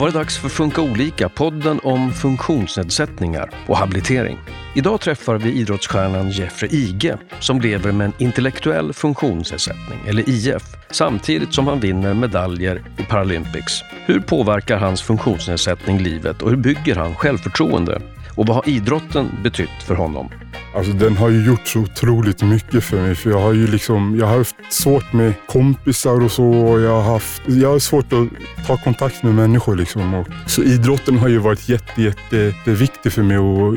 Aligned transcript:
Då 0.00 0.04
var 0.04 0.12
det 0.12 0.18
dags 0.18 0.38
för 0.38 0.48
Funka 0.48 0.82
olika, 0.82 1.28
podden 1.28 1.80
om 1.82 2.12
funktionsnedsättningar 2.12 3.50
och 3.66 3.76
habilitering. 3.76 4.38
Idag 4.74 5.00
träffar 5.00 5.38
vi 5.38 5.52
idrottsstjärnan 5.52 6.30
Jeffrey 6.30 6.70
Ige 6.72 7.16
som 7.40 7.60
lever 7.60 7.92
med 7.92 8.04
en 8.04 8.12
intellektuell 8.18 8.92
funktionsnedsättning, 8.92 9.98
eller 10.06 10.28
IF, 10.28 10.62
samtidigt 10.90 11.54
som 11.54 11.66
han 11.66 11.80
vinner 11.80 12.14
medaljer 12.14 12.82
i 12.98 13.02
Paralympics. 13.02 13.82
Hur 14.06 14.20
påverkar 14.20 14.76
hans 14.76 15.02
funktionsnedsättning 15.02 15.98
livet 15.98 16.42
och 16.42 16.50
hur 16.50 16.56
bygger 16.56 16.96
han 16.96 17.14
självförtroende? 17.14 18.00
Och 18.40 18.46
vad 18.46 18.56
har 18.56 18.68
idrotten 18.68 19.30
betytt 19.42 19.82
för 19.86 19.94
honom? 19.94 20.28
Alltså 20.74 20.92
den 20.92 21.16
har 21.16 21.30
ju 21.30 21.46
gjort 21.46 21.66
så 21.66 21.78
otroligt 21.78 22.42
mycket 22.42 22.84
för 22.84 23.00
mig. 23.00 23.14
För 23.14 23.30
jag 23.30 23.40
har 23.40 23.52
ju 23.52 23.66
liksom, 23.66 24.16
jag 24.18 24.26
har 24.26 24.38
haft 24.38 24.56
svårt 24.70 25.12
med 25.12 25.34
kompisar 25.46 26.24
och 26.24 26.32
så. 26.32 26.44
Och 26.44 26.80
jag, 26.80 27.02
har 27.02 27.12
haft, 27.12 27.42
jag 27.46 27.68
har 27.68 27.78
svårt 27.78 28.12
att 28.12 28.28
ta 28.66 28.76
kontakt 28.76 29.22
med 29.22 29.34
människor. 29.34 29.76
Liksom. 29.76 30.14
Och, 30.14 30.26
så 30.46 30.62
idrotten 30.62 31.18
har 31.18 31.28
ju 31.28 31.38
varit 31.38 31.68
jätte, 31.68 32.02
jätte, 32.02 32.36
jätteviktig 32.36 33.12
för 33.12 33.22
mig 33.22 33.38
och 33.38 33.76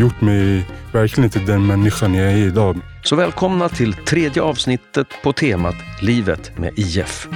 gjort 0.00 0.20
mig 0.20 0.66
verkligen 0.92 1.30
till 1.30 1.46
den 1.46 1.66
människan 1.66 2.14
jag 2.14 2.32
är 2.32 2.36
idag. 2.36 2.80
Så 3.02 3.16
välkomna 3.16 3.68
till 3.68 3.92
tredje 3.92 4.42
avsnittet 4.42 5.06
på 5.22 5.32
temat 5.32 5.76
Livet 6.00 6.58
med 6.58 6.78
IF. 6.78 7.28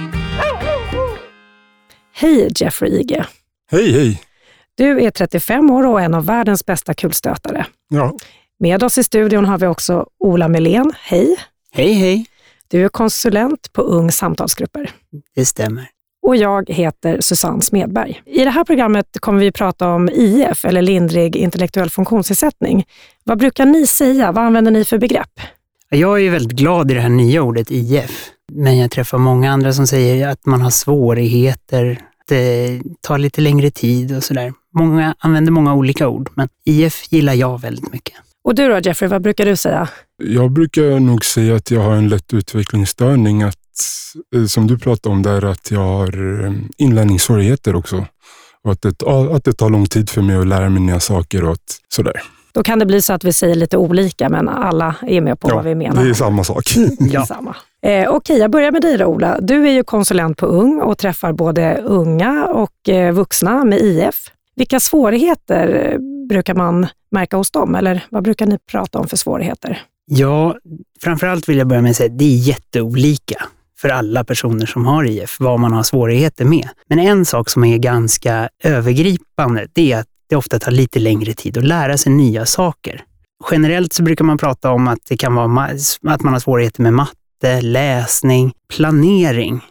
Hej 2.15 2.51
Jeffrey 2.55 2.91
Ige. 2.91 3.25
Hej, 3.71 3.91
hej. 3.91 4.32
Du 4.77 5.03
är 5.03 5.11
35 5.11 5.71
år 5.71 5.87
och 5.87 6.01
en 6.01 6.13
av 6.13 6.25
världens 6.25 6.65
bästa 6.65 6.93
kulstötare. 6.93 7.65
Ja. 7.89 8.13
Med 8.59 8.83
oss 8.83 8.97
i 8.97 9.03
studion 9.03 9.45
har 9.45 9.57
vi 9.57 9.67
också 9.67 10.05
Ola 10.19 10.47
Melén. 10.47 10.93
Hej! 10.99 11.37
Hej, 11.71 11.93
hej! 11.93 12.25
Du 12.67 12.85
är 12.85 12.89
konsulent 12.89 13.73
på 13.73 13.81
Ung 13.81 14.11
Samtalsgrupper. 14.11 14.91
Det 15.35 15.45
stämmer. 15.45 15.89
Och 16.27 16.35
jag 16.35 16.69
heter 16.69 17.21
Susanne 17.21 17.61
Smedberg. 17.61 18.21
I 18.25 18.43
det 18.43 18.49
här 18.49 18.63
programmet 18.63 19.07
kommer 19.19 19.39
vi 19.39 19.51
prata 19.51 19.89
om 19.89 20.09
IF, 20.09 20.65
eller 20.65 20.81
lindrig 20.81 21.35
intellektuell 21.35 21.89
funktionsnedsättning. 21.89 22.85
Vad 23.23 23.39
brukar 23.39 23.65
ni 23.65 23.87
säga? 23.87 24.31
Vad 24.31 24.43
använder 24.43 24.71
ni 24.71 24.85
för 24.85 24.97
begrepp? 24.97 25.39
Jag 25.89 26.21
är 26.21 26.29
väldigt 26.29 26.57
glad 26.57 26.91
i 26.91 26.93
det 26.93 26.99
här 27.01 27.09
nya 27.09 27.41
ordet 27.41 27.71
IF, 27.71 28.29
men 28.51 28.77
jag 28.77 28.91
träffar 28.91 29.17
många 29.17 29.51
andra 29.51 29.73
som 29.73 29.87
säger 29.87 30.27
att 30.27 30.45
man 30.45 30.61
har 30.61 30.69
svårigheter, 30.69 31.91
att 31.91 32.27
det 32.27 32.81
tar 33.01 33.17
lite 33.17 33.41
längre 33.41 33.71
tid 33.71 34.17
och 34.17 34.23
sådär. 34.23 34.53
Många 34.73 35.15
använder 35.19 35.51
många 35.51 35.73
olika 35.73 36.07
ord, 36.07 36.29
men 36.35 36.49
IF 36.65 37.11
gillar 37.11 37.33
jag 37.33 37.61
väldigt 37.61 37.91
mycket. 37.91 38.15
Och 38.43 38.55
du 38.55 38.67
då 38.67 38.79
Jeffrey, 38.79 39.09
vad 39.09 39.21
brukar 39.21 39.45
du 39.45 39.55
säga? 39.55 39.89
Jag 40.23 40.51
brukar 40.51 40.99
nog 40.99 41.25
säga 41.25 41.55
att 41.55 41.71
jag 41.71 41.81
har 41.81 41.95
en 41.95 42.09
lätt 42.09 42.33
utvecklingsstörning. 42.33 43.43
Att, 43.43 43.55
eh, 44.35 44.45
som 44.45 44.67
du 44.67 44.77
pratade 44.79 45.15
om 45.15 45.21
där, 45.23 45.45
att 45.45 45.71
jag 45.71 45.79
har 45.79 46.43
eh, 46.45 46.53
inlärningssvårigheter 46.77 47.75
också. 47.75 48.05
Och 48.63 48.71
att 48.71 48.81
det, 48.81 49.03
att 49.35 49.43
det 49.43 49.53
tar 49.53 49.69
lång 49.69 49.85
tid 49.85 50.09
för 50.09 50.21
mig 50.21 50.35
att 50.35 50.47
lära 50.47 50.69
mig 50.69 50.81
nya 50.81 50.99
saker 50.99 51.43
och 51.43 51.51
att, 51.51 51.79
sådär. 51.89 52.21
Då 52.53 52.63
kan 52.63 52.79
det 52.79 52.85
bli 52.85 53.01
så 53.01 53.13
att 53.13 53.23
vi 53.23 53.33
säger 53.33 53.55
lite 53.55 53.77
olika, 53.77 54.29
men 54.29 54.49
alla 54.49 54.95
är 55.01 55.21
med 55.21 55.39
på 55.39 55.49
ja, 55.49 55.55
vad 55.55 55.65
vi 55.65 55.75
menar. 55.75 56.03
det 56.03 56.09
är 56.09 56.13
samma 56.13 56.43
sak. 56.43 56.63
samma. 57.27 57.55
Eh, 57.85 58.09
Okej, 58.09 58.37
jag 58.37 58.51
börjar 58.51 58.71
med 58.71 58.81
dig 58.81 58.97
då 58.97 59.05
Ola. 59.05 59.39
Du 59.41 59.67
är 59.67 59.71
ju 59.71 59.83
konsulent 59.83 60.37
på 60.37 60.45
Ung 60.45 60.81
och 60.81 60.97
träffar 60.97 61.33
både 61.33 61.81
unga 61.85 62.45
och 62.45 62.89
eh, 62.89 63.13
vuxna 63.13 63.65
med 63.65 63.79
IF. 63.79 64.15
Vilka 64.55 64.79
svårigheter 64.79 65.91
eh, 65.91 65.99
brukar 66.29 66.55
man 66.55 66.87
märka 67.11 67.37
hos 67.37 67.51
dem? 67.51 67.75
Eller 67.75 68.05
vad 68.09 68.23
brukar 68.23 68.45
ni 68.45 68.57
prata 68.57 68.99
om 68.99 69.07
för 69.07 69.17
svårigheter? 69.17 69.81
Ja, 70.05 70.57
framförallt 71.01 71.49
vill 71.49 71.57
jag 71.57 71.67
börja 71.67 71.81
med 71.81 71.89
att 71.89 71.95
säga 71.95 72.11
att 72.11 72.19
det 72.19 72.25
är 72.25 72.37
jätteolika 72.37 73.45
för 73.77 73.89
alla 73.89 74.23
personer 74.23 74.65
som 74.65 74.85
har 74.85 75.03
IF, 75.03 75.39
vad 75.39 75.59
man 75.59 75.73
har 75.73 75.83
svårigheter 75.83 76.45
med. 76.45 76.69
Men 76.87 76.99
en 76.99 77.25
sak 77.25 77.49
som 77.49 77.63
är 77.63 77.77
ganska 77.77 78.49
övergripande, 78.63 79.67
det 79.73 79.91
är 79.91 79.99
att 79.99 80.07
det 80.29 80.35
ofta 80.35 80.59
tar 80.59 80.71
lite 80.71 80.99
längre 80.99 81.33
tid 81.33 81.57
att 81.57 81.63
lära 81.63 81.97
sig 81.97 82.11
nya 82.11 82.45
saker. 82.45 83.03
Generellt 83.51 83.93
så 83.93 84.03
brukar 84.03 84.25
man 84.25 84.37
prata 84.37 84.71
om 84.71 84.87
att 84.87 84.99
det 85.09 85.17
kan 85.17 85.35
vara 85.35 85.69
att 86.07 86.21
man 86.21 86.33
har 86.33 86.39
svårigheter 86.39 86.81
med 86.81 86.93
matte, 86.93 87.61
läsning, 87.61 88.53
planering. 88.69 89.61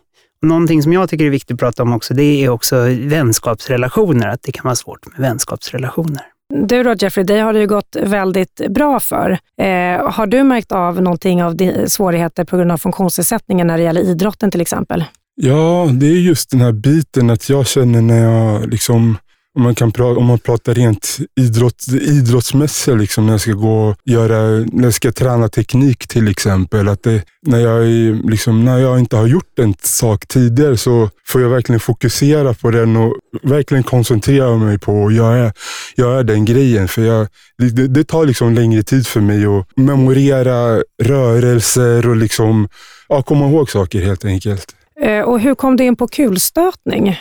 Någonting 0.42 0.82
som 0.82 0.92
jag 0.92 1.08
tycker 1.08 1.24
är 1.24 1.30
viktigt 1.30 1.54
att 1.54 1.60
prata 1.60 1.82
om 1.82 1.92
också, 1.92 2.14
det 2.14 2.44
är 2.44 2.48
också 2.48 2.76
vänskapsrelationer, 3.00 4.28
att 4.28 4.42
det 4.42 4.52
kan 4.52 4.64
vara 4.64 4.74
svårt 4.74 5.06
med 5.06 5.20
vänskapsrelationer. 5.20 6.22
Du 6.54 6.82
då 6.82 6.94
Jeffrey, 6.94 7.24
dig 7.24 7.40
har 7.40 7.52
det 7.52 7.60
ju 7.60 7.66
gått 7.66 7.96
väldigt 8.02 8.60
bra 8.68 9.00
för. 9.00 9.30
Eh, 9.58 10.10
har 10.10 10.26
du 10.26 10.42
märkt 10.42 10.72
av 10.72 11.02
någonting 11.02 11.44
av 11.44 11.56
svårigheter 11.86 12.44
på 12.44 12.56
grund 12.56 12.72
av 12.72 12.78
funktionsnedsättningen 12.78 13.66
när 13.66 13.78
det 13.78 13.84
gäller 13.84 14.00
idrotten 14.00 14.50
till 14.50 14.60
exempel? 14.60 15.04
Ja, 15.34 15.88
det 15.92 16.06
är 16.06 16.20
just 16.20 16.50
den 16.50 16.60
här 16.60 16.72
biten 16.72 17.30
att 17.30 17.48
jag 17.48 17.66
känner 17.66 18.02
när 18.02 18.22
jag 18.22 18.68
liksom 18.68 19.18
om 19.54 19.62
man, 19.62 19.74
kan 19.74 19.92
pra- 19.92 20.16
om 20.16 20.26
man 20.26 20.38
pratar 20.38 20.74
rent 20.74 21.18
idrott, 21.40 21.84
idrottsmässigt, 21.88 22.98
liksom, 22.98 23.26
när, 23.26 23.32
jag 23.32 23.40
ska 23.40 23.52
gå 23.52 23.94
göra, 24.04 24.42
när 24.72 24.84
jag 24.84 24.94
ska 24.94 25.12
träna 25.12 25.48
teknik 25.48 26.06
till 26.06 26.28
exempel. 26.28 26.88
Att 26.88 27.02
det, 27.02 27.22
när, 27.46 27.58
jag 27.58 27.84
liksom, 28.30 28.64
när 28.64 28.78
jag 28.78 28.98
inte 28.98 29.16
har 29.16 29.26
gjort 29.26 29.58
en 29.58 29.74
sak 29.82 30.26
tidigare 30.26 30.76
så 30.76 31.10
får 31.28 31.40
jag 31.40 31.48
verkligen 31.48 31.80
fokusera 31.80 32.54
på 32.54 32.70
den 32.70 32.96
och 32.96 33.14
verkligen 33.42 33.82
koncentrera 33.82 34.56
mig 34.56 34.78
på 34.78 35.06
att 35.06 35.14
göra, 35.14 35.52
göra 35.96 36.22
den 36.22 36.44
grejen. 36.44 36.88
För 36.88 37.02
jag, 37.02 37.26
det, 37.58 37.88
det 37.88 38.04
tar 38.04 38.26
liksom 38.26 38.54
längre 38.54 38.82
tid 38.82 39.06
för 39.06 39.20
mig 39.20 39.46
att 39.46 39.66
memorera 39.76 40.82
rörelser 41.02 42.08
och 42.08 42.16
liksom, 42.16 42.68
ja, 43.08 43.22
komma 43.22 43.48
ihåg 43.48 43.70
saker 43.70 44.00
helt 44.02 44.24
enkelt. 44.24 44.74
Eh, 45.00 45.20
och 45.20 45.40
hur 45.40 45.54
kom 45.54 45.76
du 45.76 45.84
in 45.84 45.96
på 45.96 46.08
kulstötning? 46.08 47.16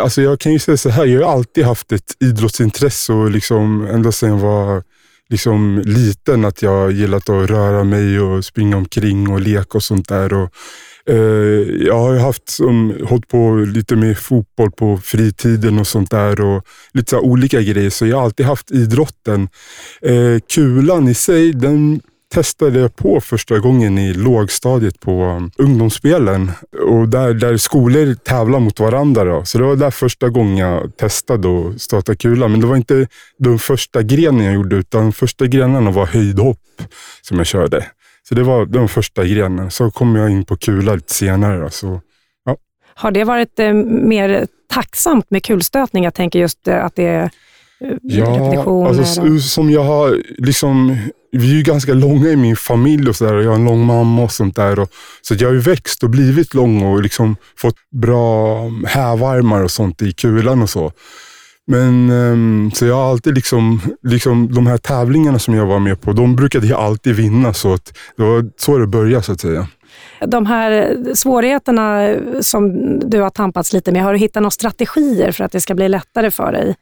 Alltså 0.00 0.22
jag 0.22 0.40
kan 0.40 0.52
ju 0.52 0.58
säga 0.58 0.76
så 0.76 0.90
här, 0.90 1.06
jag 1.06 1.26
har 1.26 1.32
alltid 1.32 1.64
haft 1.64 1.92
ett 1.92 2.16
idrottsintresse 2.20 3.12
och 3.12 3.30
liksom 3.30 3.86
ända 3.86 4.12
sedan 4.12 4.30
jag 4.30 4.38
var 4.38 4.82
liksom 5.30 5.82
liten 5.84 6.44
att 6.44 6.62
jag 6.62 6.92
gillat 6.92 7.28
att 7.28 7.50
röra 7.50 7.84
mig 7.84 8.20
och 8.20 8.44
springa 8.44 8.76
omkring 8.76 9.30
och 9.30 9.40
leka 9.40 9.78
och 9.78 9.82
sånt 9.82 10.08
där. 10.08 10.32
Och, 10.32 10.50
eh, 11.06 11.16
jag 11.86 11.98
har 11.98 12.16
haft 12.16 12.48
som, 12.48 12.94
hållit 13.08 13.28
på 13.28 13.54
lite 13.54 13.96
med 13.96 14.18
fotboll 14.18 14.70
på 14.70 14.98
fritiden 15.04 15.78
och 15.78 15.86
sånt 15.86 16.10
där 16.10 16.40
och 16.40 16.66
lite 16.92 17.10
så 17.10 17.20
olika 17.20 17.60
grejer. 17.60 17.90
Så 17.90 18.06
jag 18.06 18.16
har 18.16 18.24
alltid 18.24 18.46
haft 18.46 18.70
idrotten. 18.70 19.48
Eh, 20.02 20.40
kulan 20.54 21.08
i 21.08 21.14
sig, 21.14 21.52
den 21.52 22.00
testade 22.32 22.80
jag 22.80 22.96
på 22.96 23.20
första 23.20 23.58
gången 23.58 23.98
i 23.98 24.14
lågstadiet 24.14 25.00
på 25.00 25.24
um, 25.24 25.50
ungdomsspelen. 25.56 26.50
Och 26.82 27.08
där, 27.08 27.34
där 27.34 27.56
skolor 27.56 28.14
tävlar 28.14 28.60
mot 28.60 28.80
varandra. 28.80 29.24
Då. 29.24 29.44
Så 29.44 29.58
det 29.58 29.64
var 29.64 29.76
där 29.76 29.90
första 29.90 30.28
gången 30.28 30.56
jag 30.56 30.96
testade 30.96 31.48
att 31.48 31.80
starta 31.80 32.14
kula. 32.14 32.48
Men 32.48 32.60
det 32.60 32.66
var 32.66 32.76
inte 32.76 33.06
den 33.38 33.58
första 33.58 34.02
grenen 34.02 34.44
jag 34.44 34.54
gjorde, 34.54 34.76
utan 34.76 35.12
första 35.12 35.46
grenarna 35.46 35.90
var 35.90 36.06
höjdhopp 36.06 36.58
som 37.22 37.38
jag 37.38 37.46
körde. 37.46 37.86
Så 38.28 38.34
det 38.34 38.42
var 38.42 38.66
den 38.66 38.88
första 38.88 39.24
grenen. 39.24 39.70
Så 39.70 39.90
kom 39.90 40.16
jag 40.16 40.30
in 40.30 40.44
på 40.44 40.56
kula 40.56 40.94
lite 40.94 41.14
senare. 41.14 41.60
Då. 41.60 41.70
Så, 41.70 42.00
ja. 42.44 42.56
Har 42.94 43.10
det 43.10 43.24
varit 43.24 43.58
eh, 43.58 43.72
mer 43.72 44.46
tacksamt 44.68 45.30
med 45.30 45.44
kulstötning? 45.44 46.04
Jag 46.04 46.14
tänker 46.14 46.38
just 46.38 46.68
eh, 46.68 46.84
att 46.84 46.96
det 46.96 47.06
är 47.06 47.22
eh, 47.80 47.96
Ja, 48.02 48.88
alltså, 48.88 49.38
som 49.38 49.70
jag 49.70 49.84
har 49.84 50.22
liksom 50.38 50.96
vi 51.32 51.50
är 51.50 51.56
ju 51.56 51.62
ganska 51.62 51.94
långa 51.94 52.28
i 52.28 52.36
min 52.36 52.56
familj 52.56 53.08
och 53.08 53.16
sådär. 53.16 53.34
Jag 53.34 53.50
har 53.50 53.56
en 53.56 53.64
lång 53.64 53.86
mamma 53.86 54.22
och 54.22 54.32
sånt 54.32 54.56
där. 54.56 54.78
Och, 54.78 54.88
så 55.22 55.34
jag 55.34 55.48
har 55.48 55.54
ju 55.54 55.60
växt 55.60 56.02
och 56.02 56.10
blivit 56.10 56.54
lång 56.54 56.82
och 56.82 57.02
liksom 57.02 57.36
fått 57.56 57.76
bra 57.90 58.60
hävarmar 58.86 59.62
och 59.62 59.70
sånt 59.70 60.02
i 60.02 60.12
kulan 60.12 60.62
och 60.62 60.70
så. 60.70 60.92
Men 61.66 62.10
um, 62.10 62.70
så 62.74 62.86
jag 62.86 62.94
har 62.94 63.10
alltid 63.10 63.34
liksom, 63.34 63.80
liksom, 64.02 64.54
de 64.54 64.66
här 64.66 64.78
tävlingarna 64.78 65.38
som 65.38 65.54
jag 65.54 65.66
var 65.66 65.78
med 65.78 66.00
på, 66.00 66.12
de 66.12 66.36
brukade 66.36 66.66
jag 66.66 66.80
alltid 66.80 67.14
vinna. 67.14 67.54
Så 67.54 67.74
att 67.74 67.98
det 68.16 68.22
var 68.22 68.50
så 68.56 68.78
det 68.78 68.86
började 68.86 69.22
så 69.22 69.32
att 69.32 69.40
säga. 69.40 69.68
De 70.26 70.46
här 70.46 70.96
svårigheterna 71.14 72.14
som 72.40 72.98
du 73.10 73.20
har 73.20 73.30
tampats 73.30 73.72
lite 73.72 73.92
med, 73.92 74.02
har 74.02 74.12
du 74.12 74.18
hittat 74.18 74.42
några 74.42 74.50
strategier 74.50 75.32
för 75.32 75.44
att 75.44 75.52
det 75.52 75.60
ska 75.60 75.74
bli 75.74 75.88
lättare 75.88 76.30
för 76.30 76.52
dig? 76.52 76.76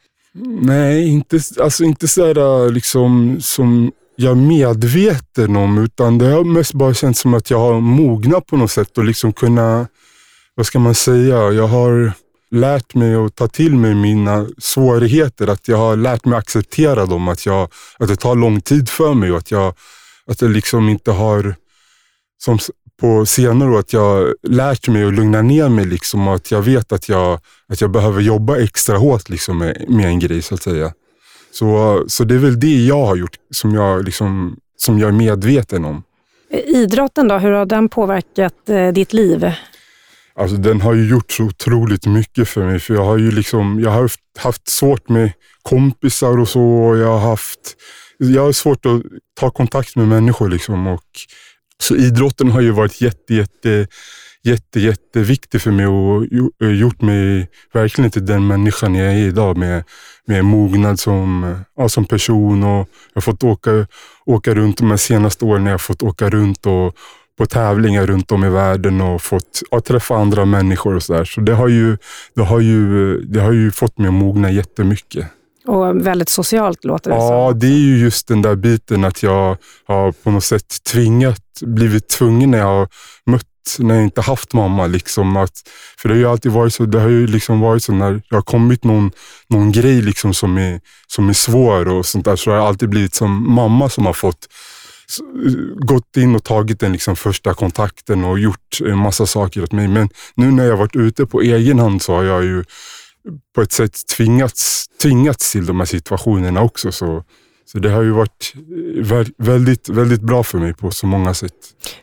Nej, 0.60 1.08
inte, 1.08 1.40
alltså 1.60 1.84
inte 1.84 2.08
sådär 2.08 2.72
liksom 2.72 3.36
som 3.40 3.92
jag 4.20 4.30
är 4.30 4.34
medveten 4.34 5.56
om, 5.56 5.78
utan 5.78 6.18
det 6.18 6.26
har 6.26 6.44
mest 6.44 6.72
bara 6.72 6.94
känts 6.94 7.20
som 7.20 7.34
att 7.34 7.50
jag 7.50 7.58
har 7.58 7.80
mognat 7.80 8.46
på 8.46 8.56
något 8.56 8.70
sätt 8.70 8.98
och 8.98 9.04
liksom 9.04 9.32
kunna, 9.32 9.86
vad 10.54 10.66
ska 10.66 10.78
man 10.78 10.94
säga, 10.94 11.50
jag 11.52 11.66
har 11.66 12.12
lärt 12.50 12.94
mig 12.94 13.14
att 13.14 13.34
ta 13.34 13.48
till 13.48 13.76
mig 13.76 13.94
mina 13.94 14.46
svårigheter, 14.58 15.46
att 15.46 15.68
jag 15.68 15.76
har 15.76 15.96
lärt 15.96 16.24
mig 16.24 16.38
acceptera 16.38 17.06
dem, 17.06 17.28
att, 17.28 17.46
jag, 17.46 17.68
att 17.98 18.08
det 18.08 18.16
tar 18.16 18.34
lång 18.34 18.60
tid 18.60 18.88
för 18.88 19.14
mig 19.14 19.32
och 19.32 19.38
att 19.38 19.50
jag, 19.50 19.74
att 20.26 20.42
jag 20.42 20.50
liksom 20.50 20.88
inte 20.88 21.10
har, 21.10 21.54
som 22.44 22.58
på 23.00 23.26
senare 23.26 23.70
år, 23.70 23.78
att 23.78 23.92
jag 23.92 24.34
lärt 24.42 24.88
mig 24.88 25.04
att 25.04 25.14
lugna 25.14 25.42
ner 25.42 25.68
mig 25.68 25.84
liksom 25.84 26.28
och 26.28 26.34
att 26.34 26.50
jag 26.50 26.62
vet 26.62 26.92
att 26.92 27.08
jag, 27.08 27.40
att 27.68 27.80
jag 27.80 27.90
behöver 27.90 28.20
jobba 28.20 28.58
extra 28.58 28.98
hårt 28.98 29.28
liksom 29.28 29.58
med, 29.58 29.84
med 29.88 30.06
en 30.06 30.18
grej 30.18 30.42
så 30.42 30.54
att 30.54 30.62
säga. 30.62 30.92
Så, 31.52 32.04
så 32.08 32.24
det 32.24 32.34
är 32.34 32.38
väl 32.38 32.60
det 32.60 32.84
jag 32.84 33.06
har 33.06 33.16
gjort 33.16 33.36
som 33.50 33.74
jag, 33.74 34.04
liksom, 34.04 34.56
som 34.76 34.98
jag 34.98 35.08
är 35.08 35.12
medveten 35.12 35.84
om. 35.84 36.02
Idrotten 36.50 37.28
då, 37.28 37.38
hur 37.38 37.50
har 37.50 37.66
den 37.66 37.88
påverkat 37.88 38.68
eh, 38.68 38.88
ditt 38.88 39.12
liv? 39.12 39.52
Alltså 40.34 40.56
den 40.56 40.80
har 40.80 40.94
ju 40.94 41.08
gjort 41.08 41.32
så 41.32 41.44
otroligt 41.44 42.06
mycket 42.06 42.48
för 42.48 42.64
mig. 42.64 42.78
För 42.78 42.94
jag 42.94 43.04
har 43.04 43.18
ju 43.18 43.30
liksom, 43.30 43.80
jag 43.80 43.90
har 43.90 44.10
haft 44.38 44.68
svårt 44.68 45.08
med 45.08 45.32
kompisar 45.62 46.38
och 46.38 46.48
så. 46.48 46.62
Och 46.62 46.98
jag 46.98 47.18
har 47.18 47.28
haft, 47.30 47.76
jag 48.18 48.42
har 48.42 48.52
svårt 48.52 48.86
att 48.86 49.02
ta 49.40 49.50
kontakt 49.50 49.96
med 49.96 50.08
människor 50.08 50.48
liksom. 50.48 50.86
Och, 50.86 51.04
så 51.82 51.96
idrotten 51.96 52.50
har 52.50 52.60
ju 52.60 52.70
varit 52.70 53.00
jätte, 53.00 53.34
jätte, 53.34 53.86
jätte, 54.42 54.80
jätteviktig 54.80 55.60
för 55.60 55.70
mig 55.70 55.86
och 55.86 56.26
gjort 56.72 57.02
mig 57.02 57.48
verkligen 57.72 58.10
till 58.10 58.26
den 58.26 58.46
människan 58.46 58.94
jag 58.94 59.12
är 59.12 59.16
idag 59.18 59.56
med, 59.56 59.84
med 60.26 60.44
mognad 60.44 61.00
som, 61.00 61.54
ja, 61.76 61.88
som 61.88 62.04
person. 62.04 62.62
Och 62.62 62.78
jag 62.78 63.14
har 63.14 63.20
fått 63.20 63.44
åka, 63.44 63.86
åka 64.26 64.54
runt 64.54 64.78
de 64.78 64.98
senaste 64.98 65.44
åren. 65.44 65.66
Jag 65.66 65.72
har 65.72 65.78
fått 65.78 66.02
åka 66.02 66.30
runt 66.30 66.66
och 66.66 66.94
på 67.38 67.46
tävlingar 67.46 68.06
runt 68.06 68.32
om 68.32 68.44
i 68.44 68.48
världen 68.48 69.00
och 69.00 69.22
fått 69.22 69.62
ja, 69.70 69.80
träffa 69.80 70.16
andra 70.16 70.44
människor 70.44 70.94
och 70.94 71.02
sådär. 71.02 71.24
Så 71.24 71.40
det 71.40 71.54
har, 71.54 71.68
ju, 71.68 71.96
det, 72.34 72.42
har 72.42 72.60
ju, 72.60 73.18
det 73.20 73.40
har 73.40 73.52
ju 73.52 73.70
fått 73.70 73.98
mig 73.98 74.08
att 74.08 74.14
mogna 74.14 74.50
jättemycket. 74.50 75.26
Och 75.66 76.06
väldigt 76.06 76.28
socialt 76.28 76.84
låter 76.84 77.10
det 77.10 77.16
Ja, 77.16 77.50
som. 77.50 77.58
det 77.58 77.66
är 77.66 77.78
ju 77.78 77.98
just 77.98 78.28
den 78.28 78.42
där 78.42 78.54
biten 78.54 79.04
att 79.04 79.22
jag 79.22 79.56
har 79.86 80.12
på 80.12 80.30
något 80.30 80.44
sätt 80.44 80.84
tvingat, 80.92 81.42
blivit 81.62 82.08
tvungen 82.08 82.50
när 82.50 82.58
jag 82.58 82.66
har 82.66 82.88
mött 83.26 83.46
när 83.78 83.94
jag 83.94 84.04
inte 84.04 84.20
haft 84.20 84.52
mamma. 84.52 84.86
Liksom, 84.86 85.36
att, 85.36 85.68
för 85.98 86.08
det 86.08 86.14
har 86.14 86.18
ju 86.18 86.28
alltid 86.28 86.52
varit 86.52 86.74
så, 86.74 86.84
det 86.84 87.00
har 87.00 87.08
ju 87.08 87.26
liksom 87.26 87.60
varit 87.60 87.84
så 87.84 87.92
när 87.92 88.12
det 88.12 88.36
har 88.36 88.42
kommit 88.42 88.84
någon, 88.84 89.10
någon 89.48 89.72
grej 89.72 90.02
liksom 90.02 90.34
som, 90.34 90.58
är, 90.58 90.80
som 91.06 91.28
är 91.28 91.32
svår 91.32 91.88
och 91.88 92.06
sånt 92.06 92.24
där, 92.24 92.36
så 92.36 92.50
har 92.50 92.56
det 92.56 92.64
alltid 92.64 92.88
blivit 92.88 93.14
som 93.14 93.54
mamma 93.54 93.88
som 93.88 94.06
har 94.06 94.12
fått 94.12 94.48
gått 95.76 96.16
in 96.16 96.34
och 96.34 96.44
tagit 96.44 96.80
den 96.80 96.92
liksom 96.92 97.16
första 97.16 97.54
kontakten 97.54 98.24
och 98.24 98.38
gjort 98.38 98.78
en 98.84 98.98
massa 98.98 99.26
saker 99.26 99.62
åt 99.62 99.72
mig. 99.72 99.88
Men 99.88 100.08
nu 100.34 100.50
när 100.50 100.64
jag 100.64 100.76
varit 100.76 100.96
ute 100.96 101.26
på 101.26 101.40
egen 101.40 101.78
hand 101.78 102.02
så 102.02 102.14
har 102.14 102.24
jag 102.24 102.44
ju 102.44 102.64
på 103.54 103.62
ett 103.62 103.72
sätt 103.72 104.06
tvingats, 104.16 104.86
tvingats 105.02 105.52
till 105.52 105.66
de 105.66 105.78
här 105.78 105.86
situationerna 105.86 106.62
också. 106.62 106.92
Så, 106.92 107.24
så 107.72 107.78
det 107.78 107.90
har 107.90 108.02
ju 108.02 108.10
varit 108.10 108.54
väldigt, 109.36 109.88
väldigt 109.88 110.20
bra 110.20 110.42
för 110.42 110.58
mig 110.58 110.74
på 110.74 110.90
så 110.90 111.06
många 111.06 111.34
sätt. 111.34 111.52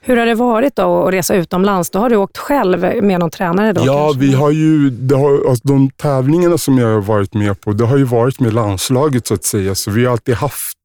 Hur 0.01 0.17
har 0.17 0.25
det 0.25 0.35
varit 0.35 0.75
då 0.75 1.07
att 1.07 1.13
resa 1.13 1.35
utomlands? 1.35 1.89
Då 1.89 1.99
har 1.99 2.09
du 2.09 2.15
åkt 2.15 2.37
själv 2.37 3.03
med 3.03 3.19
någon 3.19 3.31
tränare? 3.31 3.73
Då, 3.73 3.85
ja, 3.85 4.05
kanske? 4.05 4.19
vi 4.19 4.33
har 4.33 4.51
ju, 4.51 4.91
har, 5.11 5.49
alltså 5.49 5.67
de 5.67 5.89
tävlingarna 5.89 6.57
som 6.57 6.77
jag 6.77 6.87
har 6.87 7.01
varit 7.01 7.33
med 7.33 7.61
på, 7.61 7.73
det 7.73 7.85
har 7.85 7.97
ju 7.97 8.03
varit 8.03 8.39
med 8.39 8.53
landslaget 8.53 9.27
så 9.27 9.33
att 9.33 9.43
säga. 9.43 9.75
Så 9.75 9.91
vi 9.91 10.05
har 10.05 10.11
alltid 10.11 10.35
haft, 10.35 10.77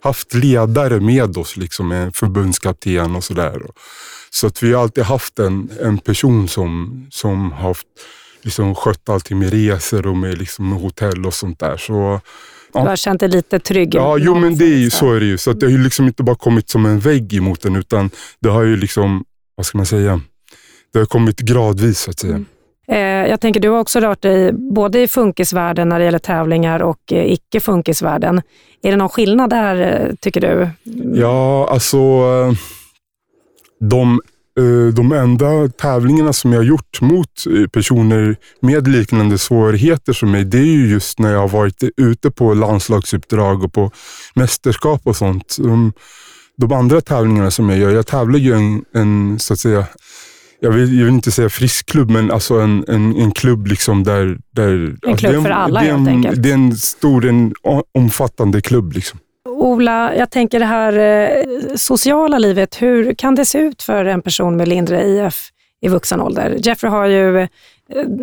haft 0.00 0.34
ledare 0.34 1.00
med 1.00 1.36
oss, 1.36 1.56
liksom 1.56 1.92
en 1.92 2.12
förbundskapten 2.12 3.16
och 3.16 3.24
sådär. 3.24 3.62
Så 4.30 4.46
att 4.46 4.62
vi 4.62 4.72
har 4.72 4.82
alltid 4.82 5.04
haft 5.04 5.38
en, 5.38 5.70
en 5.80 5.98
person 5.98 6.48
som, 6.48 7.06
som 7.10 7.52
har 7.52 7.76
liksom 8.42 8.74
skött 8.74 9.08
allting 9.08 9.38
med 9.38 9.50
resor 9.50 10.06
och 10.06 10.16
med, 10.16 10.38
liksom, 10.38 10.68
med 10.68 10.80
hotell 10.80 11.26
och 11.26 11.34
sånt 11.34 11.58
där. 11.58 11.76
Så, 11.76 12.20
ja. 12.72 12.82
Du 12.82 12.88
har 12.88 12.96
känt 12.96 13.20
dig 13.20 13.28
lite 13.28 13.58
trygg? 13.58 13.94
Ja, 13.94 14.18
jo 14.18 14.34
men 14.34 14.56
det 14.56 14.64
är 14.64 14.78
ju, 14.78 14.90
så 14.90 15.12
är 15.12 15.20
det 15.20 15.26
ju. 15.26 15.38
Så 15.38 15.50
att 15.50 15.60
det 15.60 15.66
har 15.66 15.70
ju 15.70 15.82
liksom 15.82 16.06
inte 16.06 16.22
bara 16.22 16.36
kommit 16.36 16.70
som 16.70 16.86
en 16.86 17.00
vägg 17.00 17.34
emot 17.34 17.60
den, 17.60 17.76
utan 17.76 18.10
det 18.40 18.48
har 18.48 18.62
ju 18.62 18.76
liksom, 18.76 19.24
vad 19.56 19.66
ska 19.66 19.78
man 19.78 19.86
säga, 19.86 20.20
det 20.92 20.98
har 20.98 21.06
kommit 21.06 21.40
gradvis 21.40 21.98
så 21.98 22.10
att 22.10 22.18
säga. 22.18 22.34
Mm. 22.34 22.46
Eh, 22.88 23.30
jag 23.30 23.40
tänker, 23.40 23.60
du 23.60 23.68
har 23.68 23.78
också 23.78 24.00
rört 24.00 24.22
dig 24.22 24.52
både 24.52 25.00
i 25.00 25.08
funkisvärlden 25.08 25.88
när 25.88 25.98
det 25.98 26.04
gäller 26.04 26.18
tävlingar 26.18 26.82
och 26.82 27.12
eh, 27.12 27.32
icke-funkisvärlden. 27.32 28.42
Är 28.82 28.90
det 28.90 28.96
någon 28.96 29.08
skillnad 29.08 29.50
där, 29.50 29.76
eh, 29.76 30.14
tycker 30.20 30.40
du? 30.40 30.68
Ja, 31.20 31.68
alltså 31.70 31.98
de 33.80 34.20
de 34.94 35.12
enda 35.12 35.68
tävlingarna 35.68 36.32
som 36.32 36.52
jag 36.52 36.60
har 36.60 36.64
gjort 36.64 37.00
mot 37.00 37.46
eh, 37.46 37.66
personer 37.66 38.36
med 38.60 38.88
liknande 38.88 39.38
svårigheter 39.38 40.12
som 40.12 40.30
mig, 40.30 40.44
det 40.44 40.58
är 40.58 40.64
ju 40.64 40.90
just 40.90 41.18
när 41.18 41.32
jag 41.32 41.40
har 41.40 41.48
varit 41.48 41.82
ute 41.96 42.30
på 42.30 42.54
landslagsuppdrag 42.54 43.64
och 43.64 43.72
på 43.72 43.90
mästerskap 44.34 45.00
och 45.04 45.16
sånt. 45.16 45.56
De, 45.58 45.92
de 46.56 46.72
andra 46.72 47.00
tävlingarna 47.00 47.50
som 47.50 47.70
jag 47.70 47.78
gör, 47.78 47.90
jag 47.90 48.06
tävlar 48.06 48.38
ju 48.38 48.52
en, 48.52 48.84
en 48.94 49.38
så 49.38 49.52
att 49.52 49.58
säga, 49.58 49.86
jag 50.60 50.70
vill, 50.70 50.98
jag 50.98 51.04
vill 51.04 51.14
inte 51.14 51.30
säga 51.30 51.48
frisk 51.48 51.86
klubb, 51.86 52.10
men 52.10 52.30
alltså 52.30 52.54
en, 52.54 52.84
en, 52.88 53.16
en 53.16 53.32
klubb 53.32 53.66
liksom 53.66 54.04
där... 54.04 54.38
där 54.54 54.68
en 54.68 54.98
alltså 55.10 55.26
klubb 55.26 55.42
för 55.42 55.50
alla 55.50 55.80
helt 55.80 56.08
enkelt. 56.08 56.42
Det 56.42 56.50
är 56.50 56.54
en 56.54 56.76
stor, 56.76 57.26
en 57.26 57.54
omfattande 57.94 58.60
klubb. 58.60 58.92
Liksom. 58.92 59.18
Ola, 59.48 60.14
jag 60.16 60.30
tänker 60.30 60.58
det 60.58 60.66
här 60.66 60.98
eh, 60.98 61.44
sociala 61.76 62.38
livet, 62.38 62.82
hur 62.82 63.14
kan 63.14 63.34
det 63.34 63.44
se 63.44 63.58
ut 63.58 63.82
för 63.82 64.04
en 64.04 64.22
person 64.22 64.56
med 64.56 64.68
lindrig 64.68 65.00
IF 65.00 65.48
i 65.80 65.88
vuxen 65.88 66.20
ålder? 66.20 66.56
Jeffrey 66.58 66.90
har 66.90 67.06
ju 67.06 67.40
eh, 67.40 67.48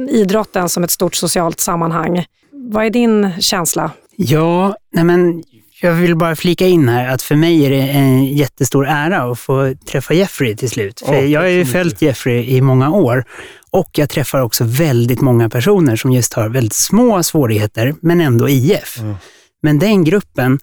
idrotten 0.09 0.69
som 0.69 0.83
ett 0.83 0.91
stort 0.91 1.15
socialt 1.15 1.59
sammanhang. 1.59 2.25
Vad 2.51 2.85
är 2.85 2.89
din 2.89 3.41
känsla? 3.41 3.91
Ja, 4.15 4.75
nej 4.93 5.03
men 5.03 5.43
jag 5.81 5.93
vill 5.93 6.15
bara 6.15 6.35
flika 6.35 6.67
in 6.67 6.89
här 6.89 7.13
att 7.13 7.21
för 7.21 7.35
mig 7.35 7.65
är 7.65 7.69
det 7.69 7.81
en 7.81 8.25
jättestor 8.25 8.87
ära 8.87 9.31
att 9.31 9.39
få 9.39 9.73
träffa 9.85 10.13
Jeffrey 10.13 10.55
till 10.55 10.69
slut. 10.69 10.99
För 11.05 11.19
oh, 11.19 11.31
jag 11.31 11.41
har 11.41 11.47
ju 11.47 11.65
följt 11.65 12.01
Jeffrey 12.01 12.55
i 12.55 12.61
många 12.61 12.91
år 12.91 13.25
och 13.71 13.89
jag 13.93 14.09
träffar 14.09 14.41
också 14.41 14.63
väldigt 14.63 15.21
många 15.21 15.49
personer 15.49 15.95
som 15.95 16.11
just 16.11 16.33
har 16.33 16.49
väldigt 16.49 16.73
små 16.73 17.23
svårigheter, 17.23 17.95
men 18.01 18.21
ändå 18.21 18.49
IF. 18.49 18.99
Mm. 18.99 19.15
Men 19.61 19.79
den 19.79 20.03
gruppen 20.03 20.59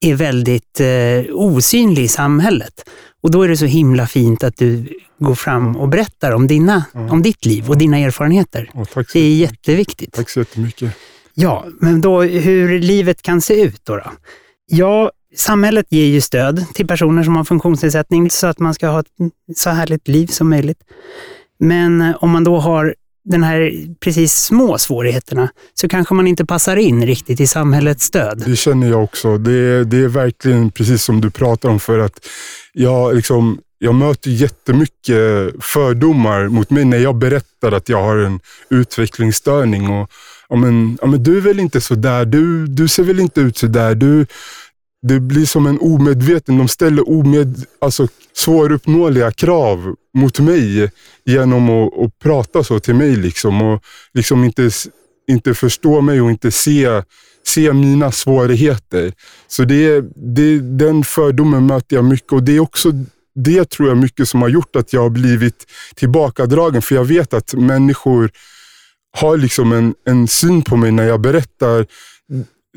är 0.00 0.14
väldigt 0.14 0.80
eh, 0.80 1.34
osynlig 1.34 2.02
i 2.02 2.08
samhället. 2.08 2.90
Och 3.20 3.30
då 3.30 3.42
är 3.42 3.48
det 3.48 3.56
så 3.56 3.64
himla 3.64 4.06
fint 4.06 4.44
att 4.44 4.56
du 4.56 4.86
går 5.18 5.34
fram 5.34 5.76
och 5.76 5.88
berättar 5.88 6.32
om, 6.32 6.46
dina, 6.46 6.84
mm. 6.94 7.10
om 7.10 7.22
ditt 7.22 7.44
liv 7.44 7.68
och 7.68 7.78
dina 7.78 7.98
erfarenheter. 7.98 8.70
Oh, 8.74 8.84
tack 8.84 9.12
det 9.12 9.20
är 9.20 9.34
jätteviktigt. 9.34 10.12
Tack 10.12 10.30
så 10.30 10.38
jättemycket. 10.38 10.92
Ja, 11.34 11.66
men 11.80 12.00
då 12.00 12.22
hur 12.22 12.78
livet 12.78 13.22
kan 13.22 13.40
se 13.40 13.62
ut 13.62 13.84
då? 13.84 13.96
då? 13.96 14.12
Ja, 14.66 15.10
samhället 15.36 15.86
ger 15.88 16.06
ju 16.06 16.20
stöd 16.20 16.64
till 16.74 16.86
personer 16.86 17.22
som 17.22 17.36
har 17.36 17.44
funktionsnedsättning 17.44 18.30
så 18.30 18.46
att 18.46 18.58
man 18.58 18.74
ska 18.74 18.88
ha 18.88 19.00
ett 19.00 19.06
så 19.56 19.70
härligt 19.70 20.08
liv 20.08 20.26
som 20.26 20.50
möjligt. 20.50 20.80
Men 21.58 22.00
eh, 22.00 22.16
om 22.20 22.30
man 22.30 22.44
då 22.44 22.58
har 22.58 22.94
den 23.28 23.42
här 23.42 23.72
precis 24.00 24.34
små 24.34 24.78
svårigheterna 24.78 25.48
så 25.74 25.88
kanske 25.88 26.14
man 26.14 26.26
inte 26.26 26.44
passar 26.44 26.76
in 26.76 27.06
riktigt 27.06 27.40
i 27.40 27.46
samhällets 27.46 28.04
stöd. 28.04 28.42
Det 28.46 28.56
känner 28.56 28.88
jag 28.88 29.04
också. 29.04 29.38
Det 29.38 29.52
är, 29.52 29.84
det 29.84 29.96
är 29.96 30.08
verkligen 30.08 30.70
precis 30.70 31.02
som 31.02 31.20
du 31.20 31.30
pratar 31.30 31.68
om 31.68 31.80
för 31.80 31.98
att 31.98 32.26
jag, 32.72 33.14
liksom, 33.14 33.58
jag 33.78 33.94
möter 33.94 34.30
jättemycket 34.30 35.52
fördomar 35.60 36.48
mot 36.48 36.70
mig 36.70 36.84
när 36.84 36.98
jag 36.98 37.14
berättar 37.16 37.72
att 37.72 37.88
jag 37.88 38.02
har 38.02 38.16
en 38.16 38.40
utvecklingsstörning. 38.70 39.90
Och, 39.90 40.10
ja, 40.48 40.56
men, 40.56 40.98
ja, 41.00 41.06
men 41.06 41.22
du 41.22 41.36
är 41.36 41.40
väl 41.40 41.60
inte 41.60 41.80
så 41.80 41.94
där. 41.94 42.24
Du, 42.24 42.66
du 42.66 42.88
ser 42.88 43.02
väl 43.02 43.20
inte 43.20 43.40
ut 43.40 43.56
så 43.56 43.66
där. 43.66 43.94
Du, 43.94 44.26
det 45.02 45.20
blir 45.20 45.46
som 45.46 45.66
en 45.66 45.78
omedveten, 45.80 46.58
de 46.58 46.68
ställer 46.68 47.10
omed, 47.10 47.64
alltså 47.78 48.08
svåruppnåeliga 48.36 49.30
krav 49.30 49.94
mot 50.14 50.40
mig 50.40 50.90
genom 51.24 51.70
att, 51.70 51.98
att 51.98 52.18
prata 52.18 52.64
så 52.64 52.80
till 52.80 52.94
mig. 52.94 53.16
Liksom, 53.16 53.62
och 53.62 53.82
liksom 54.14 54.44
inte, 54.44 54.70
inte 55.30 55.54
förstå 55.54 56.00
mig 56.00 56.20
och 56.20 56.30
inte 56.30 56.50
se, 56.50 57.02
se 57.46 57.72
mina 57.72 58.12
svårigheter. 58.12 59.12
Så 59.48 59.64
det, 59.64 60.04
det, 60.16 60.58
den 60.58 61.04
fördomen 61.04 61.66
möter 61.66 61.96
jag 61.96 62.04
mycket 62.04 62.32
och 62.32 62.42
det 62.42 62.56
är 62.56 62.60
också 62.60 62.92
det 63.34 63.70
tror 63.70 63.88
jag 63.88 63.96
mycket 63.96 64.28
som 64.28 64.42
har 64.42 64.48
gjort 64.48 64.76
att 64.76 64.92
jag 64.92 65.02
har 65.02 65.10
blivit 65.10 65.66
tillbakadragen. 65.94 66.82
För 66.82 66.94
jag 66.94 67.04
vet 67.04 67.34
att 67.34 67.54
människor 67.54 68.30
har 69.16 69.36
liksom 69.36 69.72
en, 69.72 69.94
en 70.06 70.28
syn 70.28 70.62
på 70.62 70.76
mig 70.76 70.92
när 70.92 71.04
jag 71.04 71.20
berättar 71.20 71.86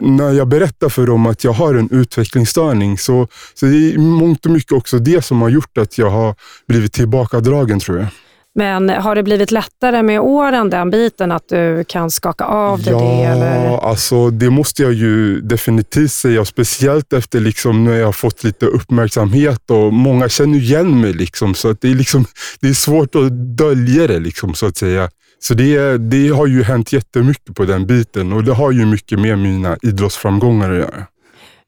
när 0.01 0.31
jag 0.31 0.47
berättar 0.47 0.89
för 0.89 1.07
dem 1.07 1.25
att 1.25 1.43
jag 1.43 1.51
har 1.51 1.75
en 1.75 1.89
utvecklingsstörning 1.91 2.97
så, 2.97 3.27
så 3.53 3.65
det 3.65 3.93
är 3.93 3.97
mångt 3.97 4.45
och 4.45 4.51
mycket 4.51 4.71
också 4.71 4.99
det 4.99 5.25
som 5.25 5.41
har 5.41 5.49
gjort 5.49 5.77
att 5.77 5.97
jag 5.97 6.09
har 6.09 6.35
blivit 6.67 6.93
tillbakadragen 6.93 7.79
tror 7.79 7.97
jag. 7.97 8.07
Men 8.55 8.89
har 8.89 9.15
det 9.15 9.23
blivit 9.23 9.51
lättare 9.51 10.03
med 10.03 10.19
åren, 10.19 10.69
den 10.69 10.89
biten, 10.89 11.31
att 11.31 11.49
du 11.49 11.83
kan 11.87 12.11
skaka 12.11 12.45
av 12.45 12.81
dig 12.81 12.93
ja, 12.93 13.35
det? 13.35 13.65
Ja, 13.65 13.81
alltså 13.83 14.29
det 14.29 14.49
måste 14.49 14.83
jag 14.83 14.93
ju 14.93 15.41
definitivt 15.41 16.11
säga. 16.11 16.45
Speciellt 16.45 17.13
efter 17.13 17.39
liksom 17.39 17.83
när 17.83 17.93
jag 17.93 18.05
har 18.05 18.11
fått 18.11 18.43
lite 18.43 18.65
uppmärksamhet 18.65 19.71
och 19.71 19.93
många 19.93 20.29
känner 20.29 20.57
igen 20.57 21.01
mig. 21.01 21.13
Liksom, 21.13 21.53
så 21.55 21.69
att 21.69 21.81
det, 21.81 21.91
är 21.91 21.95
liksom, 21.95 22.25
det 22.59 22.69
är 22.69 22.73
svårt 22.73 23.15
att 23.15 23.57
dölja 23.57 24.07
det, 24.07 24.19
liksom, 24.19 24.53
så 24.53 24.65
att 24.65 24.77
säga. 24.77 25.09
Så 25.43 25.53
det, 25.53 25.97
det 25.97 26.29
har 26.29 26.47
ju 26.47 26.63
hänt 26.63 26.93
jättemycket 26.93 27.55
på 27.55 27.65
den 27.65 27.85
biten 27.85 28.33
och 28.33 28.43
det 28.43 28.53
har 28.53 28.71
ju 28.71 28.85
mycket 28.85 29.19
med 29.19 29.39
mina 29.39 29.77
idrottsframgångar 29.81 30.71
att 30.71 30.77
göra. 30.77 31.05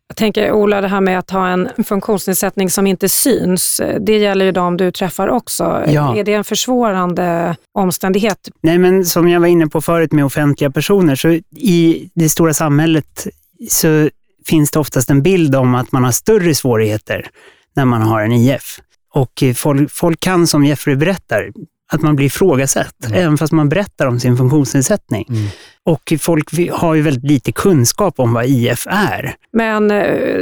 Jag 0.07 0.17
tänker 0.17 0.51
Ola, 0.51 0.81
det 0.81 0.87
här 0.87 1.01
med 1.01 1.19
att 1.19 1.29
ha 1.29 1.47
en 1.47 1.69
funktionsnedsättning 1.83 2.69
som 2.69 2.87
inte 2.87 3.09
syns, 3.09 3.81
det 3.99 4.17
gäller 4.17 4.45
ju 4.45 4.51
de 4.51 4.77
du 4.77 4.91
träffar 4.91 5.27
också. 5.27 5.83
Ja. 5.87 6.17
Är 6.17 6.23
det 6.23 6.33
en 6.33 6.43
försvårande 6.43 7.55
omständighet? 7.71 8.49
Nej, 8.61 8.77
men 8.77 9.05
som 9.05 9.29
jag 9.29 9.39
var 9.39 9.47
inne 9.47 9.67
på 9.67 9.81
förut 9.81 10.11
med 10.11 10.25
offentliga 10.25 10.71
personer, 10.71 11.15
så 11.15 11.29
i 11.55 12.09
det 12.13 12.29
stora 12.29 12.53
samhället 12.53 13.27
så 13.69 14.09
finns 14.45 14.71
det 14.71 14.79
oftast 14.79 15.09
en 15.09 15.23
bild 15.23 15.55
om 15.55 15.75
att 15.75 15.91
man 15.91 16.03
har 16.03 16.11
större 16.11 16.55
svårigheter 16.55 17.27
när 17.75 17.85
man 17.85 18.01
har 18.01 18.21
en 18.21 18.31
IF. 18.31 18.79
Och 19.13 19.43
folk, 19.55 19.91
folk 19.91 20.19
kan, 20.19 20.47
som 20.47 20.65
Jeffrey 20.65 20.95
berättar, 20.95 21.51
att 21.93 22.01
man 22.01 22.15
blir 22.15 22.25
ifrågasatt, 22.25 22.95
Mm. 23.05 23.19
även 23.19 23.37
fast 23.37 23.53
man 23.53 23.69
berättar 23.69 24.07
om 24.07 24.19
sin 24.19 24.37
funktionsnedsättning. 24.37 25.25
Mm. 25.29 25.47
Och 25.85 26.13
folk 26.19 26.49
har 26.71 26.93
ju 26.93 27.01
väldigt 27.01 27.23
lite 27.31 27.51
kunskap 27.51 28.19
om 28.19 28.33
vad 28.33 28.45
IF 28.45 28.87
är. 28.89 29.35
Men 29.53 29.91
eh, 29.91 29.97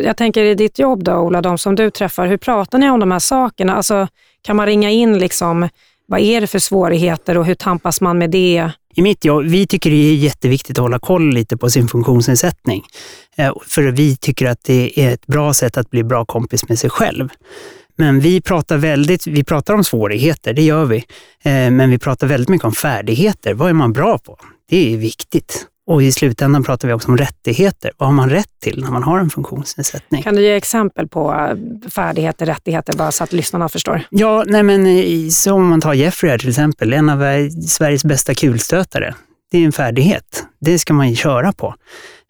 jag 0.06 0.18
tänker 0.18 0.44
i 0.44 0.56
ditt 0.56 0.80
jobb 0.80 1.04
då, 1.04 1.14
Ola, 1.14 1.42
de 1.42 1.58
som 1.58 1.76
du 1.76 1.90
träffar, 1.92 2.28
hur 2.28 2.38
pratar 2.38 2.80
ni 2.80 2.90
om 2.90 3.00
de 3.00 3.12
här 3.12 3.20
sakerna? 3.20 3.76
Alltså, 3.76 4.08
kan 4.42 4.56
man 4.56 4.66
ringa 4.66 4.90
in 4.90 5.18
liksom, 5.18 5.70
vad 6.08 6.20
är 6.20 6.42
det 6.42 6.48
för 6.48 6.60
svårigheter 6.60 7.38
och 7.38 7.46
hur 7.46 7.56
tampas 7.56 8.02
man 8.02 8.18
med 8.18 8.30
det? 8.32 8.72
I 8.96 9.02
mitt 9.02 9.26
jobb, 9.26 9.44
vi 9.46 9.68
tycker 9.68 9.90
det 9.90 9.96
är 9.96 10.16
jätteviktigt 10.16 10.78
att 10.80 10.82
hålla 10.84 11.00
koll 11.00 11.34
lite 11.34 11.58
på 11.58 11.70
sin 11.70 11.88
funktionsnedsättning. 11.88 12.84
Eh, 13.38 13.54
För 13.68 13.82
vi 13.84 14.16
tycker 14.18 14.48
att 14.50 14.64
det 14.64 15.00
är 15.00 15.14
ett 15.14 15.28
bra 15.28 15.54
sätt 15.54 15.78
att 15.78 15.90
bli 15.90 16.04
bra 16.04 16.26
kompis 16.26 16.70
med 16.70 16.80
sig 16.80 16.90
själv. 16.90 17.30
Men 18.02 18.20
vi 18.20 18.42
pratar 18.42 18.78
väldigt, 18.78 19.28
vi 19.28 19.44
pratar 19.44 19.74
om 19.74 19.84
svårigheter, 19.84 20.54
det 20.54 20.62
gör 20.62 20.86
vi. 20.86 20.98
Eh, 21.44 21.72
Men 21.72 21.90
vi 21.90 21.98
pratar 21.98 22.28
väldigt 22.28 22.50
mycket 22.50 22.66
om 22.66 22.72
färdigheter. 22.72 23.54
Vad 23.54 23.70
är 23.70 23.74
man 23.74 23.94
bra 23.94 24.18
på? 24.18 24.38
Det 24.70 24.94
är 24.94 24.98
viktigt. 24.98 25.66
Och 25.88 26.04
i 26.04 26.12
slutändan 26.12 26.64
pratar 26.64 26.88
vi 26.88 26.94
också 26.94 27.08
om 27.08 27.18
rättigheter. 27.18 27.92
Vad 27.98 28.10
har 28.10 28.14
man 28.14 28.30
rätt 28.30 28.60
till 28.62 28.82
när 28.82 28.92
man 28.92 29.04
har 29.04 29.20
en 29.20 29.30
funktionsnedsättning? 29.30 30.24
Kan 30.24 30.36
du 30.36 30.42
ge 30.42 30.56
exempel 30.56 31.08
på 31.08 31.34
eh, 31.34 31.90
färdigheter, 31.90 32.46
rättigheter, 32.46 32.98
bara 32.98 33.12
så 33.12 33.24
att 33.24 33.34
lyssnarna 33.34 33.70
förstår? 33.70 34.02
Ja, 34.10 34.44
nej 34.48 34.64
men 34.64 34.88
eh, 34.88 35.54
om 35.54 35.70
man 35.70 35.82
tar 35.82 35.94
Jeffrey 35.94 36.32
här 36.32 36.38
till 36.38 36.50
exempel, 36.50 36.94
en 36.94 37.10
av 37.10 37.50
Sveriges 37.68 38.06
bästa 38.06 38.34
kulstötare. 38.34 39.16
Det 39.52 39.58
är 39.58 39.66
en 39.66 39.72
färdighet. 39.72 40.44
Det 40.60 40.80
ska 40.80 40.94
man 40.94 41.10
ju 41.10 41.16
köra 41.16 41.54
på. 41.54 41.76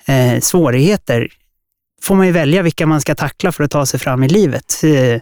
Eh, 0.05 0.39
svårigheter 0.39 1.27
får 2.03 2.15
man 2.15 2.25
ju 2.27 2.31
välja 2.31 2.61
vilka 2.61 2.87
man 2.87 3.01
ska 3.01 3.15
tackla 3.15 3.51
för 3.51 3.63
att 3.63 3.71
ta 3.71 3.85
sig 3.85 3.99
fram 3.99 4.23
i 4.23 4.27
livet. 4.27 4.81
Eh, 4.83 5.21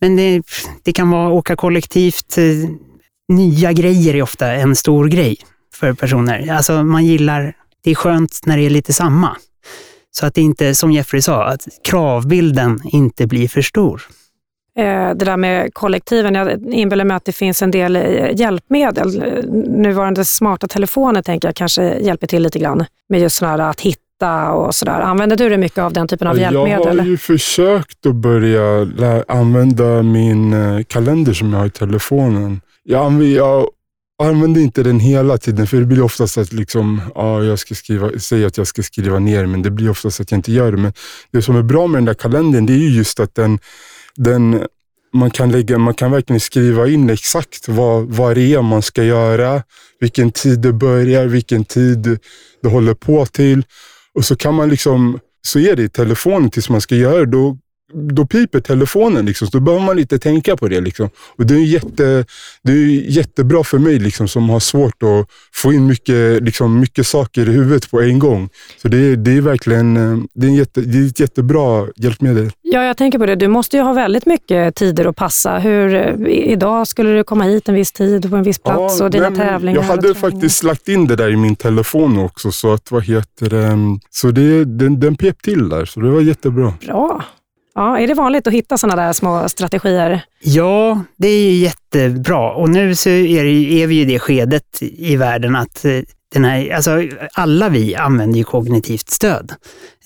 men 0.00 0.16
det, 0.16 0.42
det 0.82 0.92
kan 0.92 1.10
vara 1.10 1.32
åka 1.32 1.56
kollektivt. 1.56 2.38
Eh, 2.38 2.44
nya 3.28 3.72
grejer 3.72 4.14
är 4.14 4.22
ofta 4.22 4.52
en 4.52 4.76
stor 4.76 5.08
grej 5.08 5.36
för 5.74 5.92
personer. 5.92 6.52
Alltså 6.52 6.84
man 6.84 7.04
gillar, 7.04 7.56
det 7.84 7.90
är 7.90 7.94
skönt 7.94 8.40
när 8.44 8.56
det 8.56 8.62
är 8.62 8.70
lite 8.70 8.92
samma. 8.92 9.36
Så 10.10 10.26
att 10.26 10.34
det 10.34 10.40
inte, 10.40 10.74
som 10.74 10.92
Jeffrey 10.92 11.22
sa, 11.22 11.44
att 11.44 11.68
kravbilden 11.84 12.80
inte 12.84 13.26
blir 13.26 13.48
för 13.48 13.62
stor. 13.62 14.02
Eh, 14.78 14.84
det 14.84 15.24
där 15.24 15.36
med 15.36 15.74
kollektiven, 15.74 16.34
jag 16.34 16.72
inbillar 16.72 17.04
mig 17.04 17.16
att 17.16 17.24
det 17.24 17.32
finns 17.32 17.62
en 17.62 17.70
del 17.70 17.96
hjälpmedel. 18.38 19.22
Nuvarande 19.68 20.24
smarta 20.24 20.68
telefoner 20.68 21.22
tänker 21.22 21.48
jag 21.48 21.56
kanske 21.56 21.98
hjälper 21.98 22.26
till 22.26 22.42
lite 22.42 22.58
grann 22.58 22.84
med 23.08 23.20
just 23.20 23.36
sådana 23.36 23.70
att 23.70 23.80
hitta 23.80 24.00
och 24.30 24.74
sådär. 24.74 25.00
Använder 25.00 25.36
du 25.36 25.48
dig 25.48 25.58
mycket 25.58 25.78
av 25.78 25.92
den 25.92 26.08
typen 26.08 26.28
av 26.28 26.38
Jag 26.38 26.52
hjälpmedel? 26.52 26.98
har 26.98 27.06
ju 27.06 27.18
försökt 27.18 28.06
att 28.06 28.14
börja 28.14 28.86
använda 29.28 30.02
min 30.02 30.52
eh, 30.52 30.84
kalender 30.84 31.32
som 31.32 31.52
jag 31.52 31.58
har 31.58 31.66
i 31.66 31.70
telefonen. 31.70 32.60
Jag, 32.84 33.12
anv- 33.12 33.34
jag 33.36 33.66
använder 34.22 34.60
inte 34.60 34.82
den 34.82 35.00
hela 35.00 35.38
tiden, 35.38 35.66
för 35.66 35.76
det 35.76 35.86
blir 35.86 36.02
oftast 36.02 36.38
att 36.38 36.52
liksom, 36.52 37.00
ja, 37.14 37.42
jag 37.44 37.58
ska 37.58 37.74
skriva, 37.74 38.18
säga 38.18 38.46
att 38.46 38.56
jag 38.56 38.66
ska 38.66 38.82
skriva 38.82 39.18
ner, 39.18 39.46
men 39.46 39.62
det 39.62 39.70
blir 39.70 39.90
oftast 39.90 40.20
att 40.20 40.30
jag 40.30 40.38
inte 40.38 40.52
gör 40.52 40.72
det. 40.72 40.78
Men 40.78 40.92
det 41.30 41.42
som 41.42 41.56
är 41.56 41.62
bra 41.62 41.86
med 41.86 41.96
den 41.98 42.04
där 42.04 42.14
kalendern, 42.14 42.66
det 42.66 42.72
är 42.72 42.76
ju 42.78 42.88
just 42.90 43.20
att 43.20 43.34
den, 43.34 43.58
den 44.16 44.62
man 45.14 45.30
kan, 45.30 45.52
lägga, 45.52 45.78
man 45.78 45.94
kan 45.94 46.10
verkligen 46.10 46.40
skriva 46.40 46.88
in 46.88 47.10
exakt 47.10 47.68
vad, 47.68 48.04
vad 48.04 48.34
det 48.34 48.54
är 48.54 48.62
man 48.62 48.82
ska 48.82 49.04
göra, 49.04 49.62
vilken 50.00 50.30
tid 50.30 50.60
det 50.60 50.72
börjar, 50.72 51.26
vilken 51.26 51.64
tid 51.64 52.18
det 52.62 52.68
håller 52.68 52.94
på 52.94 53.26
till. 53.26 53.64
Och 54.14 54.24
så 54.24 54.36
kan 54.36 54.54
man 54.54 54.68
liksom, 54.68 55.18
så 55.46 55.58
är 55.58 55.76
det 55.76 55.82
i 55.82 55.88
telefonen 55.88 56.50
tills 56.50 56.68
man 56.68 56.80
ska 56.80 56.94
göra 56.94 57.18
det. 57.18 57.30
Då, 57.30 57.58
då 57.94 58.26
piper 58.26 58.60
telefonen, 58.60 59.26
liksom, 59.26 59.48
så 59.48 59.58
då 59.58 59.64
behöver 59.64 59.84
man 59.86 59.98
inte 59.98 60.18
tänka 60.18 60.56
på 60.56 60.68
det. 60.68 60.80
Liksom. 60.80 61.10
Och 61.38 61.46
det 61.46 61.54
är, 61.54 61.58
jätte, 61.64 62.24
det 62.62 62.72
är 62.72 62.86
jättebra 63.10 63.64
för 63.64 63.78
mig 63.78 63.98
liksom, 63.98 64.28
som 64.28 64.50
har 64.50 64.60
svårt 64.60 65.02
att 65.02 65.26
få 65.54 65.72
in 65.72 65.86
mycket, 65.86 66.42
liksom, 66.42 66.80
mycket 66.80 67.06
saker 67.06 67.48
i 67.48 67.52
huvudet 67.52 67.90
på 67.90 68.00
en 68.00 68.18
gång. 68.18 68.48
Så 68.82 68.88
det, 68.88 68.96
är- 68.96 69.16
det 69.16 69.36
är 69.36 69.40
verkligen 69.40 69.96
eh, 69.96 70.18
det 70.34 70.46
är, 70.46 70.48
en 70.50 70.54
jätte, 70.56 70.80
det 70.80 70.98
är 70.98 71.06
ett 71.06 71.20
jättebra 71.20 71.86
hjälpmedel. 71.96 72.50
Ja, 72.62 72.84
jag 72.84 72.96
tänker 72.96 73.18
på 73.18 73.26
det. 73.26 73.34
Du 73.36 73.48
måste 73.48 73.76
ju 73.76 73.82
ha 73.82 73.92
väldigt 73.92 74.26
mycket 74.26 74.74
tider 74.74 75.04
att 75.06 75.16
passa. 75.16 75.58
Hur, 75.58 75.94
eh, 75.94 76.26
idag 76.28 76.86
skulle 76.88 77.10
du 77.16 77.24
komma 77.24 77.44
hit 77.44 77.68
en 77.68 77.74
viss 77.74 77.92
tid 77.92 78.30
på 78.30 78.36
en 78.36 78.42
viss 78.42 78.58
plats 78.62 79.00
och 79.00 79.10
dina 79.10 79.30
men 79.30 79.38
tävlingar. 79.40 79.76
Jag 79.80 79.86
hade 79.88 80.14
faktiskt 80.14 80.62
lagt 80.62 80.88
in 80.88 81.06
det 81.06 81.16
där 81.16 81.30
i 81.30 81.36
min 81.36 81.56
telefon 81.56 82.18
också, 82.18 82.52
så 82.52 82.72
att 82.72 82.90
vad 82.90 83.04
heter 83.04 83.50
det? 83.50 83.78
Så 84.10 84.30
det, 84.30 84.64
den, 84.64 85.00
den 85.00 85.16
pep 85.16 85.42
till 85.42 85.68
där, 85.68 85.84
så 85.84 86.00
det 86.00 86.10
var 86.10 86.20
jättebra. 86.20 86.74
Bra. 86.86 87.24
Ja, 87.74 87.98
är 87.98 88.06
det 88.06 88.14
vanligt 88.14 88.46
att 88.46 88.52
hitta 88.52 88.78
sådana 88.78 89.02
där 89.02 89.12
små 89.12 89.48
strategier? 89.48 90.24
Ja, 90.40 91.04
det 91.16 91.28
är 91.28 91.50
ju 91.50 91.52
jättebra. 91.52 92.52
Och 92.52 92.68
nu 92.68 92.94
så 92.94 93.08
är, 93.08 93.44
det, 93.44 93.82
är 93.82 93.86
vi 93.86 93.94
ju 93.94 94.00
i 94.00 94.04
det 94.04 94.18
skedet 94.18 94.78
i 94.80 95.16
världen 95.16 95.56
att 95.56 95.84
eh, 95.84 96.00
den 96.32 96.44
här, 96.44 96.74
alltså 96.74 97.02
alla 97.34 97.68
vi 97.68 97.94
använder 97.94 98.38
ju 98.38 98.44
kognitivt 98.44 99.10
stöd. 99.10 99.52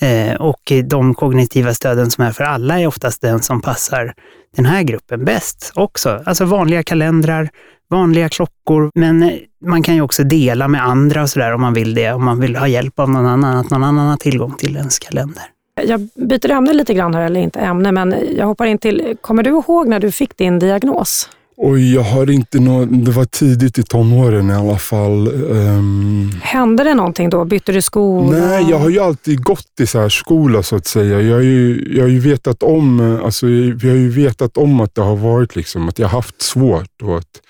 Eh, 0.01 0.35
och 0.35 0.73
de 0.85 1.15
kognitiva 1.15 1.75
stöden 1.75 2.11
som 2.11 2.25
är 2.25 2.33
för 2.33 2.45
alla 2.45 2.81
är 2.81 2.87
oftast 2.87 3.21
den 3.21 3.43
som 3.43 3.61
passar 3.61 4.15
den 4.57 4.67
här 4.67 4.83
gruppen 4.83 5.25
bäst 5.25 5.73
också. 5.75 6.23
Alltså 6.27 6.45
vanliga 6.45 6.83
kalendrar, 6.83 7.49
vanliga 7.91 8.29
klockor, 8.29 8.91
men 8.95 9.23
eh, 9.23 9.33
man 9.65 9.83
kan 9.83 9.95
ju 9.95 10.01
också 10.01 10.25
dela 10.25 10.69
med 10.69 10.85
andra 10.85 11.23
och 11.23 11.31
sådär 11.31 11.55
om 11.55 11.61
man 11.61 11.75
vill 11.75 11.95
det, 11.95 12.13
om 12.13 12.25
man 12.25 12.41
vill 12.41 12.57
ha 12.57 12.69
hjälp 12.69 12.99
av 12.99 13.11
någon 13.11 13.27
annan, 13.27 13.57
att 13.57 13.71
någon 13.71 13.85
annan 13.85 14.09
har 14.09 14.17
tillgång 14.17 14.55
till 14.55 14.77
ens 14.77 14.99
kalender. 14.99 15.45
Jag 15.83 16.09
byter 16.15 16.51
ämne 16.51 16.73
lite 16.73 16.95
grann 16.95 17.15
här, 17.15 17.23
eller 17.23 17.41
inte 17.41 17.59
ämne, 17.59 17.93
men 17.93 18.15
jag 18.37 18.47
hoppar 18.47 18.67
in 18.67 18.79
till, 18.79 19.17
kommer 19.21 19.43
du 19.43 19.51
ihåg 19.51 19.89
när 19.89 20.01
du 20.01 20.13
fick 20.13 20.37
din 20.37 20.59
diagnos? 20.59 21.29
Oj, 21.57 21.95
jag 21.95 22.03
har 22.03 22.31
inte 22.31 22.61
något, 22.61 22.89
det 23.05 23.11
var 23.11 23.25
tidigt 23.25 23.79
i 23.79 23.83
tonåren 23.83 24.51
i 24.51 24.55
alla 24.55 24.79
fall. 24.79 25.27
Ehm, 25.57 26.31
Hände 26.43 26.85
det 26.85 26.95
någonting 26.95 27.31
då? 27.31 27.45
Bytte 27.45 27.73
du 27.73 27.83
skola? 27.83 28.39
nej, 28.39 28.67
jag 28.71 28.79
har 28.79 28.89
ju 28.91 29.01
alltid 29.01 29.43
gått 29.45 29.81
i 29.81 29.87
så 29.87 30.01
här 30.01 30.09
skola 30.09 30.63
så 30.63 30.77
att 30.77 30.87
säga. 30.87 31.21
Jag 31.21 31.35
har 31.35 31.43
ju, 31.43 31.93
jag 31.97 32.03
har 32.05 32.09
ju 32.09 32.19
vetat 32.21 32.63
om, 32.63 33.21
alltså, 33.25 33.47
vi 33.47 33.89
har 33.89 33.97
ju 33.97 34.09
vetat 34.11 34.57
om 34.57 34.81
att 34.81 34.95
det 34.95 35.03
har 35.03 35.17
varit 35.17 35.57
liksom, 35.57 35.89
att 35.89 35.99
jag 35.99 36.09
haft 36.09 36.43
svårt 36.43 37.03
och 37.03 37.19
att 37.19 37.41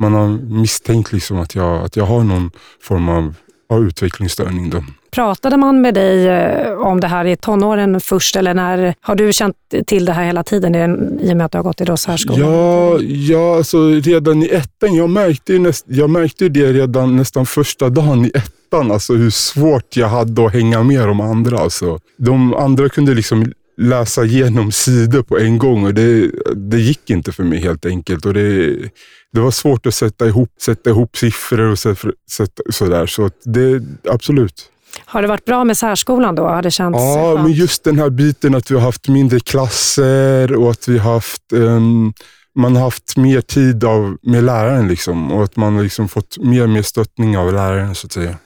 man 0.00 0.12
har 0.14 0.28
misstänkt 0.60 1.12
liksom 1.12 1.38
att 1.38 1.54
jag, 1.54 1.84
att 1.84 1.96
jag 1.96 2.04
har 2.04 2.24
någon 2.24 2.50
form 2.82 3.08
av, 3.08 3.34
av 3.74 3.84
utvecklingsstörning. 3.84 4.70
Då. 4.70 4.84
Pratade 5.10 5.56
man 5.56 5.80
med 5.80 5.94
dig 5.94 6.28
eh, 6.28 6.72
om 6.72 7.00
det 7.00 7.06
här 7.06 7.24
i 7.24 7.36
tonåren 7.36 8.00
först 8.00 8.36
eller 8.36 8.54
när 8.54 8.94
har 9.00 9.14
du 9.14 9.32
känt 9.32 9.56
till 9.86 10.04
det 10.04 10.12
här 10.12 10.24
hela 10.24 10.42
tiden 10.42 10.74
i 11.20 11.32
och 11.32 11.36
med 11.36 11.46
att 11.46 11.52
du 11.52 11.58
har 11.58 11.62
gått 11.62 11.80
i 11.80 11.96
särskolan? 11.96 12.40
Ja, 12.40 13.00
ja 13.00 13.56
alltså 13.56 13.88
redan 13.88 14.42
i 14.42 14.46
ettan, 14.46 14.94
jag 14.94 15.10
märkte, 15.10 15.58
näst, 15.58 15.84
jag 15.88 16.10
märkte 16.10 16.48
det 16.48 16.72
redan 16.72 17.16
nästan 17.16 17.46
första 17.46 17.88
dagen 17.88 18.24
i 18.24 18.30
ettan, 18.34 18.92
alltså 18.92 19.14
hur 19.14 19.30
svårt 19.30 19.96
jag 19.96 20.08
hade 20.08 20.46
att 20.46 20.52
hänga 20.52 20.82
med 20.82 21.08
de 21.08 21.20
andra. 21.20 21.58
Alltså. 21.58 21.98
De 22.16 22.54
andra 22.54 22.88
kunde 22.88 23.14
liksom 23.14 23.52
läsa 23.76 24.24
igenom 24.24 24.72
sidor 24.72 25.22
på 25.22 25.38
en 25.38 25.58
gång 25.58 25.84
och 25.86 25.94
det, 25.94 26.30
det 26.54 26.78
gick 26.78 27.10
inte 27.10 27.32
för 27.32 27.42
mig 27.44 27.60
helt 27.60 27.86
enkelt. 27.86 28.26
Och 28.26 28.34
det, 28.34 28.76
det 29.32 29.40
var 29.40 29.50
svårt 29.50 29.86
att 29.86 29.94
sätta 29.94 30.26
ihop, 30.26 30.50
sätta 30.60 30.90
ihop 30.90 31.16
siffror 31.16 31.70
och 31.70 31.78
sätta, 31.78 32.08
sätta, 32.30 32.62
sådär. 32.70 33.06
Så 33.06 33.30
det, 33.44 33.82
absolut. 34.10 34.70
Har 35.04 35.22
det 35.22 35.28
varit 35.28 35.44
bra 35.44 35.64
med 35.64 35.76
särskolan 35.76 36.34
då? 36.34 36.46
Har 36.46 36.62
det 36.62 36.70
känts 36.70 36.98
Ja, 37.00 37.32
skönt? 37.34 37.42
men 37.42 37.52
just 37.52 37.84
den 37.84 37.98
här 37.98 38.10
biten 38.10 38.54
att 38.54 38.70
vi 38.70 38.74
har 38.74 38.82
haft 38.82 39.08
mindre 39.08 39.40
klasser 39.40 40.54
och 40.56 40.70
att 40.70 40.88
vi 40.88 40.98
har 40.98 41.12
haft, 41.12 41.52
ehm, 41.52 42.12
man 42.54 42.76
har 42.76 42.82
haft 42.82 43.16
mer 43.16 43.40
tid 43.40 43.84
av, 43.84 44.16
med 44.22 44.44
läraren 44.44 44.88
liksom, 44.88 45.32
och 45.32 45.44
att 45.44 45.56
man 45.56 45.74
har 45.76 45.82
liksom 45.82 46.08
fått 46.08 46.38
mer 46.38 46.62
och 46.62 46.68
mer 46.68 46.82
stöttning 46.82 47.38
av 47.38 47.52
läraren 47.52 47.94
så 47.94 48.06
att 48.06 48.12
säga. 48.12 48.36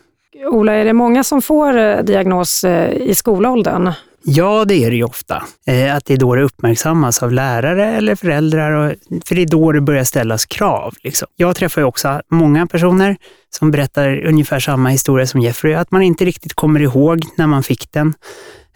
Ola, 0.51 0.73
är 0.73 0.85
det 0.85 0.93
många 0.93 1.25
som 1.25 1.43
får 1.43 1.79
eh, 1.79 2.03
diagnos 2.03 2.65
eh, 2.65 2.93
i 2.93 3.15
skolåldern? 3.15 3.93
Ja, 4.23 4.65
det 4.65 4.85
är 4.85 4.91
det 4.91 4.97
ju 4.97 5.05
ofta. 5.05 5.43
Eh, 5.67 5.97
att 5.97 6.05
det 6.05 6.15
är 6.15 6.19
då 6.19 6.35
det 6.35 6.43
uppmärksammas 6.43 7.23
av 7.23 7.33
lärare 7.33 7.87
eller 7.87 8.15
föräldrar. 8.15 8.73
Och, 8.73 8.95
för 9.25 9.35
det 9.35 9.43
är 9.43 9.47
då 9.47 9.73
det 9.73 9.81
börjar 9.81 10.05
ställas 10.05 10.47
krav. 10.47 10.95
Liksom. 11.03 11.29
Jag 11.37 11.57
träffar 11.57 11.81
ju 11.81 11.85
också 11.85 12.23
många 12.31 12.67
personer 12.67 13.17
som 13.51 13.71
berättar 13.71 14.27
ungefär 14.27 14.61
samma 14.61 14.89
historia 14.89 15.27
som 15.27 15.41
Jeffrey, 15.41 15.75
att 15.75 15.91
man 15.91 16.03
inte 16.03 16.25
riktigt 16.25 16.55
kommer 16.55 16.81
ihåg 16.81 17.25
när 17.37 17.47
man 17.47 17.63
fick 17.63 17.93
den. 17.93 18.15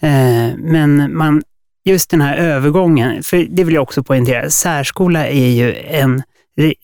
Eh, 0.01 0.57
men 0.59 1.17
man, 1.17 1.43
just 1.85 2.11
den 2.11 2.21
här 2.21 2.37
övergången, 2.37 3.23
för 3.23 3.47
det 3.51 3.65
vill 3.65 3.75
jag 3.75 3.83
också 3.83 4.03
poängtera, 4.03 4.51
särskola 4.51 5.27
är 5.27 5.49
ju 5.49 5.75
en, 5.75 6.23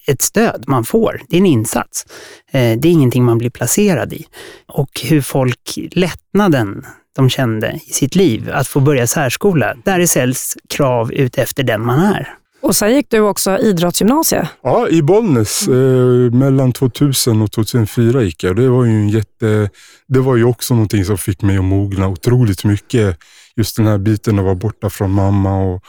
ett 0.06 0.22
stöd 0.22 0.64
man 0.66 0.84
får. 0.84 1.20
Det 1.28 1.36
är 1.36 1.40
en 1.40 1.46
insats. 1.46 2.06
Eh, 2.52 2.78
det 2.78 2.88
är 2.88 2.92
ingenting 2.92 3.24
man 3.24 3.38
blir 3.38 3.50
placerad 3.50 4.12
i. 4.12 4.26
Och 4.66 5.00
hur 5.04 5.20
folk, 5.20 5.78
lättnaden 5.92 6.84
de 7.18 7.30
kände 7.30 7.80
i 7.86 7.92
sitt 7.92 8.14
liv 8.14 8.50
att 8.52 8.68
få 8.68 8.80
börja 8.80 9.06
särskola, 9.06 9.74
där 9.84 10.06
ställs 10.06 10.56
krav 10.68 11.12
ut 11.12 11.38
efter 11.38 11.62
den 11.62 11.86
man 11.86 11.98
är. 11.98 12.34
Och 12.60 12.76
sen 12.76 12.94
gick 12.94 13.10
du 13.10 13.20
också 13.20 13.58
idrottsgymnasiet. 13.58 14.48
Ja, 14.62 14.88
i 14.88 15.02
Bollnäs. 15.02 15.68
Eh, 15.68 16.32
mellan 16.32 16.72
2000 16.72 17.42
och 17.42 17.52
2004 17.52 18.22
gick 18.22 18.44
jag. 18.44 18.56
Det 18.56 18.68
var 18.68 18.84
ju 18.84 18.90
en 18.90 19.08
jätte... 19.08 19.70
Det 20.08 20.20
var 20.20 20.36
ju 20.36 20.44
också 20.44 20.74
någonting 20.74 21.04
som 21.04 21.18
fick 21.18 21.42
mig 21.42 21.58
att 21.58 21.64
mogna 21.64 22.08
otroligt 22.08 22.64
mycket. 22.64 23.18
Just 23.56 23.76
den 23.76 23.86
här 23.86 23.98
biten 23.98 24.38
att 24.38 24.44
vara 24.44 24.54
borta 24.54 24.90
från 24.90 25.10
mamma 25.10 25.58
och 25.58 25.82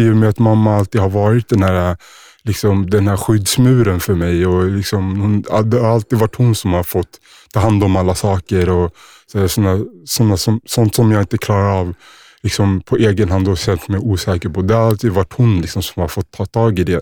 i 0.00 0.10
och 0.10 0.16
med 0.16 0.28
att 0.28 0.38
mamma 0.38 0.76
alltid 0.76 1.00
har 1.00 1.10
varit 1.10 1.48
den 1.48 1.62
här 1.62 1.96
liksom 2.42 2.90
den 2.90 3.08
här 3.08 3.16
skyddsmuren 3.16 4.00
för 4.00 4.14
mig. 4.14 4.46
Och 4.46 4.64
liksom, 4.64 5.20
hon, 5.20 5.42
det 5.70 5.80
har 5.80 5.94
alltid 5.94 6.18
varit 6.18 6.36
hon 6.36 6.54
som 6.54 6.72
har 6.72 6.82
fått 6.82 7.20
ta 7.52 7.60
hand 7.60 7.84
om 7.84 7.96
alla 7.96 8.14
saker 8.14 8.70
och 8.70 8.94
sådana, 9.32 9.84
sådana 10.04 10.36
som, 10.36 10.60
sånt 10.64 10.94
som 10.94 11.12
jag 11.12 11.22
inte 11.22 11.38
klarar 11.38 11.80
av 11.80 11.94
liksom 12.42 12.80
på 12.80 12.96
egen 12.96 13.30
hand 13.30 13.48
och 13.48 13.58
känt 13.58 13.88
mig 13.88 14.00
osäker 14.00 14.48
på. 14.48 14.62
Det 14.62 14.74
har 14.74 14.86
alltid 14.86 15.12
varit 15.12 15.32
hon 15.32 15.60
liksom 15.60 15.82
som 15.82 16.00
har 16.00 16.08
fått 16.08 16.30
ta 16.30 16.46
tag 16.46 16.78
i 16.78 16.84
det. 16.84 17.00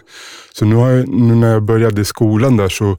Så 0.53 0.65
nu, 0.65 0.77
jag, 0.77 1.09
nu 1.09 1.35
när 1.35 1.53
jag 1.53 1.63
började 1.63 2.01
i 2.01 2.05
skolan 2.05 2.57
där 2.57 2.69
så 2.69 2.97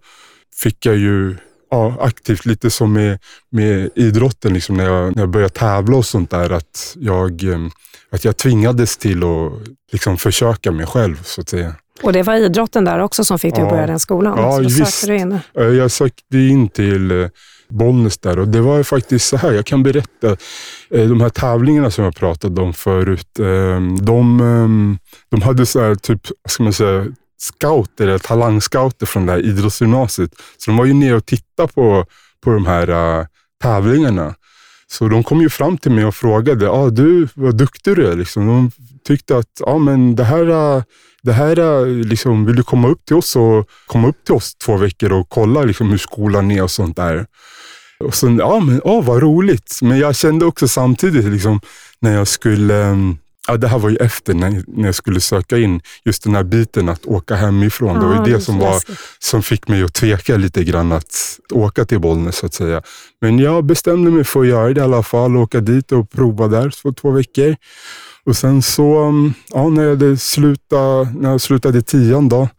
fick 0.63 0.86
jag 0.86 0.98
ju 0.98 1.36
ja, 1.71 1.98
aktivt, 2.00 2.45
lite 2.45 2.71
som 2.71 2.93
med, 2.93 3.19
med 3.50 3.89
idrotten, 3.95 4.53
liksom 4.53 4.77
när, 4.77 4.86
jag, 4.86 5.15
när 5.15 5.24
jag 5.24 5.29
började 5.29 5.53
tävla 5.53 5.98
och 5.98 6.05
sånt 6.05 6.29
där, 6.29 6.50
att 6.50 6.95
jag, 6.95 7.43
att 8.12 8.25
jag 8.25 8.38
tvingades 8.38 8.98
till 8.98 9.24
att 9.24 9.51
liksom 9.91 10.17
försöka 10.17 10.71
mig 10.71 10.86
själv 10.86 11.24
så 11.24 11.41
att 11.41 11.50
säga. 11.50 11.75
Och 12.01 12.13
det 12.13 12.24
var 12.24 12.36
idrotten 12.36 12.86
där 12.86 13.00
också 13.00 13.25
som 13.25 13.39
fick 13.39 13.55
dig 13.55 13.63
att 13.63 13.69
börja 13.69 13.88
den 13.88 14.00
skolan? 14.00 14.38
Ja, 14.38 14.55
så 14.55 14.63
visst. 14.63 14.93
Sökte 14.93 15.07
du 15.07 15.17
in. 15.17 15.39
Jag 15.53 15.91
sökte 15.91 16.38
in 16.38 16.69
till 16.69 17.12
eh, 17.12 17.27
Bollnäs 17.70 18.18
där 18.18 18.40
och 18.40 18.48
det 18.48 18.62
var 18.62 18.84
faktiskt 18.84 19.28
så 19.28 19.38
här, 19.38 19.52
jag 19.52 19.66
kan 19.66 19.84
berätta. 19.84 20.28
Eh, 20.90 21.10
de 21.10 21.22
här 21.22 21.30
tävlingarna 21.30 21.92
som 21.92 22.04
jag 22.04 22.16
pratade 22.16 22.62
om 22.62 22.74
förut, 22.74 23.40
ehm, 23.40 24.06
de, 24.06 24.40
ehm, 24.40 24.98
de 25.30 25.42
hade 25.42 25.66
så 25.66 25.80
här, 25.80 25.96
typ, 25.96 26.28
ska 26.48 26.64
man 26.64 26.74
säga, 26.74 27.06
scouter, 27.42 28.08
eller 28.08 28.20
talangscouter 28.20 29.06
från 29.06 29.26
det 29.26 29.32
här 29.32 29.40
idrottsgymnasiet. 29.40 30.32
Så 30.58 30.72
de 30.72 30.78
var 30.78 30.86
ju 30.86 30.94
nere 30.94 31.16
och 31.16 31.26
tittade 31.26 31.74
på, 31.74 32.06
på 32.44 32.50
de 32.50 32.66
här 32.66 32.90
eh, 32.90 33.26
tävlingarna. 33.64 34.36
Så 34.92 35.08
de 35.08 35.24
kom 35.24 35.42
ju 35.42 35.50
fram 35.50 35.78
till 35.78 35.92
mig 35.92 36.06
och 36.06 36.16
frågade, 36.16 36.70
ah, 36.70 36.90
du, 36.90 37.28
vad 37.34 37.58
duktig 37.58 37.96
du 37.96 38.08
är. 38.08 38.16
Liksom. 38.16 38.48
De 38.48 38.72
tyckte 39.08 39.38
att 39.38 39.62
ah, 39.66 39.78
men 39.78 40.16
det 40.16 40.24
här, 40.24 40.50
eh, 40.50 40.84
det 41.22 41.34
här 41.34 41.86
liksom, 42.04 42.46
vill 42.46 42.56
du 42.56 42.64
komma 42.64 42.88
upp 42.88 43.06
till 43.06 43.16
oss 43.16 43.36
och 43.36 43.70
komma 43.88 44.08
upp 44.08 44.26
till 44.26 44.36
oss 44.36 44.56
två 44.56 44.78
veckor 44.78 45.12
och 45.12 45.30
kolla 45.30 45.64
liksom, 45.64 45.90
hur 45.90 45.98
skolan 45.98 46.52
är 46.52 46.64
och 46.64 46.72
sånt 46.72 46.96
där. 46.96 47.26
Och 48.03 48.15
sen, 48.15 48.38
ja 48.38 48.60
men 48.60 48.82
oh, 48.84 49.06
vad 49.06 49.22
roligt. 49.22 49.79
Men 49.82 50.00
jag 50.00 50.15
kände 50.15 50.46
också 50.46 50.68
samtidigt 50.68 51.25
liksom, 51.25 51.62
när 52.00 52.15
jag 52.15 52.27
skulle 52.27 52.96
Ja, 53.48 53.58
det 53.58 53.68
här 53.68 53.79
var 53.79 53.89
ju 53.89 53.96
efter 53.96 54.34
när, 54.34 54.63
när 54.68 54.86
jag 54.86 54.96
skulle 54.96 55.20
söka 55.20 55.58
in, 55.58 55.82
just 56.06 56.24
den 56.24 56.36
här 56.36 56.44
biten 56.44 56.89
att 56.89 57.06
åka 57.06 57.36
hemifrån. 57.36 57.96
Ja, 57.96 58.01
det 58.01 58.08
var 58.08 58.27
ju 58.27 58.34
det 58.34 58.41
som, 58.41 58.60
var, 58.60 58.82
som 59.20 59.44
fick 59.44 59.68
mig 59.68 59.84
att 59.84 59.94
tveka 59.94 60.38
lite 60.38 60.63
grann 60.63 60.91
att 60.91 61.39
åka 61.51 61.86
till 61.86 62.00
Bollnäs 62.00 62.36
så 62.36 62.46
att 62.46 62.53
säga. 62.53 62.82
Men 63.22 63.39
jag 63.39 63.65
bestämde 63.65 64.12
mig 64.12 64.24
för 64.24 64.41
att 64.41 64.48
göra 64.48 64.74
det 64.74 64.79
i 64.79 64.84
alla 64.84 65.03
fall, 65.03 65.38
åka 65.38 65.60
dit 65.60 65.91
och 65.91 66.10
prova 66.10 66.48
där 66.48 66.70
för 66.70 66.91
två 66.91 67.12
veckor. 67.12 67.56
Och 68.25 68.38
sen 68.38 68.62
så, 68.62 68.98
mm, 68.98 69.34
ja, 69.53 69.70
när, 69.70 69.84
jag 69.84 70.20
slutade, 70.20 71.13
när 71.20 71.32
jag 71.32 71.41
slutade 71.41 71.82
tian 71.82 72.29
då, 72.29 72.50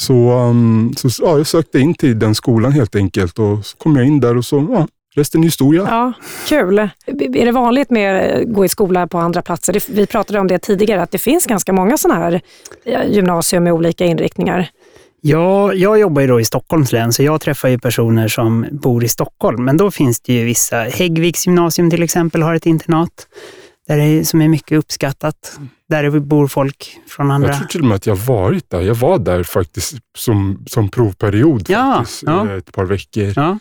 så, 0.00 0.30
mm, 0.30 0.94
så 0.96 1.08
ja, 1.22 1.36
jag 1.36 1.46
sökte 1.46 1.78
in 1.78 1.94
till 1.94 2.18
den 2.18 2.34
skolan 2.34 2.72
helt 2.72 2.96
enkelt 2.96 3.38
och 3.38 3.66
så 3.66 3.76
kom 3.76 3.96
jag 3.96 4.06
in 4.06 4.20
där 4.20 4.36
och 4.36 4.44
så 4.44 4.66
ja, 4.70 4.86
resten 5.14 5.40
är 5.40 5.44
historia. 5.44 5.86
Ja, 5.90 6.12
kul. 6.48 6.78
Är 6.78 7.44
det 7.44 7.52
vanligt 7.52 7.90
med 7.90 8.36
att 8.36 8.54
gå 8.54 8.64
i 8.64 8.68
skola 8.68 9.06
på 9.06 9.18
andra 9.18 9.42
platser? 9.42 9.82
Vi 9.92 10.06
pratade 10.06 10.40
om 10.40 10.46
det 10.46 10.58
tidigare, 10.58 11.02
att 11.02 11.10
det 11.10 11.18
finns 11.18 11.46
ganska 11.46 11.72
många 11.72 11.96
sådana 11.96 12.20
här 12.20 12.40
gymnasier 13.08 13.60
med 13.60 13.72
olika 13.72 14.04
inriktningar. 14.04 14.70
Ja, 15.20 15.72
jag 15.72 15.98
jobbar 15.98 16.22
ju 16.22 16.28
då 16.28 16.40
i 16.40 16.44
Stockholms 16.44 16.92
län, 16.92 17.12
så 17.12 17.22
jag 17.22 17.40
träffar 17.40 17.68
ju 17.68 17.78
personer 17.78 18.28
som 18.28 18.66
bor 18.70 19.04
i 19.04 19.08
Stockholm. 19.08 19.64
Men 19.64 19.76
då 19.76 19.90
finns 19.90 20.20
det 20.20 20.32
ju 20.32 20.44
vissa, 20.44 20.76
Häggviks 20.76 21.46
gymnasium 21.46 21.90
till 21.90 22.02
exempel 22.02 22.42
har 22.42 22.54
ett 22.54 22.66
internat 22.66 23.26
där 23.88 23.98
är, 23.98 24.24
som 24.24 24.42
är 24.42 24.48
mycket 24.48 24.78
uppskattat. 24.78 25.58
Där 25.88 26.20
bor 26.20 26.46
folk 26.46 26.98
från 27.08 27.30
andra... 27.30 27.48
Jag 27.48 27.58
tror 27.58 27.68
till 27.68 27.80
och 27.80 27.86
med 27.86 27.96
att 27.96 28.06
jag 28.06 28.16
varit 28.16 28.70
där. 28.70 28.80
Jag 28.80 28.94
var 28.94 29.18
där 29.18 29.42
faktiskt 29.42 29.96
som, 30.18 30.64
som 30.66 30.88
provperiod 30.88 31.66
ja, 31.68 31.94
faktiskt, 31.98 32.22
ja. 32.26 32.56
ett 32.56 32.72
par 32.72 32.84
veckor. 32.84 33.32
Ja. 33.36 33.58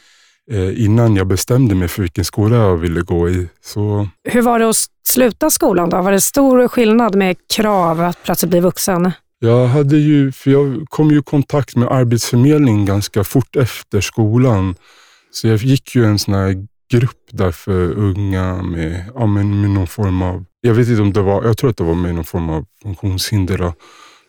Eh, 0.51 0.83
innan 0.83 1.15
jag 1.15 1.27
bestämde 1.27 1.75
mig 1.75 1.87
för 1.87 2.01
vilken 2.01 2.25
skola 2.25 2.55
jag 2.55 2.77
ville 2.77 3.01
gå 3.01 3.29
i. 3.29 3.49
Så... 3.61 4.07
Hur 4.23 4.41
var 4.41 4.59
det 4.59 4.69
att 4.69 4.75
sluta 5.07 5.49
skolan 5.49 5.89
då? 5.89 6.01
Var 6.01 6.11
det 6.11 6.21
stor 6.21 6.67
skillnad 6.67 7.15
med 7.15 7.35
krav 7.55 8.01
att 8.01 8.23
plötsligt 8.23 8.49
bli 8.49 8.59
vuxen? 8.59 9.11
Jag 9.39 9.67
hade 9.67 9.97
ju, 9.97 10.31
för 10.31 10.51
jag 10.51 10.85
kom 10.89 11.11
ju 11.11 11.19
i 11.19 11.23
kontakt 11.23 11.75
med 11.75 11.87
Arbetsförmedlingen 11.87 12.85
ganska 12.85 13.23
fort 13.23 13.55
efter 13.55 14.01
skolan. 14.01 14.75
Så 15.31 15.47
jag 15.47 15.57
gick 15.57 15.95
ju 15.95 16.05
en 16.05 16.19
sån 16.19 16.33
här 16.33 16.67
grupp 16.89 17.27
där 17.31 17.51
för 17.51 17.91
unga 17.91 18.61
med, 18.61 19.05
ja, 19.15 19.25
med 19.25 19.45
någon 19.45 19.87
form 19.87 20.21
av, 20.21 20.45
jag 20.61 20.73
vet 20.73 20.87
inte 20.87 21.01
om 21.01 21.13
det 21.13 21.21
var, 21.21 21.43
jag 21.43 21.57
tror 21.57 21.69
att 21.69 21.77
det 21.77 21.83
var 21.83 21.95
med 21.95 22.15
någon 22.15 22.23
form 22.23 22.49
av 22.49 22.65
funktionshinder. 22.83 23.57
Då. 23.57 23.73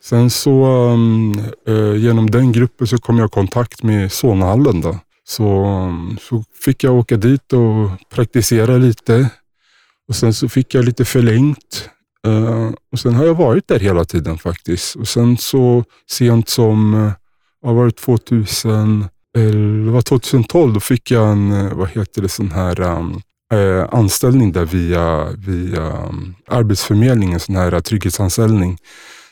Sen 0.04 0.30
så 0.30 0.66
um, 0.66 1.42
uh, 1.68 1.96
genom 1.96 2.30
den 2.30 2.52
gruppen 2.52 2.86
så 2.86 2.98
kom 2.98 3.18
jag 3.18 3.26
i 3.26 3.30
kontakt 3.30 3.82
med 3.82 4.12
Solnahallen. 4.12 4.80
Då. 4.80 4.98
Så, 5.24 5.64
mm, 5.64 6.18
så 6.20 6.44
fick 6.64 6.84
jag 6.84 6.94
åka 6.94 7.16
dit 7.16 7.52
och 7.52 7.90
praktisera 8.10 8.76
lite. 8.76 9.30
Och 10.08 10.16
sen 10.16 10.34
så 10.34 10.48
fick 10.48 10.74
jag 10.74 10.84
lite 10.84 11.04
förlängt. 11.04 11.90
Uh, 12.26 12.70
och 12.92 12.98
sen 12.98 13.14
har 13.14 13.24
jag 13.24 13.34
varit 13.34 13.68
där 13.68 13.78
hela 13.78 14.04
tiden 14.04 14.38
faktiskt. 14.38 14.96
Och 14.96 15.08
sen 15.08 15.36
så 15.36 15.84
sent 16.10 16.48
som, 16.48 16.94
eh, 16.94 17.00
uh, 17.00 17.12
har 17.64 17.74
var 17.74 17.90
2000, 17.90 19.04
det 19.84 19.90
var 19.90 20.02
2012, 20.02 20.72
då 20.72 20.80
fick 20.80 21.10
jag 21.10 21.32
en, 21.32 21.52
uh, 21.52 21.74
vad 21.74 21.88
heter 21.88 22.22
det, 22.22 22.28
sån 22.28 22.50
här 22.50 22.80
um, 22.80 23.22
uh, 23.54 23.86
anställning 23.92 24.52
där 24.52 24.64
via, 24.64 25.28
via 25.30 26.06
um, 26.08 26.34
Arbetsförmedlingen, 26.46 27.40
sån 27.40 27.56
här 27.56 27.80
trygghetsanställning. 27.80 28.78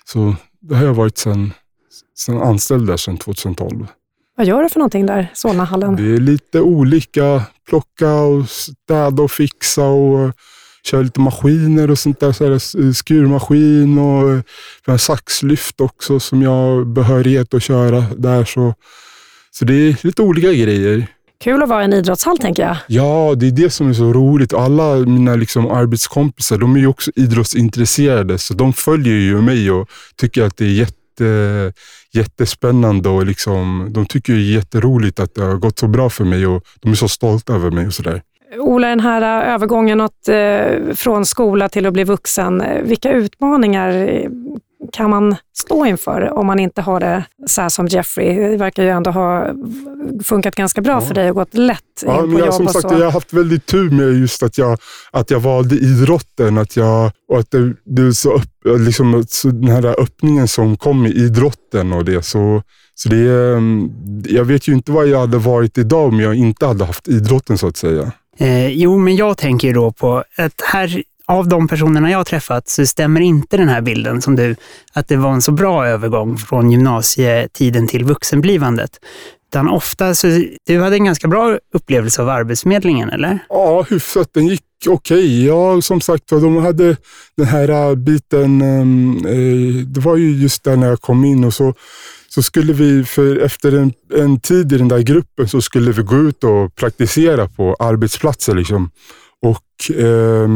Så 0.05 0.35
det 0.61 0.75
har 0.75 0.85
jag 0.85 0.95
varit 0.95 1.19
sen, 1.19 1.53
sen 2.19 2.43
anställd 2.43 2.87
där 2.87 2.97
sedan 2.97 3.17
2012. 3.17 3.87
Vad 4.37 4.47
gör 4.47 4.63
du 4.63 4.69
för 4.69 4.79
någonting 4.79 5.07
där, 5.07 5.31
Solnahallen? 5.35 5.97
Det 5.97 6.15
är 6.15 6.19
lite 6.19 6.61
olika. 6.61 7.43
Plocka 7.69 8.13
och 8.13 8.49
städa 8.49 9.23
och 9.23 9.31
fixa 9.31 9.85
och 9.85 10.33
köra 10.85 11.03
lite 11.03 11.21
maskiner 11.21 11.91
och 11.91 11.99
sånt 11.99 12.21
där. 12.21 12.33
Så 12.33 12.45
här, 12.53 12.93
skurmaskin 12.93 13.99
och 13.99 15.01
saxlyft 15.01 15.81
också 15.81 16.21
som 16.21 16.43
jag 16.43 16.51
har 16.51 16.85
behörighet 16.85 17.55
att 17.55 17.63
köra 17.63 18.05
där. 18.17 18.45
Så, 18.45 18.75
så 19.59 19.65
det 19.65 19.75
är 19.75 20.07
lite 20.07 20.23
olika 20.23 20.53
grejer. 20.53 21.07
Kul 21.45 21.63
att 21.63 21.69
vara 21.69 21.83
i 21.83 21.85
en 21.85 21.93
idrottshall 21.93 22.39
tänker 22.39 22.63
jag. 22.63 22.77
Ja, 22.87 23.35
det 23.37 23.47
är 23.47 23.51
det 23.51 23.71
som 23.71 23.89
är 23.89 23.93
så 23.93 24.13
roligt. 24.13 24.55
Alla 24.55 24.97
mina 24.97 25.35
liksom 25.35 25.71
arbetskompisar, 25.71 26.59
de 26.59 26.77
är 26.77 26.81
ju 26.81 26.87
också 26.87 27.11
idrottsintresserade, 27.15 28.39
så 28.39 28.55
de 28.55 28.73
följer 28.73 29.15
ju 29.15 29.43
mig 29.43 29.71
och 29.71 29.89
tycker 30.17 30.43
att 30.43 30.57
det 30.57 30.65
är 30.65 30.73
jätte 30.73 30.97
jätte, 31.21 31.73
jättespännande 32.13 33.09
och 33.09 33.27
liksom, 33.27 33.89
de 33.91 34.07
tycker 34.07 34.33
det 34.33 34.39
är 34.39 34.55
jätteroligt 34.55 35.21
att 35.21 35.35
det 35.35 35.43
har 35.43 35.57
gått 35.57 35.79
så 35.79 35.89
bra 35.89 36.11
för 36.11 36.25
mig 36.25 36.47
och 36.47 36.63
de 36.81 36.91
är 36.91 36.95
så 36.95 37.09
stolta 37.09 37.55
över 37.55 37.71
mig 37.71 37.87
och 37.87 37.95
sådär. 37.95 38.23
Ola, 38.59 38.89
den 38.89 39.01
här 39.01 39.45
övergången 39.55 40.01
att, 40.01 40.29
eh, 40.29 40.95
från 40.95 41.27
skola 41.27 41.69
till 41.69 41.87
att 41.87 41.93
bli 41.93 42.05
vuxen, 42.05 42.63
vilka 42.83 43.13
utmaningar 43.13 43.91
kan 44.93 45.11
man 45.11 45.37
stå 45.57 45.87
inför 45.87 46.39
om 46.39 46.47
man 46.47 46.59
inte 46.59 46.83
har 46.83 47.01
det 47.01 47.25
så 47.47 47.63
här 47.63 47.69
som 47.69 47.87
Jeffrey? 47.87 48.51
Det 48.51 48.57
verkar 48.57 48.83
ju 48.83 48.89
ändå 48.89 49.11
ha 49.11 49.47
funkat 50.25 50.55
ganska 50.55 50.81
bra 50.81 50.93
ja. 50.93 51.01
för 51.01 51.15
dig 51.15 51.31
och 51.31 51.37
gått 51.37 51.55
lätt 51.55 51.81
ja, 52.07 52.25
in 52.25 52.33
på 52.33 52.39
jag, 52.39 52.47
jobb 52.47 52.55
som 52.55 52.67
och 52.67 52.73
sagt, 52.73 52.89
så. 52.89 52.95
Jag 52.95 53.05
har 53.05 53.13
haft 53.13 53.33
väldigt 53.33 53.67
tur 53.67 53.91
med 53.91 54.21
just 54.21 54.43
att 54.43 54.59
jag, 54.59 54.79
att 55.11 55.31
jag 55.31 55.41
valde 55.41 55.75
idrotten. 55.75 56.59
Att 56.59 56.77
jag, 56.77 57.11
och 57.29 57.39
att 57.39 57.51
det, 57.51 57.75
det 57.85 58.15
så 58.15 58.33
upp, 58.33 58.79
liksom, 58.79 59.25
så 59.29 59.49
den 59.49 59.69
här 59.69 60.01
öppningen 60.01 60.49
som 60.49 60.77
kom 60.77 61.07
i 61.07 61.11
idrotten 61.11 61.93
och 61.93 62.05
det. 62.05 62.23
Så, 62.23 62.63
så 62.95 63.09
det, 63.09 63.55
mm, 63.57 63.91
jag 64.25 64.45
vet 64.45 64.69
ju 64.69 64.73
inte 64.73 64.93
vad 64.93 65.07
jag 65.07 65.19
hade 65.19 65.39
varit 65.39 65.79
idag 65.79 66.09
om 66.09 66.21
jag 66.21 66.35
inte 66.35 66.67
hade 66.67 66.85
haft 66.85 67.09
idrotten 67.09 67.59
så 67.59 67.67
att 67.67 67.77
säga. 67.77 68.13
Eh, 68.39 68.69
jo, 68.69 68.99
men 68.99 69.17
jag 69.17 69.39
tänker 69.39 69.75
då 69.75 69.93
på 69.93 70.25
att 70.37 70.61
här 70.65 71.03
av 71.29 71.49
de 71.49 71.69
personerna 71.69 72.11
jag 72.11 72.19
har 72.19 72.25
träffat 72.25 72.69
så 72.69 72.87
stämmer 72.87 73.21
inte 73.21 73.57
den 73.57 73.69
här 73.69 73.81
bilden 73.81 74.23
som 74.23 74.37
du, 74.37 74.57
att 74.93 75.09
det 75.09 75.17
var 75.17 75.33
en 75.33 75.43
så 75.43 75.53
bra 75.53 75.87
övergång 75.87 76.39
från 76.39 76.71
gymnasietiden 76.71 77.87
till 77.87 78.05
vuxenblivandet. 78.05 78.91
Utan 79.51 79.69
ofta, 79.69 80.15
så, 80.15 80.27
du 80.67 80.81
hade 80.81 80.97
en 80.97 81.05
ganska 81.05 81.29
bra 81.29 81.59
upplevelse 81.75 82.23
av 82.23 82.29
Arbetsförmedlingen, 82.29 83.11
eller? 83.11 83.39
Ja, 83.49 83.83
hyfsat. 83.83 84.31
Den 84.35 84.47
gick 84.47 84.63
okej. 84.87 85.19
Okay. 85.19 85.47
Ja, 85.47 85.83
som 85.83 86.01
sagt 86.01 86.29
de 86.29 86.57
hade 86.57 86.97
den 87.37 87.47
här 87.47 87.69
äh, 87.69 87.95
biten, 87.95 88.63
ehm, 88.63 89.27
eh, 89.27 89.87
det 89.87 90.01
var 90.01 90.17
ju 90.17 90.43
just 90.43 90.65
där 90.65 90.77
när 90.77 90.89
jag 90.89 91.01
kom 91.01 91.25
in 91.25 91.45
och 91.45 91.55
så 91.55 91.75
så 92.29 92.43
skulle 92.43 92.73
vi, 92.73 93.05
för 93.05 93.37
efter 93.37 93.73
en, 93.73 93.93
en 94.15 94.41
tid 94.41 94.73
i 94.73 94.79
den 94.79 94.89
där 94.89 94.99
gruppen, 94.99 95.49
så 95.49 95.61
skulle 95.61 95.93
vi 95.93 96.03
gå 96.03 96.17
ut 96.17 96.45
och 96.45 96.75
praktisera 96.75 97.49
på 97.49 97.77
arbetsplatser. 97.79 98.55
Liksom. 98.55 98.91
Och 99.43 99.97
eh, 99.97 100.49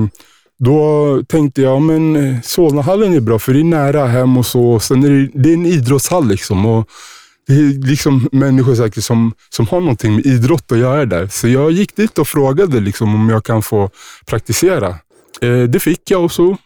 då 0.64 1.22
tänkte 1.28 1.62
jag, 1.62 1.82
men 1.82 2.16
eh, 2.16 2.40
Solnahallen 2.42 3.12
är 3.12 3.20
bra 3.20 3.38
för 3.38 3.54
det 3.54 3.60
är 3.60 3.64
nära 3.64 4.06
hem 4.06 4.36
och 4.36 4.46
så. 4.46 4.80
Sen 4.80 5.04
är 5.04 5.10
det, 5.10 5.30
det 5.34 5.48
är 5.48 5.54
en 5.54 5.66
idrottshall 5.66 6.28
liksom. 6.28 6.66
Och 6.66 6.88
det 7.46 7.52
är 7.52 7.86
liksom 7.86 8.28
människor 8.32 8.74
säkert 8.74 9.04
som, 9.04 9.32
som 9.50 9.66
har 9.66 9.80
någonting 9.80 10.14
med 10.14 10.26
idrott 10.26 10.72
att 10.72 10.78
göra 10.78 11.04
där. 11.04 11.26
Så 11.26 11.48
jag 11.48 11.70
gick 11.70 11.96
dit 11.96 12.18
och 12.18 12.28
frågade 12.28 12.80
liksom 12.80 13.14
om 13.14 13.28
jag 13.28 13.44
kan 13.44 13.62
få 13.62 13.90
praktisera. 14.26 14.88
Eh, 15.40 15.62
det 15.62 15.80
fick 15.80 16.10
jag 16.10 16.24
och 16.24 16.32
så 16.32 16.56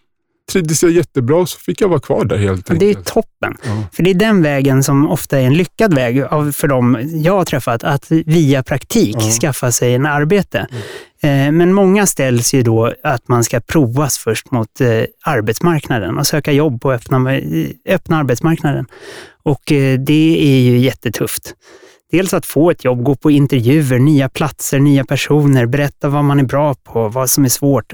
trivdes 0.53 0.83
jag 0.83 0.93
jättebra 0.93 1.47
så 1.47 1.59
fick 1.59 1.81
jag 1.81 1.89
vara 1.89 2.01
kvar 2.01 2.25
där 2.25 2.37
helt 2.37 2.69
Ja, 2.69 2.75
det 2.79 2.85
är 2.85 2.89
enkelt. 2.89 3.07
toppen. 3.07 3.57
Ja. 3.65 3.83
För 3.93 4.03
det 4.03 4.11
är 4.11 4.15
den 4.15 4.43
vägen 4.43 4.83
som 4.83 5.11
ofta 5.11 5.39
är 5.39 5.43
en 5.45 5.55
lyckad 5.55 5.95
väg 5.95 6.25
för 6.55 6.69
dem 6.69 6.99
jag 7.15 7.33
har 7.33 7.45
träffat, 7.45 7.85
att 7.85 8.07
via 8.11 8.63
praktik 8.63 9.17
Ja. 9.19 9.31
skaffa 9.41 9.73
sig 9.73 9.95
en 9.95 10.07
arbete. 10.07 10.59
Eh, 11.23 11.53
Men 11.53 11.73
många 11.73 12.07
ställs 12.07 12.55
ju 12.55 12.63
då 12.63 12.93
att 13.05 13.29
man 13.29 13.45
ska 13.45 13.61
provas 13.61 14.19
först 14.19 14.51
mot 14.51 14.81
eh, 14.81 14.89
arbetsmarknaden 15.25 16.19
och 16.19 16.27
söka 16.27 16.53
jobb 16.53 16.81
på 16.83 16.93
öppna, 16.93 17.35
eh, 17.37 17.67
öppna 17.89 18.17
arbetsmarknaden. 18.19 18.87
Och 19.43 19.63
det 19.99 20.39
är 20.41 20.61
ju 20.61 20.79
jättetufft. 20.79 21.55
Dels 22.11 22.35
att 22.35 22.47
få 22.47 22.71
ett 22.71 22.85
jobb, 22.85 23.03
gå 23.03 23.15
på 23.15 23.31
intervjuer, 23.31 23.99
nya 23.99 24.29
platser, 24.29 24.79
nya 24.79 25.05
personer, 25.05 25.67
berätta 25.67 26.09
vad 26.09 26.25
man 26.25 26.41
är 26.41 26.45
bra 26.45 26.75
på, 26.75 27.09
vad 27.09 27.31
som 27.31 27.45
är 27.45 27.49
svårt. 27.49 27.93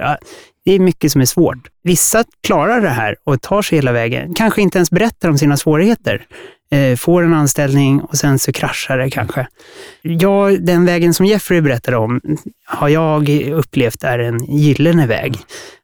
Det 0.64 0.72
är 0.72 0.78
mycket 0.78 1.12
som 1.12 1.20
är 1.20 1.24
svårt. 1.24 1.68
Vissa 1.82 2.24
klarar 2.42 2.80
det 2.80 2.88
här 2.88 3.16
och 3.24 3.42
tar 3.42 3.62
sig 3.62 3.78
hela 3.78 3.92
vägen. 3.92 4.34
Kanske 4.34 4.62
inte 4.62 4.78
ens 4.78 4.90
berättar 4.90 5.28
om 5.28 5.38
sina 5.38 5.56
svårigheter. 5.56 6.26
Eh, 6.72 6.96
får 6.96 7.22
en 7.22 7.34
anställning 7.34 8.00
och 8.00 8.16
sen 8.16 8.38
så 8.38 8.52
kraschar 8.52 8.98
det 8.98 9.10
kanske. 9.10 9.46
Ja, 10.02 10.50
den 10.60 10.84
vägen 10.84 11.14
som 11.14 11.26
Jeffrey 11.26 11.60
berättade 11.60 11.96
om 11.96 12.20
har 12.64 12.88
jag 12.88 13.28
upplevt 13.52 14.04
är 14.04 14.18
en 14.18 14.44
gyllene 14.44 15.06
väg. 15.06 15.38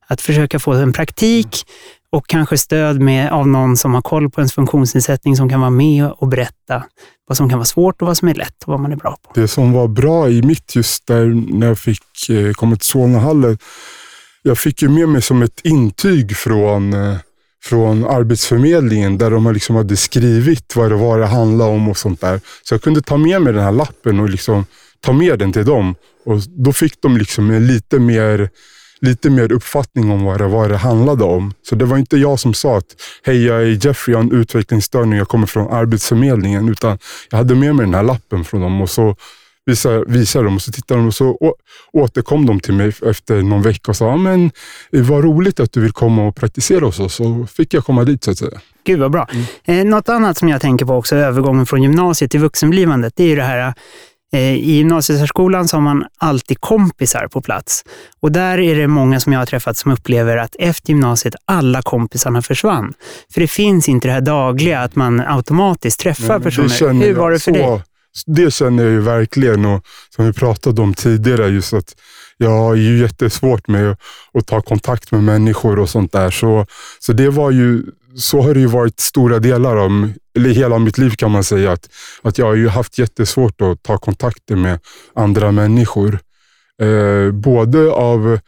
Att 0.08 0.20
försöka 0.20 0.58
få 0.58 0.72
en 0.72 0.92
praktik 0.92 1.66
och 2.10 2.26
kanske 2.26 2.58
stöd 2.58 3.00
med, 3.00 3.32
av 3.32 3.48
någon 3.48 3.76
som 3.76 3.94
har 3.94 4.02
koll 4.02 4.30
på 4.30 4.40
ens 4.40 4.52
funktionsnedsättning 4.52 5.36
som 5.36 5.48
kan 5.48 5.60
vara 5.60 5.70
med 5.70 6.10
och 6.10 6.28
berätta 6.28 6.84
vad 7.26 7.36
som 7.36 7.48
kan 7.48 7.58
vara 7.58 7.66
svårt 7.66 8.02
och 8.02 8.08
vad 8.08 8.16
som 8.16 8.28
är 8.28 8.34
lätt 8.34 8.62
och 8.62 8.68
vad 8.68 8.80
man 8.80 8.92
är 8.92 8.96
bra 8.96 9.16
på. 9.22 9.40
Det 9.40 9.48
som 9.48 9.72
var 9.72 9.88
bra 9.88 10.28
i 10.28 10.42
mitt 10.42 10.76
just 10.76 11.06
där 11.06 11.24
när 11.58 11.66
jag 11.66 11.78
fick 11.78 12.30
eh, 12.30 12.52
komma 12.52 12.76
till 12.76 12.86
Solnahallen, 12.86 13.58
jag 14.46 14.58
fick 14.58 14.82
ju 14.82 14.88
med 14.88 15.08
mig 15.08 15.22
som 15.22 15.42
ett 15.42 15.60
intyg 15.64 16.36
från, 16.36 16.92
eh, 16.92 17.16
från 17.64 18.04
Arbetsförmedlingen 18.04 19.18
där 19.18 19.30
de 19.30 19.52
liksom 19.52 19.76
hade 19.76 19.96
skrivit 19.96 20.76
vad 20.76 20.90
det 20.90 20.96
var 20.96 21.18
det 21.18 21.26
handlade 21.26 21.70
om 21.70 21.88
och 21.88 21.98
sånt 21.98 22.20
där. 22.20 22.40
Så 22.62 22.74
jag 22.74 22.82
kunde 22.82 23.02
ta 23.02 23.16
med 23.16 23.42
mig 23.42 23.52
den 23.52 23.62
här 23.62 23.72
lappen 23.72 24.20
och 24.20 24.30
liksom 24.30 24.66
ta 25.00 25.12
med 25.12 25.38
den 25.38 25.52
till 25.52 25.64
dem. 25.64 25.94
Och 26.24 26.40
då 26.48 26.72
fick 26.72 27.02
de 27.02 27.16
liksom 27.16 27.50
en 27.50 27.66
lite 27.66 27.98
mer 27.98 28.50
lite 29.00 29.30
mer 29.30 29.52
uppfattning 29.52 30.10
om 30.10 30.24
vad 30.24 30.38
det 30.38 30.46
vad 30.46 30.70
det 30.70 30.76
handlade 30.76 31.24
om. 31.24 31.54
Så 31.68 31.74
det 31.74 31.84
var 31.84 31.98
inte 31.98 32.16
jag 32.16 32.40
som 32.40 32.54
sa 32.54 32.76
att 32.78 32.96
hej, 33.22 33.44
jag 33.44 33.62
är 33.62 33.86
Jeffrey, 33.86 34.12
jag 34.12 34.18
har 34.18 34.24
en 34.24 34.40
utvecklingsstörning, 34.40 35.18
jag 35.18 35.28
kommer 35.28 35.46
från 35.46 35.72
Arbetsförmedlingen, 35.72 36.68
utan 36.68 36.98
jag 37.30 37.38
hade 37.38 37.54
med 37.54 37.74
mig 37.74 37.86
den 37.86 37.94
här 37.94 38.02
lappen 38.02 38.44
från 38.44 38.60
dem 38.60 38.80
och 38.80 38.90
så 38.90 39.16
visade, 39.66 40.04
visade 40.06 40.44
de 40.44 40.54
och 40.54 40.62
så 40.62 40.72
tittade 40.72 41.00
de 41.00 41.06
och 41.06 41.14
så 41.14 41.28
å, 41.28 41.54
återkom 41.92 42.46
de 42.46 42.60
till 42.60 42.74
mig 42.74 42.92
efter 43.06 43.42
någon 43.42 43.62
vecka 43.62 43.90
och 43.90 43.96
sa, 43.96 44.06
"Ja, 44.06 44.16
men 44.16 44.50
vad 44.90 45.24
roligt 45.24 45.60
att 45.60 45.72
du 45.72 45.80
vill 45.80 45.92
komma 45.92 46.26
och 46.26 46.36
praktisera 46.36 46.84
hos 46.84 47.00
oss. 47.00 47.14
Så 47.14 47.46
fick 47.46 47.74
jag 47.74 47.84
komma 47.84 48.04
dit 48.04 48.24
så 48.24 48.30
att 48.30 48.38
säga. 48.38 48.60
Gud 48.84 49.00
vad 49.00 49.10
bra. 49.10 49.28
Eh, 49.64 49.84
något 49.84 50.08
annat 50.08 50.38
som 50.38 50.48
jag 50.48 50.60
tänker 50.60 50.86
på 50.86 50.94
också, 50.94 51.16
övergången 51.16 51.66
från 51.66 51.82
gymnasiet 51.82 52.30
till 52.30 52.40
vuxenblivandet, 52.40 53.12
det 53.16 53.24
är 53.24 53.28
ju 53.28 53.36
det 53.36 53.42
här 53.42 53.74
eh, 54.32 54.40
i 54.54 54.72
gymnasiesärskolan 54.72 55.68
så 55.68 55.76
har 55.76 55.82
man 55.82 56.04
alltid 56.18 56.60
kompisar 56.60 57.28
på 57.28 57.40
plats. 57.40 57.84
Och 58.20 58.32
där 58.32 58.58
är 58.58 58.76
det 58.76 58.88
många 58.88 59.20
som 59.20 59.32
jag 59.32 59.40
har 59.40 59.46
träffat 59.46 59.76
som 59.76 59.92
upplever 59.92 60.36
att 60.36 60.56
efter 60.58 60.90
gymnasiet 60.90 61.34
alla 61.44 61.82
kompisarna 61.82 62.42
försvann. 62.42 62.94
För 63.34 63.40
det 63.40 63.48
finns 63.48 63.88
inte 63.88 64.08
det 64.08 64.12
här 64.12 64.20
dagliga 64.20 64.80
att 64.80 64.96
man 64.96 65.20
automatiskt 65.20 66.00
träffar 66.00 66.40
personer. 66.40 67.04
Hur 67.04 67.14
var 67.14 67.30
det 67.30 67.38
för 67.38 67.52
så, 67.52 67.58
dig? 67.58 67.82
Det 68.26 68.50
känner 68.50 68.84
jag 68.84 68.92
ju 68.92 69.00
verkligen 69.00 69.64
och 69.64 69.86
som 70.16 70.26
vi 70.26 70.32
pratade 70.32 70.82
om 70.82 70.94
tidigare, 70.94 71.48
just 71.48 71.72
att 71.72 71.94
jag 72.36 72.50
har 72.50 72.74
ju 72.74 72.98
jättesvårt 72.98 73.68
med 73.68 73.96
att, 74.34 74.46
ta 74.46 74.60
kontakt 74.60 75.12
med 75.12 75.24
människor 75.24 75.78
och 75.78 75.90
sånt 75.90 76.12
där. 76.12 76.30
Så, 76.30 76.66
så 76.98 77.12
det 77.12 77.30
var 77.30 77.50
ju, 77.50 77.82
så 78.16 78.40
har 78.40 78.54
det 78.54 78.60
ju 78.60 78.66
varit 78.66 79.00
stora 79.00 79.38
delar 79.38 79.76
av, 79.76 80.12
eller 80.36 80.50
hela 80.50 80.78
mitt 80.78 80.98
liv 80.98 81.10
kan 81.10 81.30
man 81.30 81.44
säga, 81.44 81.72
att, 81.72 81.88
att 82.22 82.38
jag 82.38 82.46
har 82.46 82.54
ju 82.54 82.68
haft 82.68 82.98
jättesvårt 82.98 83.60
att 83.60 83.82
ta 83.82 83.98
kontakter 83.98 84.56
med 84.56 84.78
andra 85.14 85.52
människor. 85.52 86.18
Eh, 86.82 87.30
både 87.32 87.90
av, 87.90 88.38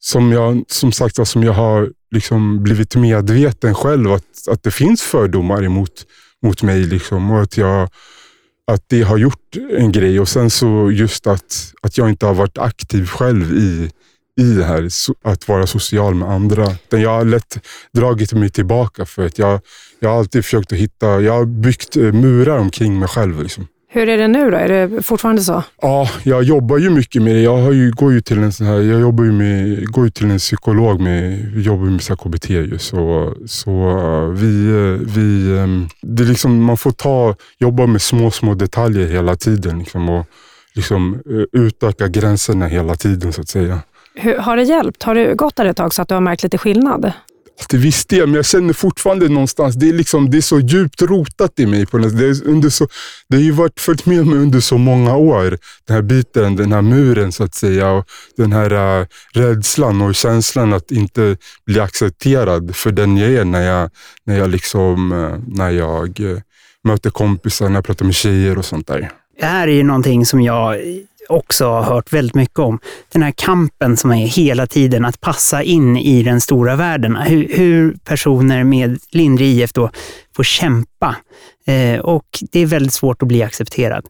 som 0.00 0.32
jag, 0.32 0.64
som 0.68 0.92
sagt, 0.92 1.18
alltså, 1.18 1.32
som 1.32 1.44
jag 1.44 1.52
har 1.52 1.90
liksom 2.10 2.62
blivit 2.62 2.96
medveten 2.96 3.74
själv 3.74 4.12
att, 4.12 4.48
att 4.50 4.62
det 4.62 4.70
finns 4.70 5.02
fördomar 5.02 5.64
emot 5.64 6.06
mot 6.42 6.62
mig 6.62 6.84
liksom, 6.84 7.30
och 7.30 7.42
att, 7.42 7.56
jag, 7.56 7.88
att 8.72 8.84
det 8.86 9.02
har 9.02 9.16
gjort 9.16 9.56
en 9.70 9.92
grej. 9.92 10.20
Och 10.20 10.28
sen 10.28 10.50
så 10.50 10.90
just 10.90 11.26
att, 11.26 11.74
att 11.82 11.98
jag 11.98 12.08
inte 12.08 12.26
har 12.26 12.34
varit 12.34 12.58
aktiv 12.58 13.06
själv 13.06 13.52
i, 13.52 13.90
i 14.40 14.52
det 14.52 14.64
här, 14.64 14.88
so, 14.88 15.14
att 15.22 15.48
vara 15.48 15.66
social 15.66 16.14
med 16.14 16.28
andra. 16.28 16.66
Jag 16.88 17.10
har 17.10 17.24
lätt 17.24 17.66
dragit 17.92 18.32
mig 18.32 18.50
tillbaka 18.50 19.06
för 19.06 19.26
att 19.26 19.38
jag, 19.38 19.60
jag 19.98 20.10
har 20.10 20.18
alltid 20.18 20.44
försökt 20.44 20.72
att 20.72 20.78
hitta, 20.78 21.20
jag 21.20 21.32
har 21.32 21.44
byggt 21.44 21.96
eh, 21.96 22.12
murar 22.12 22.58
omkring 22.58 22.98
mig 22.98 23.08
själv. 23.08 23.42
Liksom. 23.42 23.66
Hur 23.92 24.08
är 24.08 24.18
det 24.18 24.28
nu 24.28 24.50
då? 24.50 24.56
Är 24.56 24.68
det 24.68 25.02
fortfarande 25.02 25.42
så? 25.42 25.62
Ja, 25.82 26.08
jag 26.22 26.42
jobbar 26.42 26.78
ju 26.78 26.90
mycket 26.90 27.22
med 27.22 27.34
det. 27.34 27.40
Jag 27.40 27.56
har 27.56 27.72
ju, 27.72 27.90
går 27.90 28.12
ju 28.12 28.20
till 28.20 28.38
en 28.38 28.52
sån 28.52 28.66
här, 28.66 28.74
jag 28.74 29.00
jobbar 29.00 29.24
ju 29.24 29.32
med, 29.32 29.86
går 29.92 30.04
ju 30.04 30.10
till 30.10 30.30
en 30.30 30.38
psykolog 30.38 31.00
med, 31.00 31.52
jobbar 31.56 31.84
med 31.84 32.18
KBT 32.18 32.50
ju. 32.50 32.78
Så, 32.78 33.34
så 33.46 33.70
uh, 33.70 34.30
vi, 34.30 34.46
uh, 34.46 35.00
vi, 35.16 35.52
um, 35.52 35.88
det 36.02 36.22
är 36.22 36.26
liksom, 36.26 36.64
man 36.64 36.76
får 36.76 36.90
ta, 36.90 37.34
jobba 37.58 37.86
med 37.86 38.02
små, 38.02 38.30
små 38.30 38.54
detaljer 38.54 39.06
hela 39.06 39.36
tiden 39.36 39.78
liksom, 39.78 40.08
och 40.08 40.26
liksom, 40.74 41.22
uh, 41.30 41.44
utöka 41.52 42.08
gränserna 42.08 42.66
hela 42.66 42.94
tiden 42.94 43.32
så 43.32 43.40
att 43.40 43.48
säga. 43.48 43.78
Hur, 44.14 44.38
har 44.38 44.56
det 44.56 44.62
hjälpt? 44.62 45.02
Har 45.02 45.14
det 45.14 45.34
gått 45.34 45.56
där 45.56 45.64
ett 45.64 45.76
tag 45.76 45.94
så 45.94 46.02
att 46.02 46.08
du 46.08 46.14
har 46.14 46.20
märkt 46.20 46.42
lite 46.42 46.58
skillnad? 46.58 47.12
Till 47.68 47.78
viss 47.78 48.06
del, 48.06 48.26
men 48.26 48.34
jag 48.34 48.46
känner 48.46 48.72
fortfarande 48.72 49.28
någonstans, 49.28 49.74
det 49.74 49.88
är, 49.88 49.92
liksom, 49.92 50.30
det 50.30 50.36
är 50.36 50.42
så 50.42 50.60
djupt 50.60 51.02
rotat 51.02 51.60
i 51.60 51.66
mig. 51.66 51.86
På 51.86 51.98
något, 51.98 52.18
det, 52.18 52.24
är 52.24 52.48
under 52.48 52.68
så, 52.68 52.88
det 53.28 53.36
har 53.36 53.42
ju 53.42 53.50
varit 53.50 53.80
följt 53.80 54.06
med 54.06 54.26
mig 54.26 54.38
under 54.38 54.60
så 54.60 54.78
många 54.78 55.16
år. 55.16 55.58
Den 55.86 55.94
här 55.94 56.02
biten, 56.02 56.56
den 56.56 56.72
här 56.72 56.82
muren 56.82 57.32
så 57.32 57.44
att 57.44 57.54
säga. 57.54 57.90
Och 57.90 58.06
den 58.36 58.52
här 58.52 59.00
äh, 59.00 59.06
rädslan 59.32 60.02
och 60.02 60.14
känslan 60.14 60.72
att 60.72 60.90
inte 60.90 61.36
bli 61.66 61.80
accepterad 61.80 62.76
för 62.76 62.92
den 62.92 63.16
jag 63.16 63.30
är 63.30 63.44
när 63.44 63.62
jag, 63.62 63.90
när 64.24 64.38
jag, 64.38 64.50
liksom, 64.50 65.12
äh, 65.12 65.56
när 65.56 65.70
jag 65.70 66.20
äh, 66.20 66.38
möter 66.84 67.10
kompisar, 67.10 67.68
när 67.68 67.74
jag 67.74 67.84
pratar 67.84 68.04
med 68.04 68.14
tjejer 68.14 68.58
och 68.58 68.64
sånt 68.64 68.86
där. 68.86 69.10
Det 69.40 69.46
här 69.46 69.68
är 69.68 69.72
ju 69.72 69.82
någonting 69.82 70.26
som 70.26 70.40
jag 70.40 70.76
också 71.30 71.66
har 71.66 71.82
hört 71.82 72.12
väldigt 72.12 72.34
mycket 72.34 72.58
om. 72.58 72.78
Den 73.12 73.22
här 73.22 73.32
kampen 73.36 73.96
som 73.96 74.10
är 74.10 74.26
hela 74.26 74.66
tiden 74.66 75.04
att 75.04 75.20
passa 75.20 75.62
in 75.62 75.96
i 75.96 76.22
den 76.22 76.40
stora 76.40 76.76
världen. 76.76 77.16
Hur, 77.16 77.48
hur 77.48 77.96
personer 78.04 78.64
med 78.64 78.98
lindrig 79.10 79.48
IF 79.48 79.72
då 79.72 79.90
får 80.36 80.42
kämpa. 80.42 81.16
Eh, 81.66 82.00
och 82.00 82.26
det 82.52 82.60
är 82.60 82.66
väldigt 82.66 82.92
svårt 82.92 83.22
att 83.22 83.28
bli 83.28 83.42
accepterad. 83.42 84.06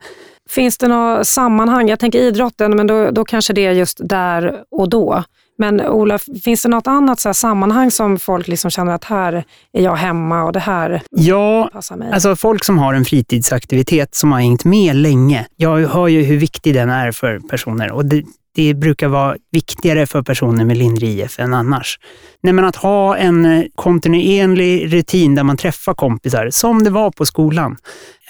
Finns 0.51 0.79
det 0.79 0.89
något 0.89 1.27
sammanhang? 1.27 1.89
Jag 1.89 1.99
tänker 1.99 2.19
idrotten, 2.19 2.77
men 2.77 2.87
då, 2.87 3.11
då 3.11 3.25
kanske 3.25 3.53
det 3.53 3.67
är 3.67 3.73
just 3.73 3.99
där 4.03 4.63
och 4.71 4.89
då. 4.89 5.25
Men 5.61 5.81
Ola, 5.81 6.19
finns 6.45 6.63
det 6.63 6.69
något 6.69 6.87
annat 6.87 7.21
så 7.21 7.35
sammanhang 7.35 7.91
som 7.91 8.19
folk 8.19 8.49
liksom 8.49 8.71
känner 8.71 8.93
att 8.93 9.05
här 9.05 9.45
är 9.73 9.83
jag 9.83 9.97
hemma 9.97 10.45
och 10.45 10.53
det 10.53 10.61
här 10.61 11.03
Ja, 11.11 11.71
passar 11.73 11.97
mig? 11.97 12.13
Alltså 12.13 12.37
folk 12.37 12.65
som 12.65 12.79
har 12.79 12.95
en 12.95 13.05
fritidsaktivitet 13.05 14.15
som 14.15 14.33
har 14.33 14.41
hängt 14.41 14.65
med 14.65 14.97
länge. 14.97 15.47
Jag 15.57 15.89
hör 15.89 16.09
ju 16.09 16.23
hur 16.23 16.37
viktig 16.37 16.75
den 16.75 16.91
är 16.91 17.13
för 17.13 17.39
personer 17.39 17.93
och 17.93 18.05
det, 18.05 18.25
det 18.55 18.75
brukar 18.75 19.09
vara 19.09 19.37
viktigare 19.53 20.07
för 20.07 20.23
personer 20.23 20.65
med 20.65 20.77
lindrig 20.77 21.21
IF 21.21 21.39
än 21.39 21.55
annars. 21.55 21.99
Nej, 22.43 22.53
men 22.53 22.65
att 22.65 22.77
ha 22.77 23.17
en 23.17 23.45
eh, 23.45 23.65
kontinuerlig 23.75 24.95
rutin 24.95 25.35
där 25.35 25.43
man 25.43 25.57
träffar 25.57 25.95
kompisar, 25.95 26.49
som 26.51 26.85
det 26.85 26.91
var 26.91 27.11
på 27.11 27.27
skolan. 27.27 27.77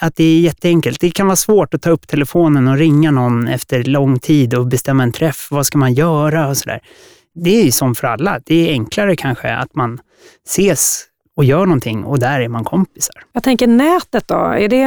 Att 0.00 0.16
det 0.16 0.24
är 0.24 0.40
jätteenkelt. 0.40 1.00
Det 1.00 1.10
kan 1.10 1.26
vara 1.26 1.36
svårt 1.36 1.74
att 1.74 1.82
ta 1.82 1.90
upp 1.90 2.08
telefonen 2.08 2.68
och 2.68 2.76
ringa 2.76 3.10
någon 3.10 3.48
efter 3.48 3.84
lång 3.84 4.18
tid 4.18 4.54
och 4.54 4.66
bestämma 4.66 5.02
en 5.02 5.12
träff. 5.12 5.48
Vad 5.50 5.66
ska 5.66 5.78
man 5.78 5.94
göra 5.94 6.48
och 6.48 6.56
sådär. 6.56 6.80
Det 7.34 7.60
är 7.60 7.64
ju 7.64 7.70
som 7.72 7.94
för 7.94 8.06
alla. 8.06 8.40
Det 8.46 8.68
är 8.68 8.72
enklare 8.72 9.16
kanske 9.16 9.54
att 9.54 9.74
man 9.74 10.00
ses 10.46 11.06
och 11.40 11.44
gör 11.44 11.66
någonting 11.66 12.04
och 12.04 12.18
där 12.18 12.40
är 12.40 12.48
man 12.48 12.64
kompisar. 12.64 13.14
Jag 13.32 13.42
tänker 13.42 13.66
nätet 13.66 14.28
då, 14.28 14.34
är 14.34 14.68
det 14.68 14.82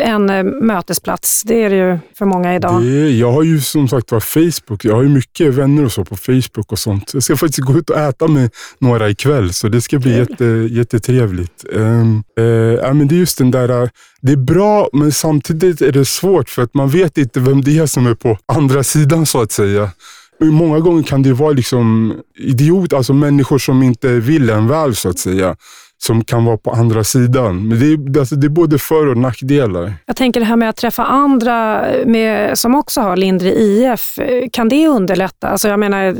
en 0.00 0.30
eh, 0.30 0.42
mötesplats? 0.44 1.42
Det 1.42 1.64
är 1.64 1.70
det 1.70 1.76
ju 1.76 1.98
för 2.18 2.24
många 2.26 2.54
idag. 2.54 2.82
Det, 2.82 3.10
jag 3.10 3.32
har 3.32 3.42
ju 3.42 3.60
som 3.60 3.88
sagt 3.88 4.12
var 4.12 4.20
Facebook. 4.20 4.84
Jag 4.84 4.94
har 4.94 5.02
ju 5.02 5.08
mycket 5.08 5.54
vänner 5.54 5.84
och 5.84 5.92
så 5.92 6.04
på 6.04 6.16
Facebook 6.16 6.72
och 6.72 6.78
sånt. 6.78 7.14
Jag 7.14 7.22
ska 7.22 7.36
faktiskt 7.36 7.66
gå 7.66 7.78
ut 7.78 7.90
och 7.90 7.98
äta 7.98 8.28
med 8.28 8.50
några 8.78 9.10
ikväll, 9.10 9.52
så 9.52 9.68
det 9.68 9.80
ska 9.80 9.98
bli 9.98 10.18
jätte, 10.18 10.44
jättetrevligt. 10.70 11.64
Um, 11.72 12.24
uh, 12.40 12.44
ja, 12.74 12.92
men 12.92 13.08
det 13.08 13.14
är 13.14 13.18
just 13.18 13.38
den 13.38 13.50
där, 13.50 13.82
uh, 13.82 13.88
det 14.20 14.32
är 14.32 14.36
bra, 14.36 14.88
men 14.92 15.12
samtidigt 15.12 15.80
är 15.80 15.92
det 15.92 16.04
svårt 16.04 16.48
för 16.48 16.62
att 16.62 16.74
man 16.74 16.88
vet 16.88 17.18
inte 17.18 17.40
vem 17.40 17.62
det 17.62 17.78
är 17.78 17.86
som 17.86 18.06
är 18.06 18.14
på 18.14 18.38
andra 18.46 18.82
sidan 18.82 19.26
så 19.26 19.42
att 19.42 19.52
säga. 19.52 19.90
Många 20.50 20.80
gånger 20.80 21.02
kan 21.02 21.22
det 21.22 21.32
vara 21.32 21.52
liksom 21.52 22.14
idiot, 22.38 22.92
alltså 22.92 23.14
människor 23.14 23.58
som 23.58 23.82
inte 23.82 24.08
vill 24.08 24.50
en 24.50 24.68
väl 24.68 24.96
så 24.96 25.08
att 25.08 25.18
säga 25.18 25.56
som 26.06 26.24
kan 26.24 26.44
vara 26.44 26.56
på 26.56 26.70
andra 26.70 27.04
sidan. 27.04 27.68
Men 27.68 27.80
det 27.80 27.86
är, 27.86 28.20
alltså, 28.20 28.36
det 28.36 28.46
är 28.46 28.48
både 28.48 28.78
för 28.78 29.06
och 29.06 29.16
nackdelar. 29.16 29.94
Jag 30.06 30.16
tänker 30.16 30.40
det 30.40 30.46
här 30.46 30.56
med 30.56 30.68
att 30.68 30.76
träffa 30.76 31.04
andra 31.04 31.84
med, 32.06 32.58
som 32.58 32.74
också 32.74 33.00
har 33.00 33.16
lindrig 33.16 33.52
IF, 33.52 34.18
kan 34.52 34.68
det 34.68 34.88
underlätta? 34.88 35.48
Alltså 35.48 35.68
jag 35.68 35.80
menar, 35.80 36.16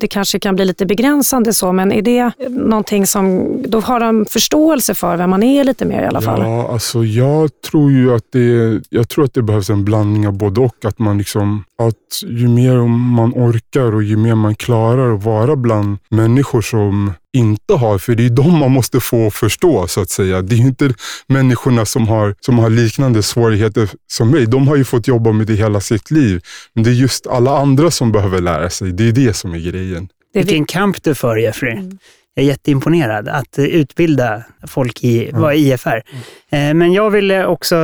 det 0.00 0.06
kanske 0.06 0.38
kan 0.38 0.56
bli 0.56 0.64
lite 0.64 0.86
begränsande 0.86 1.52
så, 1.52 1.72
men 1.72 1.92
är 1.92 2.02
det 2.02 2.30
någonting 2.48 3.06
som, 3.06 3.56
då 3.68 3.80
har 3.80 4.00
de 4.00 4.26
förståelse 4.30 4.94
för 4.94 5.16
vem 5.16 5.30
man 5.30 5.42
är 5.42 5.64
lite 5.64 5.84
mer 5.84 6.02
i 6.02 6.06
alla 6.06 6.20
fall? 6.20 6.40
Ja, 6.40 6.68
alltså 6.72 7.04
jag 7.04 7.50
tror 7.70 7.92
ju 7.92 8.14
att 8.14 8.24
det, 8.32 8.80
jag 8.90 9.08
tror 9.08 9.24
att 9.24 9.34
det 9.34 9.42
behövs 9.42 9.70
en 9.70 9.84
blandning 9.84 10.26
av 10.26 10.38
både 10.38 10.60
och. 10.60 10.84
Att 10.84 10.98
man 10.98 11.18
liksom, 11.18 11.64
att 11.82 11.94
ju 12.26 12.48
mer 12.48 12.88
man 12.88 13.32
orkar 13.32 13.94
och 13.94 14.02
ju 14.02 14.16
mer 14.16 14.34
man 14.34 14.54
klarar 14.54 15.14
att 15.14 15.24
vara 15.24 15.56
bland 15.56 15.98
människor 16.08 16.60
som 16.60 17.12
inte 17.38 17.74
har, 17.74 17.98
för 17.98 18.14
det 18.14 18.26
är 18.26 18.30
de 18.30 18.58
man 18.58 18.70
måste 18.70 19.00
få 19.00 19.30
förstå 19.30 19.86
så 19.86 20.00
att 20.00 20.10
säga. 20.10 20.42
Det 20.42 20.54
är 20.54 20.58
inte 20.58 20.94
människorna 21.26 21.84
som 21.84 22.08
har, 22.08 22.34
som 22.40 22.58
har 22.58 22.70
liknande 22.70 23.22
svårigheter 23.22 23.88
som 24.06 24.30
mig. 24.30 24.46
De 24.46 24.68
har 24.68 24.76
ju 24.76 24.84
fått 24.84 25.08
jobba 25.08 25.32
med 25.32 25.46
det 25.46 25.54
hela 25.54 25.80
sitt 25.80 26.10
liv. 26.10 26.40
Men 26.74 26.84
det 26.84 26.90
är 26.90 26.94
just 26.94 27.26
alla 27.26 27.58
andra 27.58 27.90
som 27.90 28.12
behöver 28.12 28.40
lära 28.40 28.70
sig. 28.70 28.92
Det 28.92 29.08
är 29.08 29.12
det 29.12 29.34
som 29.36 29.54
är 29.54 29.58
grejen. 29.58 30.08
Det 30.32 30.38
är 30.38 30.44
Vilken 30.44 30.64
kamp 30.64 31.02
du 31.02 31.14
för 31.14 31.36
Jeffrey. 31.36 31.72
Mm. 31.72 31.98
Jag 32.38 32.44
är 32.44 32.48
jätteimponerad 32.48 33.28
att 33.28 33.58
utbilda 33.58 34.42
folk 34.66 35.04
i 35.04 35.30
vad 35.32 35.54
IF 35.54 35.86
är. 35.86 36.02
Mm. 36.50 36.70
Eh, 36.70 36.74
men 36.74 36.92
jag 36.92 37.10
vill 37.10 37.32
också 37.32 37.76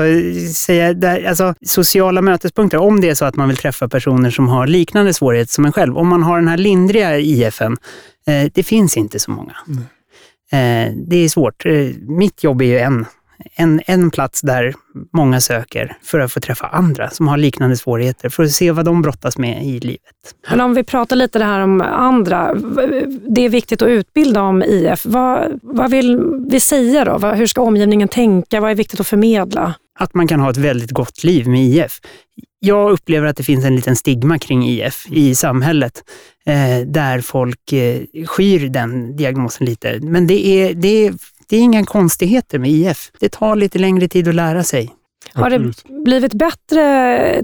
säga, 0.55 0.93
där, 0.93 1.25
alltså, 1.25 1.55
sociala 1.63 2.23
mötespunkter, 2.23 2.79
om 2.79 3.01
det 3.01 3.11
är 3.11 3.15
så 3.15 3.25
att 3.25 3.37
man 3.37 3.49
vill 3.49 3.57
träffa 3.57 3.89
personer 3.89 4.31
som 4.31 4.49
har 4.49 4.67
liknande 4.67 5.15
svårigheter 5.15 5.53
som 5.53 5.65
en 5.65 5.73
själv. 5.73 5.99
Om 5.99 6.09
man 6.09 6.23
har 6.23 6.39
den 6.39 6.49
här 6.49 6.57
lindriga 6.57 7.19
IFen, 7.19 7.77
eh, 8.27 8.51
det 8.55 8.63
finns 8.63 8.97
inte 8.97 9.19
så 9.19 9.31
många. 9.31 9.57
Mm. 9.69 9.85
Det 11.09 11.17
är 11.17 11.29
svårt. 11.29 11.65
Mitt 12.09 12.45
jobb 12.45 12.63
är 12.63 12.67
ju 12.67 12.79
en 12.79 13.07
en, 13.55 13.81
en 13.87 14.11
plats 14.11 14.41
där 14.41 14.75
många 15.13 15.41
söker 15.41 15.97
för 16.03 16.21
att 16.21 16.33
få 16.33 16.41
träffa 16.41 16.67
andra 16.67 17.11
som 17.11 17.29
har 17.29 17.37
liknande 17.37 17.77
svårigheter, 17.77 18.29
för 18.29 18.45
att 18.45 18.51
se 18.51 18.71
vad 18.71 18.85
de 18.85 19.03
brottas 19.03 19.39
med 19.39 19.67
i 19.67 19.81
livet. 19.81 20.01
Men 20.51 20.61
om 20.61 20.75
vi 20.75 20.85
pratar 20.85 21.17
lite 21.17 21.39
det 21.39 21.45
här 21.45 21.61
om 21.61 21.81
andra, 21.81 22.55
det 23.29 23.45
är 23.45 23.49
viktigt 23.49 23.83
att 23.83 23.89
utbilda 23.89 24.43
om 24.43 24.63
IF. 24.63 25.07
Vad, 25.07 25.61
vad 25.63 25.91
vill 25.91 26.21
vi 26.51 26.61
säga 26.61 27.05
då? 27.05 27.29
Hur 27.29 27.47
ska 27.47 27.61
omgivningen 27.61 28.09
tänka? 28.09 28.61
Vad 28.61 28.71
är 28.71 28.75
viktigt 28.75 29.01
att 29.01 29.07
förmedla? 29.07 29.75
Att 29.99 30.15
man 30.15 30.29
kan 30.29 30.41
ha 30.41 30.51
ett 30.51 30.57
väldigt 30.57 30.91
gott 30.91 31.25
liv 31.25 31.49
med 31.49 31.65
IF. 31.65 32.01
Jag 32.59 32.91
upplever 32.91 33.27
att 33.27 33.37
det 33.37 33.43
finns 33.43 33.65
en 33.65 33.77
liten 33.77 33.97
stigma 33.97 34.39
kring 34.39 34.69
IF 34.69 35.07
i 35.11 35.35
samhället, 35.35 36.03
eh, 36.47 36.87
där 36.87 37.21
folk 37.21 37.73
eh, 37.73 38.03
skyr 38.27 38.69
den 38.69 39.17
diagnosen 39.17 39.67
lite. 39.67 39.99
Men 40.03 40.27
det 40.27 40.47
är, 40.47 40.75
det 40.75 41.07
är 41.07 41.15
det 41.49 41.57
är 41.57 41.61
inga 41.61 41.85
konstigheter 41.85 42.59
med 42.59 42.71
IF. 42.71 43.11
Det 43.21 43.29
tar 43.29 43.57
lite 43.57 43.79
längre 43.79 44.09
tid 44.09 44.29
att 44.29 44.35
lära 44.35 44.65
sig. 44.65 44.95
Har 45.33 45.51
det 45.51 45.73
blivit 46.05 46.35
bättre 46.35 47.43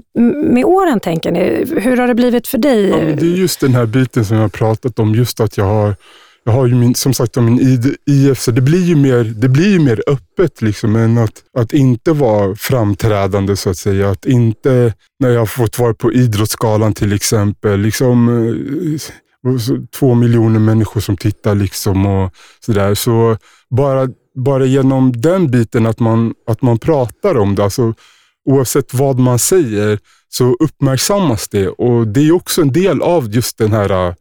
med 0.53 0.65
åren, 0.65 0.99
tänker 0.99 1.31
ni? 1.31 1.65
Hur 1.81 1.97
har 1.97 2.07
det 2.07 2.15
blivit 2.15 2.47
för 2.47 2.57
dig? 2.57 2.89
Ja, 2.89 2.97
det 2.97 3.25
är 3.25 3.37
just 3.37 3.59
den 3.59 3.75
här 3.75 3.85
biten 3.85 4.25
som 4.25 4.35
jag 4.35 4.43
har 4.43 4.49
pratat 4.49 4.99
om, 4.99 5.15
just 5.15 5.39
att 5.39 5.57
jag 5.57 5.65
har 5.65 5.95
jag 6.43 6.51
har 6.53 6.67
ju 6.67 6.75
min, 6.75 6.95
som 6.95 7.13
sagt 7.13 7.35
min 7.35 7.87
IF, 8.05 8.39
så 8.39 8.51
det 8.51 8.61
blir 8.61 8.83
ju 8.83 8.95
mer, 8.95 9.23
det 9.23 9.49
blir 9.49 9.69
ju 9.69 9.79
mer 9.79 10.03
öppet 10.07 10.61
liksom, 10.61 10.95
än 10.95 11.17
att, 11.17 11.43
att 11.57 11.73
inte 11.73 12.11
vara 12.11 12.55
framträdande 12.55 13.55
så 13.55 13.69
att 13.69 13.77
säga. 13.77 14.09
Att 14.09 14.25
inte, 14.25 14.93
när 15.19 15.29
jag 15.29 15.39
har 15.39 15.45
fått 15.45 15.79
vara 15.79 15.93
på 15.93 16.13
Idrottsgalan 16.13 16.93
till 16.93 17.13
exempel, 17.13 17.79
liksom, 17.79 18.29
eh, 18.29 19.01
två 19.99 20.13
miljoner 20.13 20.59
människor 20.59 21.01
som 21.01 21.17
tittar 21.17 21.55
liksom 21.55 22.05
och 22.05 22.33
sådär. 22.59 22.95
Så 22.95 23.37
bara, 23.69 24.09
bara 24.35 24.65
genom 24.65 25.21
den 25.21 25.51
biten 25.51 25.85
att 25.85 25.99
man, 25.99 26.33
att 26.47 26.61
man 26.61 26.79
pratar 26.79 27.37
om 27.37 27.55
det, 27.55 27.63
alltså, 27.63 27.93
oavsett 28.45 28.93
vad 28.93 29.19
man 29.19 29.39
säger, 29.39 29.99
så 30.29 30.55
uppmärksammas 30.59 31.47
det. 31.49 31.67
Och 31.67 32.07
Det 32.07 32.27
är 32.27 32.31
också 32.31 32.61
en 32.61 32.71
del 32.71 33.01
av 33.01 33.29
just 33.29 33.57
den 33.57 33.71
här 33.71 34.07
äh, 34.07 34.13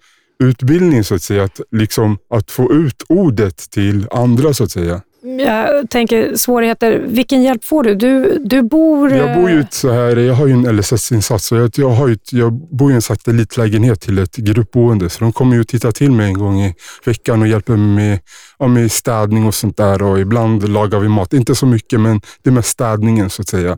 utbildningen, 0.42 1.04
så 1.04 1.14
att 1.14 1.22
säga. 1.22 1.44
Att, 1.44 1.60
liksom, 1.70 2.18
att 2.30 2.50
få 2.50 2.72
ut 2.72 3.02
ordet 3.08 3.70
till 3.70 4.08
andra, 4.10 4.54
så 4.54 4.64
att 4.64 4.70
säga. 4.70 5.00
Jag 5.22 5.90
tänker 5.90 6.34
svårigheter. 6.36 6.98
Vilken 7.06 7.42
hjälp 7.42 7.64
får 7.64 7.82
du? 7.82 7.94
Du, 7.94 8.38
du 8.44 8.62
bor... 8.62 9.12
Jag 9.12 9.34
bor 9.34 9.50
ju 9.50 9.64
så 9.70 9.92
här, 9.92 10.16
jag 10.16 10.34
har 10.34 10.46
ju 10.46 10.52
en 10.52 10.76
LSS-insats 10.76 11.52
jag, 11.52 11.70
jag, 11.74 11.90
har 11.90 12.08
ju, 12.08 12.16
jag 12.30 12.52
bor 12.52 12.92
i 12.92 12.94
en 12.94 13.02
satellitlägenhet 13.02 14.00
till 14.00 14.18
ett 14.18 14.36
gruppboende. 14.36 15.10
Så 15.10 15.24
de 15.24 15.32
kommer 15.32 15.56
ju 15.56 15.64
titta 15.64 15.92
till 15.92 16.12
mig 16.12 16.26
en 16.26 16.38
gång 16.38 16.60
i 16.60 16.74
veckan 17.04 17.42
och 17.42 17.48
hjälper 17.48 17.76
mig 17.76 18.08
med, 18.08 18.18
ja, 18.58 18.66
med 18.66 18.92
städning 18.92 19.46
och 19.46 19.54
sånt 19.54 19.76
där. 19.76 20.02
Och 20.02 20.20
ibland 20.20 20.68
lagar 20.68 20.98
vi 20.98 21.08
mat. 21.08 21.32
Inte 21.32 21.54
så 21.54 21.66
mycket, 21.66 22.00
men 22.00 22.20
det 22.42 22.50
är 22.50 22.54
mest 22.54 22.68
städningen 22.68 23.30
så 23.30 23.42
att 23.42 23.48
säga. 23.48 23.76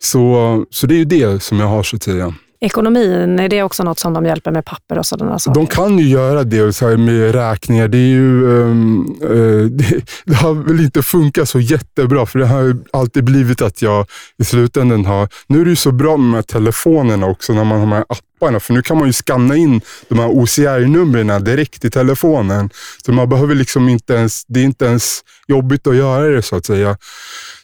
Så, 0.00 0.64
så 0.70 0.86
det 0.86 0.94
är 0.94 0.98
ju 0.98 1.04
det 1.04 1.42
som 1.42 1.60
jag 1.60 1.66
har 1.66 1.82
så 1.82 1.96
att 1.96 2.02
säga 2.02 2.34
ekonomin, 2.60 3.38
är 3.38 3.48
det 3.48 3.62
också 3.62 3.82
något 3.82 3.98
som 3.98 4.12
de 4.12 4.26
hjälper 4.26 4.50
med 4.50 4.64
papper 4.64 4.98
och 4.98 5.06
sådana 5.06 5.38
saker? 5.38 5.60
De 5.60 5.66
kan 5.66 5.98
ju 5.98 6.08
göra 6.08 6.44
det 6.44 6.72
så 6.72 6.88
här 6.88 6.96
med 6.96 7.34
räkningar. 7.34 7.88
Det, 7.88 7.98
är 7.98 8.08
ju, 8.08 8.44
um, 8.44 9.18
uh, 9.22 9.66
det, 9.70 10.02
det, 10.24 10.34
har 10.34 10.54
väl 10.54 10.80
inte 10.80 11.02
funkat 11.02 11.48
så 11.48 11.60
jättebra, 11.60 12.26
för 12.26 12.38
det 12.38 12.46
har 12.46 12.76
alltid 12.92 13.24
blivit 13.24 13.62
att 13.62 13.82
jag 13.82 14.06
i 14.38 14.44
slutändan 14.44 15.04
har... 15.04 15.28
Nu 15.46 15.60
är 15.60 15.64
det 15.64 15.70
ju 15.70 15.76
så 15.76 15.92
bra 15.92 16.16
med 16.16 16.26
de 16.26 16.34
här 16.34 16.42
telefonerna 16.42 17.26
också, 17.26 17.52
när 17.52 17.64
man 17.64 17.78
har 17.80 17.86
de 17.86 17.92
här 17.92 18.04
apparna, 18.08 18.60
för 18.60 18.74
nu 18.74 18.82
kan 18.82 18.98
man 18.98 19.06
ju 19.06 19.12
skanna 19.12 19.56
in 19.56 19.80
de 20.08 20.18
här 20.18 20.28
OCR-numren 20.28 21.44
direkt 21.44 21.84
i 21.84 21.90
telefonen. 21.90 22.70
Så 23.06 23.12
man 23.12 23.28
behöver 23.28 23.54
liksom 23.54 23.88
inte 23.88 24.14
ens... 24.14 24.44
Det 24.46 24.60
är 24.60 24.64
inte 24.64 24.84
ens 24.84 25.20
jobbigt 25.48 25.86
att 25.86 25.96
göra 25.96 26.28
det, 26.28 26.42
så 26.42 26.56
att 26.56 26.66
säga. 26.66 26.96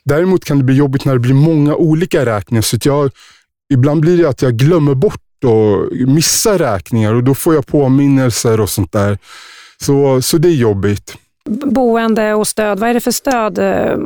Däremot 0.04 0.44
kan 0.44 0.58
det 0.58 0.64
bli 0.64 0.74
jobbigt 0.74 1.04
när 1.04 1.12
det 1.12 1.18
blir 1.18 1.34
många 1.34 1.74
olika 1.74 2.26
räkningar, 2.26 2.62
så 2.62 2.76
jag 2.82 3.10
ibland 3.72 4.00
blir 4.00 4.18
det 4.18 4.28
att 4.28 4.42
jag 4.42 4.54
glömmer 4.54 4.94
bort 4.94 5.44
och 5.44 5.96
missar 6.08 6.58
räkningar 6.58 7.14
och 7.14 7.24
då 7.24 7.34
får 7.34 7.54
jag 7.54 7.66
påminnelser 7.66 8.60
och 8.60 8.70
sånt 8.70 8.92
där. 8.92 9.18
Så, 9.80 10.22
så 10.22 10.38
det 10.38 10.48
är 10.48 10.52
jobbigt. 10.52 11.16
Boende 11.64 12.34
och 12.34 12.48
stöd, 12.48 12.78
vad 12.78 12.90
är 12.90 12.94
det 12.94 13.00
för 13.00 13.10
stöd 13.10 13.58
eh, 13.58 13.96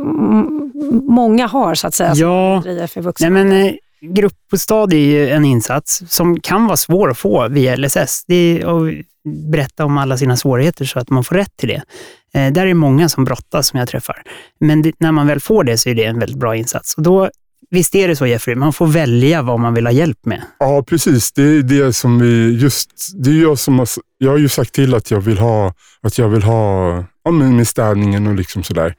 många 1.02 1.46
har 1.46 1.74
så 1.74 1.86
att 1.86 1.94
säga? 1.94 2.12
Ja, 2.14 2.62
för 2.62 3.00
vuxna? 3.00 3.28
Nej, 3.28 3.44
men, 3.44 3.66
eh, 3.66 3.72
gruppbostad 4.00 4.92
är 4.92 4.96
ju 4.96 5.28
en 5.28 5.44
insats 5.44 6.02
som 6.08 6.40
kan 6.40 6.66
vara 6.66 6.76
svår 6.76 7.10
att 7.10 7.18
få 7.18 7.48
via 7.48 7.76
LSS. 7.76 8.24
Det 8.26 8.34
är 8.34 8.88
att 8.88 8.94
berätta 9.52 9.84
om 9.84 9.98
alla 9.98 10.16
sina 10.16 10.36
svårigheter 10.36 10.84
så 10.84 10.98
att 10.98 11.10
man 11.10 11.24
får 11.24 11.34
rätt 11.34 11.56
till 11.56 11.68
det. 11.68 11.82
Eh, 12.34 12.52
där 12.52 12.66
är 12.66 12.74
många 12.74 13.08
som 13.08 13.24
brottas 13.24 13.68
som 13.68 13.78
jag 13.78 13.88
träffar. 13.88 14.22
Men 14.60 14.82
det, 14.82 14.92
när 14.98 15.12
man 15.12 15.26
väl 15.26 15.40
får 15.40 15.64
det 15.64 15.78
så 15.78 15.88
är 15.88 15.94
det 15.94 16.04
en 16.04 16.18
väldigt 16.18 16.38
bra 16.38 16.56
insats. 16.56 16.94
Och 16.94 17.02
då 17.02 17.30
Visst 17.70 17.94
är 17.94 18.08
det 18.08 18.16
så 18.16 18.26
Jeffrey? 18.26 18.56
Man 18.56 18.72
får 18.72 18.86
välja 18.86 19.42
vad 19.42 19.60
man 19.60 19.74
vill 19.74 19.86
ha 19.86 19.92
hjälp 19.92 20.26
med. 20.26 20.42
Ja, 20.58 20.84
precis. 20.88 21.32
Det 21.32 21.42
är 21.42 21.62
det 21.62 21.92
som 21.92 22.18
vi 22.18 22.58
just... 22.60 22.90
Det 23.24 23.30
är 23.30 23.42
jag 23.42 23.58
som 23.58 23.78
har, 23.78 23.88
jag 24.18 24.30
har 24.30 24.38
ju 24.38 24.48
sagt 24.48 24.72
till 24.72 24.94
att 24.94 25.10
jag 25.10 25.20
vill 25.20 25.38
ha, 25.38 25.74
att 26.02 26.18
jag 26.18 26.28
vill 26.28 26.42
ha 26.42 27.04
ja, 27.24 27.30
med 27.30 27.68
städningen 27.68 28.26
och 28.26 28.34
liksom 28.34 28.62
sådär. 28.62 28.94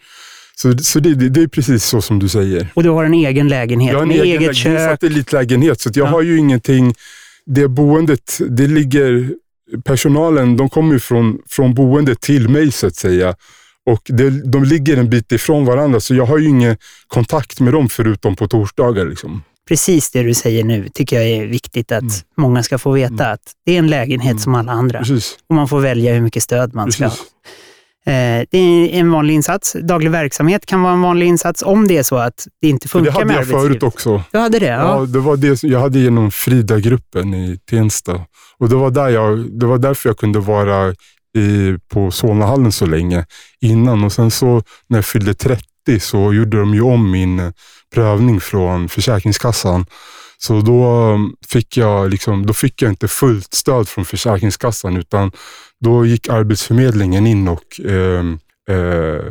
Så, 0.56 0.78
så 0.78 1.00
det, 1.00 1.16
det, 1.16 1.30
det, 1.30 1.42
är 1.42 1.48
precis 1.48 1.86
så 1.86 2.02
som 2.02 2.20
du 2.20 2.30
säger. 2.30 2.68
Och 2.74 2.84
du 2.84 2.90
har 2.90 3.04
en 3.04 3.14
egen 3.14 3.48
lägenhet 3.48 3.92
jag 3.92 3.98
har 3.98 4.04
en 4.04 4.08
med 4.08 4.16
egen 4.16 4.28
eget 4.28 4.42
lägenhet, 4.42 4.58
kök? 4.58 4.74
Jag 4.74 4.80
har 4.80 4.90
en 4.90 4.98
satellitlägenhet, 4.98 5.82
så 5.82 5.90
jag 5.94 6.08
ja. 6.08 6.12
har 6.12 6.22
ju 6.22 6.38
ingenting... 6.38 6.94
Det 7.46 7.68
boendet, 7.68 8.40
det 8.50 8.68
ligger... 8.68 9.32
Personalen, 9.86 10.58
de 10.58 10.70
kommer 10.70 10.94
ju 10.94 11.00
från, 11.00 11.38
från 11.50 11.74
boendet 11.74 12.22
till 12.22 12.50
mig 12.50 12.72
så 12.72 12.88
att 12.88 12.96
säga. 12.96 13.36
Och 13.88 14.02
det, 14.06 14.30
de 14.52 14.64
ligger 14.64 14.98
en 14.98 15.10
bit 15.10 15.32
ifrån 15.32 15.66
varandra, 15.66 16.00
så 16.00 16.16
jag 16.16 16.26
har 16.26 16.38
ju 16.38 16.48
ingen 16.48 16.78
kontakt 17.08 17.60
med 17.60 17.74
dem 17.74 17.90
förutom 17.90 18.36
på 18.36 18.48
torsdagar. 18.48 19.06
Liksom. 19.06 19.44
Precis 19.68 20.12
det 20.12 20.24
du 20.24 20.34
säger 20.34 20.64
nu 20.64 20.90
tycker 20.94 21.16
jag 21.16 21.26
är 21.26 21.46
viktigt 21.46 21.92
att 21.92 22.02
mm. 22.02 22.14
många 22.38 22.64
ska 22.64 22.78
få 22.78 22.92
veta. 22.92 23.24
Mm. 23.24 23.34
Att 23.34 23.42
det 23.66 23.72
är 23.72 23.80
en 23.80 23.88
lägenhet 23.88 24.32
mm. 24.32 24.40
som 24.40 24.56
alla 24.56 24.72
andra. 24.72 25.00
Precis. 25.00 25.38
Och 25.50 25.56
man 25.56 25.68
får 25.68 25.80
välja 25.80 26.14
hur 26.14 26.22
mycket 26.22 26.44
stöd 26.44 26.74
man 26.76 26.86
Precis. 26.86 26.98
ska 26.98 27.08
ha. 27.08 27.16
Eh, 28.14 28.46
det 28.52 28.58
är 28.58 29.00
en 29.00 29.12
vanlig 29.12 29.34
insats. 29.34 29.76
Daglig 29.82 30.12
verksamhet 30.12 30.66
kan 30.66 30.82
vara 30.82 30.94
en 30.94 31.02
vanlig 31.02 31.28
insats 31.28 31.64
om 31.64 31.88
det 31.88 31.98
är 31.98 32.04
så 32.04 32.16
att 32.16 32.48
det 32.62 32.68
inte 32.68 32.88
funkar 32.88 33.12
med 33.12 33.28
Det 33.28 33.34
hade 33.34 33.52
jag 33.52 33.62
förut 33.62 33.84
också. 33.84 34.24
Du 34.32 34.38
hade 34.38 34.60
det? 34.60 34.66
Ja. 34.66 35.00
ja, 35.00 35.06
det 35.06 35.20
var 35.20 35.38
det 35.38 35.64
jag 35.64 35.80
hade 35.80 36.00
genom 36.00 36.32
Frida-gruppen 36.32 37.34
i 37.34 37.60
Tensta. 37.70 38.22
Och 38.58 38.70
det 38.70 38.76
var, 38.76 38.92
där 38.92 39.10
jag, 39.10 39.60
det 39.60 39.66
var 39.66 39.78
därför 39.78 40.10
jag 40.10 40.18
kunde 40.18 40.40
vara 40.40 40.94
i, 41.38 41.80
på 41.88 42.12
Solnahallen 42.12 42.72
så 42.72 42.86
länge 42.86 43.26
innan 43.62 44.04
och 44.04 44.14
sen 44.14 44.32
så 44.32 44.64
när 44.88 44.98
jag 44.98 45.06
fyllde 45.06 45.34
30 45.34 46.00
så 46.00 46.34
gjorde 46.34 46.60
de 46.60 46.74
ju 46.74 46.82
om 46.82 47.12
min 47.12 47.40
eh, 47.40 47.52
prövning 47.94 48.40
från 48.40 48.90
Försäkringskassan. 48.90 49.86
Så 50.38 50.62
då 50.62 50.84
mm, 50.86 51.32
fick 51.48 51.78
jag, 51.78 52.10
liksom, 52.10 52.46
då 52.46 52.54
fick 52.54 52.82
jag 52.82 52.92
inte 52.92 53.08
fullt 53.08 53.54
stöd 53.54 53.90
från 53.90 54.06
Försäkringskassan 54.06 54.98
utan 54.98 55.32
då 55.80 56.06
gick 56.06 56.30
Arbetsförmedlingen 56.30 57.28
in 57.28 57.48
och 57.48 57.80
eh, 57.80 58.24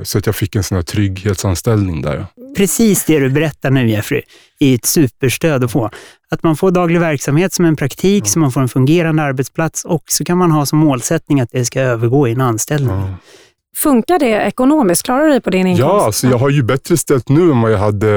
så 0.03 0.19
att 0.19 0.27
jag 0.27 0.37
fick 0.37 0.57
en 0.57 0.63
sån 0.63 0.77
här 0.77 0.83
trygghetsanställning 0.83 2.03
där. 2.03 2.27
Precis 2.57 3.05
det 3.05 3.19
du 3.19 3.31
berättar 3.31 3.71
nu 3.71 3.89
Jeffrey, 3.89 4.23
är 4.59 4.75
ett 4.75 4.85
superstöd 4.85 5.65
att 5.65 5.73
få. 5.73 5.91
Att 6.31 6.43
man 6.43 6.57
får 6.57 6.71
daglig 6.71 7.01
verksamhet 7.01 7.53
som 7.53 7.65
en 7.65 7.77
praktik, 7.77 8.25
ja. 8.25 8.29
så 8.29 8.39
man 8.39 8.53
får 8.53 8.61
en 8.61 8.69
fungerande 8.69 9.23
arbetsplats 9.23 9.85
och 9.85 10.03
så 10.07 10.25
kan 10.25 10.39
man 10.39 10.51
ha 10.51 10.67
som 10.67 10.79
målsättning 10.79 11.41
att 11.41 11.51
det 11.53 11.65
ska 11.65 11.81
övergå 11.81 12.29
i 12.29 12.33
en 12.33 12.41
anställning. 12.41 12.91
Ja. 12.91 13.15
Funkar 13.77 14.19
det 14.19 14.31
ekonomiskt? 14.31 15.05
Klarar 15.05 15.25
du 15.25 15.31
dig 15.31 15.41
på 15.41 15.51
din 15.51 15.67
inkomst? 15.67 15.81
Ja, 15.81 16.05
alltså 16.07 16.27
jag 16.27 16.39
har 16.39 16.51
ju 16.51 16.63
bättre 16.63 16.97
ställt 16.97 17.29
nu 17.29 17.51
än 17.51 17.61
vad 17.61 17.73
jag 17.73 17.79
hade 17.79 18.11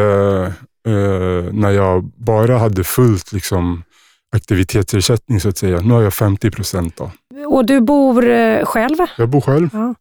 eh, 0.87 1.53
när 1.53 1.71
jag 1.71 2.03
bara 2.03 2.57
hade 2.57 2.83
fullt 2.83 3.31
liksom, 3.31 3.83
aktivitetsersättning 4.35 5.39
så 5.39 5.49
att 5.49 5.57
säga. 5.57 5.81
Nu 5.81 5.93
har 5.93 6.01
jag 6.01 6.13
50 6.13 6.51
procent. 6.51 6.99
Och 7.47 7.65
du 7.65 7.81
bor 7.81 8.29
eh, 8.29 8.65
själv? 8.65 8.97
Jag 9.17 9.29
bor 9.29 9.41
själv. 9.41 9.69
Ja. 9.73 9.95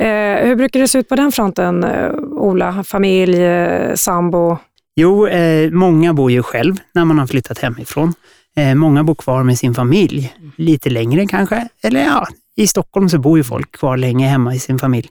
Eh, 0.00 0.46
hur 0.46 0.56
brukar 0.56 0.80
det 0.80 0.88
se 0.88 0.98
ut 0.98 1.08
på 1.08 1.16
den 1.16 1.32
fronten, 1.32 1.84
eh, 1.84 2.10
Ola? 2.32 2.84
Familj, 2.84 3.42
eh, 3.42 3.94
sambo? 3.94 4.58
Jo, 4.96 5.26
eh, 5.26 5.70
många 5.70 6.14
bor 6.14 6.30
ju 6.30 6.42
själv 6.42 6.76
när 6.94 7.04
man 7.04 7.18
har 7.18 7.26
flyttat 7.26 7.58
hemifrån. 7.58 8.14
Eh, 8.56 8.74
många 8.74 9.04
bor 9.04 9.14
kvar 9.14 9.42
med 9.42 9.58
sin 9.58 9.74
familj, 9.74 10.34
lite 10.56 10.90
längre 10.90 11.26
kanske. 11.26 11.68
Eller 11.82 12.00
ja, 12.00 12.26
i 12.56 12.66
Stockholm 12.66 13.08
så 13.08 13.18
bor 13.18 13.38
ju 13.38 13.44
folk 13.44 13.72
kvar 13.72 13.96
länge 13.96 14.26
hemma 14.28 14.54
i 14.54 14.58
sin 14.58 14.78
familj. 14.78 15.08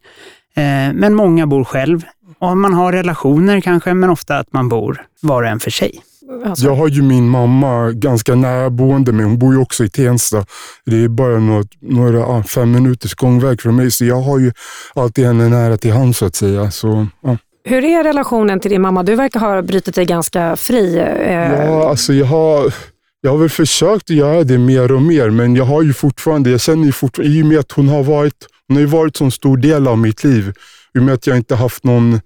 Eh, 0.55 0.93
men 0.93 1.13
många 1.13 1.47
bor 1.47 1.63
själv. 1.63 2.01
Och 2.39 2.57
man 2.57 2.73
har 2.73 2.91
relationer 2.91 3.61
kanske, 3.61 3.93
men 3.93 4.09
ofta 4.09 4.37
att 4.37 4.53
man 4.53 4.69
bor 4.69 5.05
var 5.21 5.43
och 5.43 5.49
en 5.49 5.59
för 5.59 5.71
sig. 5.71 6.01
Alltså, 6.45 6.65
Jag 6.65 6.75
har 6.75 6.87
ju 6.87 7.01
min 7.01 7.29
mamma 7.29 7.91
ganska 7.91 8.35
nära 8.35 8.69
boende 8.69 9.11
men 9.11 9.25
hon 9.25 9.39
bor 9.39 9.53
ju 9.53 9.59
också 9.59 9.83
i 9.83 9.89
Tensta. 9.89 10.45
Det 10.85 11.03
är 11.03 11.07
bara 11.07 11.39
några, 11.39 11.63
några 11.81 12.43
fem 12.43 12.71
minuters 12.71 13.15
gångväg 13.15 13.61
från 13.61 13.75
mig 13.75 13.91
så 13.91 14.05
jag 14.05 14.21
har 14.21 14.39
ju 14.39 14.51
alltid 14.93 15.25
henne 15.25 15.49
nära 15.49 15.77
till 15.77 15.91
hands 15.93 16.17
så 16.17 16.25
att 16.25 16.35
säga. 16.35 16.71
Så, 16.71 17.07
ja. 17.21 17.37
Hur 17.65 17.83
är 17.85 18.03
relationen 18.03 18.59
till 18.59 18.71
din 18.71 18.81
mamma? 18.81 19.03
Du 19.03 19.15
verkar 19.15 19.39
ha 19.39 19.61
brutit 19.61 19.95
dig 19.95 20.05
ganska 20.05 20.55
fri. 20.55 20.97
eh, 20.97 21.35
Ja, 21.35 21.89
alltså 21.89 22.13
jag 22.13 22.25
har, 22.25 22.73
jag 23.21 23.31
har 23.31 23.37
väl 23.37 23.49
försökt 23.49 24.09
att 24.09 24.15
göra 24.15 24.43
det 24.43 24.57
mer 24.57 24.91
och 24.91 25.01
mer, 25.01 25.29
men 25.29 25.55
jag 25.55 25.65
har 25.65 25.81
ju 25.81 25.93
fortfarande, 25.93 26.49
jag 26.49 26.61
känner 26.61 26.85
ju 26.85 26.91
fortfarande, 26.91 27.33
i 27.35 27.41
och 27.41 27.45
med 27.45 27.59
att 27.59 27.71
hon 27.71 27.87
har 27.89 28.03
varit, 28.03 28.33
hon 28.67 28.77
har 28.77 28.81
ju 28.81 28.87
varit 28.87 29.21
en 29.21 29.31
stor 29.31 29.57
del 29.57 29.87
av 29.87 29.97
mitt 29.97 30.23
liv, 30.23 30.53
i 30.95 30.99
och 30.99 31.03
med 31.03 31.13
att 31.13 31.27
jag 31.27 31.37
inte 31.37 31.55
haft 31.55 31.83
någon, 31.83 32.19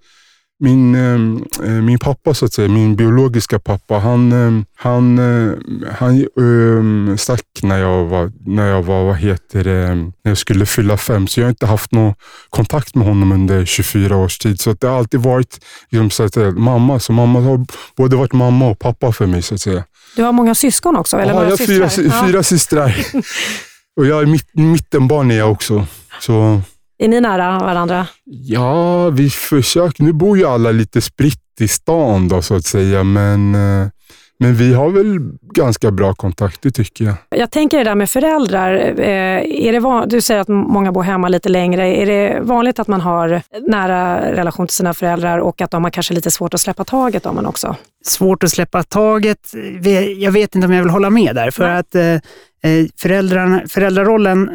min, 0.59 0.95
eh, 0.95 1.69
min 1.69 1.99
pappa 1.99 2.33
så 2.33 2.45
att 2.45 2.53
säga, 2.53 2.67
min 2.67 2.95
biologiska 2.95 3.59
pappa, 3.59 3.97
han, 3.99 4.31
eh, 4.31 4.63
han, 4.75 5.19
eh, 5.19 5.53
han 5.99 6.21
eh, 7.11 7.15
stack 7.15 7.43
när 7.63 7.77
jag 7.77 8.05
var, 8.05 8.31
när 8.45 8.67
jag 8.67 8.83
var, 8.83 9.03
vad 9.03 9.17
heter 9.17 9.63
det, 9.63 9.95
när 9.95 10.31
jag 10.31 10.37
skulle 10.37 10.65
fylla 10.65 10.97
fem, 10.97 11.27
så 11.27 11.39
jag 11.39 11.45
har 11.45 11.49
inte 11.49 11.65
haft 11.65 11.91
någon 11.91 12.13
kontakt 12.49 12.95
med 12.95 13.07
honom 13.07 13.31
under 13.31 13.65
24 13.65 14.17
års 14.17 14.37
tid. 14.37 14.59
Så 14.59 14.73
det 14.73 14.87
har 14.87 14.97
alltid 14.97 15.19
varit 15.19 15.65
liksom, 15.89 16.09
så 16.09 16.23
att 16.23 16.33
säga, 16.33 16.51
mamma, 16.51 16.99
så 16.99 17.13
mamma 17.13 17.39
har 17.39 17.65
både 17.97 18.15
varit 18.15 18.33
mamma 18.33 18.67
och 18.69 18.79
pappa 18.79 19.11
för 19.11 19.25
mig 19.25 19.41
så 19.41 19.55
att 19.55 19.61
säga. 19.61 19.83
Du 20.15 20.23
har 20.23 20.31
många 20.31 20.55
syskon 20.55 20.95
också? 20.95 21.17
Eller 21.17 21.33
Ja, 21.33 21.43
jag 21.43 21.49
har 21.49 21.57
fyra? 21.57 21.89
Ja. 21.97 22.27
fyra 22.27 22.43
systrar. 22.43 23.05
och 23.97 24.05
jag 24.05 24.21
är 24.21 24.25
mitt, 24.25 24.49
mittenbarn 24.53 25.31
är 25.31 25.37
jag 25.37 25.51
också. 25.51 25.87
Så 26.19 26.61
Är 26.99 27.07
ni 27.07 27.21
nära 27.21 27.59
varandra? 27.59 28.07
ja, 28.25 29.09
vi 29.09 29.29
försöker. 29.29 30.03
Nu 30.03 30.13
bor 30.13 30.37
ju 30.37 30.45
alla 30.45 30.71
lite 30.71 31.01
spritt 31.01 31.41
i 31.59 31.67
stan 31.67 32.27
då 32.27 32.41
så 32.41 32.55
att 32.55 32.65
säga, 32.65 33.03
men, 33.03 33.55
eh, 33.55 33.87
men 34.39 34.55
vi 34.55 34.73
har 34.73 34.89
väl 34.89 35.19
ganska 35.53 35.91
bra 35.91 36.13
kontakt, 36.13 36.61
det 36.61 36.71
tycker 36.71 37.05
jag. 37.05 37.13
Jag 37.29 37.51
tänker 37.51 37.77
det 37.77 37.83
där 37.83 37.95
med 37.95 38.09
föräldrar. 38.09 38.75
Eh, 38.99 39.65
är 39.67 39.71
det 39.71 39.79
van- 39.79 40.09
du 40.09 40.21
säger 40.21 40.41
att 40.41 40.47
många 40.47 40.91
bor 40.91 41.03
hemma 41.03 41.29
lite 41.29 41.49
längre. 41.49 41.87
Är 41.95 42.05
det 42.05 42.39
vanligt 42.41 42.79
att 42.79 42.87
man 42.87 43.01
har 43.01 43.41
nära 43.67 44.31
relation 44.31 44.67
till 44.67 44.75
sina 44.75 44.93
föräldrar 44.93 45.37
och 45.39 45.61
att 45.61 45.71
de 45.71 45.83
har 45.83 45.91
kanske 45.91 46.13
lite 46.13 46.31
svårt 46.31 46.53
att 46.53 46.61
släppa 46.61 46.83
taget 46.83 47.25
om 47.25 47.37
en 47.37 47.45
också? 47.45 47.75
Svårt 48.05 48.43
att 48.43 48.51
släppa 48.51 48.83
taget. 48.83 49.39
Jag 50.17 50.31
vet 50.31 50.55
inte 50.55 50.67
om 50.67 50.73
jag 50.73 50.83
vill 50.83 50.91
hålla 50.91 51.09
med 51.09 51.35
där, 51.35 51.51
för 51.51 51.63
Nej. 51.67 51.77
att 51.77 51.95
eh, 51.95 52.85
föräldrarna, 53.01 53.61
föräldrarollen 53.69 54.49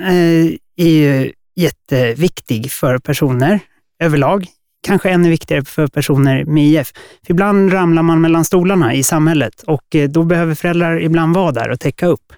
är 0.76 0.84
ju 0.88 1.32
jätteviktig 1.54 2.72
för 2.72 2.98
personer 2.98 3.60
överlag. 4.02 4.46
Kanske 4.86 5.10
ännu 5.10 5.30
viktigare 5.30 5.64
för 5.64 5.86
personer 5.86 6.44
med 6.44 6.66
IF. 6.66 6.92
För 7.26 7.30
ibland 7.30 7.72
ramlar 7.72 8.02
man 8.02 8.20
mellan 8.20 8.44
stolarna 8.44 8.94
i 8.94 9.02
samhället 9.02 9.62
och 9.62 9.94
eh, 9.94 10.08
då 10.08 10.22
behöver 10.22 10.54
föräldrar 10.54 11.00
ibland 11.00 11.34
vara 11.34 11.52
där 11.52 11.70
och 11.70 11.80
täcka 11.80 12.06
upp. 12.06 12.32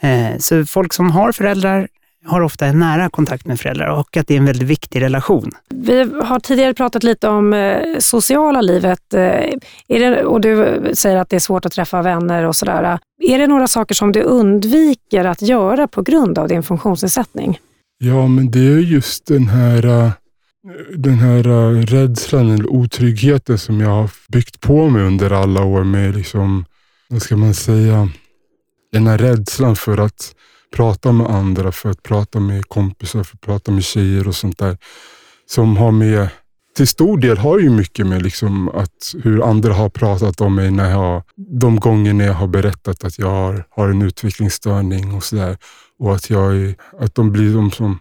Eh, 0.00 0.38
så 0.38 0.66
folk 0.66 0.92
som 0.92 1.10
har 1.10 1.32
föräldrar 1.32 1.88
har 2.24 2.40
ofta 2.40 2.66
en 2.66 2.78
nära 2.78 3.10
kontakt 3.10 3.46
med 3.46 3.60
föräldrar 3.60 3.88
och 3.88 4.16
att 4.16 4.26
det 4.26 4.34
är 4.34 4.38
en 4.38 4.44
väldigt 4.44 4.68
viktig 4.68 5.02
relation. 5.02 5.50
Vi 5.68 6.10
har 6.22 6.40
tidigare 6.40 6.74
pratat 6.74 7.02
lite 7.02 7.28
om 7.28 7.52
eh, 7.52 7.98
sociala 7.98 8.60
livet. 8.60 9.14
Är 9.14 9.60
det, 9.88 10.24
och 10.24 10.40
du 10.40 10.82
säger 10.94 11.16
att 11.16 11.28
det 11.28 11.36
är 11.36 11.40
svårt 11.40 11.66
att 11.66 11.72
träffa 11.72 12.02
vänner 12.02 12.44
och 12.44 12.56
sådär. 12.56 12.98
Är 13.22 13.38
det 13.38 13.46
några 13.46 13.68
saker 13.68 13.94
som 13.94 14.12
du 14.12 14.22
undviker 14.22 15.24
att 15.24 15.42
göra 15.42 15.88
på 15.88 16.02
grund 16.02 16.38
av 16.38 16.48
din 16.48 16.62
funktionsnedsättning? 16.62 17.58
Ja, 18.04 18.26
men 18.26 18.50
det 18.50 18.58
är 18.58 18.78
just 18.78 19.26
den 19.26 19.48
här, 19.48 19.84
äh, 19.84 20.10
den 20.96 21.18
här 21.18 21.48
äh, 21.48 21.82
rädslan 21.82 22.50
eller 22.50 22.66
otryggheten 22.66 23.58
som 23.58 23.80
jag 23.80 23.88
har 23.88 24.10
byggt 24.28 24.60
på 24.60 24.90
mig 24.90 25.02
under 25.02 25.30
alla 25.30 25.64
år 25.64 25.84
med, 25.84 26.16
liksom, 26.16 26.64
vad 27.08 27.22
ska 27.22 27.36
man 27.36 27.54
säga, 27.54 28.08
den 28.92 29.06
här 29.06 29.18
rädslan 29.18 29.76
för 29.76 29.98
att 29.98 30.34
prata 30.76 31.12
med 31.12 31.26
andra, 31.26 31.72
för 31.72 31.90
att 31.90 32.02
prata 32.02 32.40
med 32.40 32.68
kompisar, 32.68 33.22
för 33.22 33.36
att 33.36 33.40
prata 33.40 33.70
med 33.70 33.84
tjejer 33.84 34.28
och 34.28 34.34
sånt 34.34 34.58
där. 34.58 34.78
Som 35.46 35.76
har 35.76 35.90
med, 35.90 36.28
till 36.76 36.88
stor 36.88 37.18
del 37.18 37.38
har 37.38 37.58
ju 37.58 37.70
mycket 37.70 38.06
med 38.06 38.22
liksom 38.22 38.68
att 38.68 39.14
hur 39.22 39.42
andra 39.50 39.74
har 39.74 39.88
pratat 39.88 40.40
om 40.40 40.54
mig 40.54 40.70
när 40.70 40.90
jag, 40.90 41.22
de 41.36 41.80
gånger 41.80 42.12
när 42.12 42.26
jag 42.26 42.34
har 42.34 42.48
berättat 42.48 43.04
att 43.04 43.18
jag 43.18 43.30
har, 43.30 43.64
har 43.70 43.88
en 43.88 44.02
utvecklingsstörning 44.02 45.14
och 45.14 45.24
sådär. 45.24 45.56
Och 46.02 46.14
att, 46.14 46.30
jag 46.30 46.56
är, 46.56 46.74
att 46.98 47.14
de 47.14 47.32
blir 47.32 47.54
de 47.54 47.70
som 47.70 47.98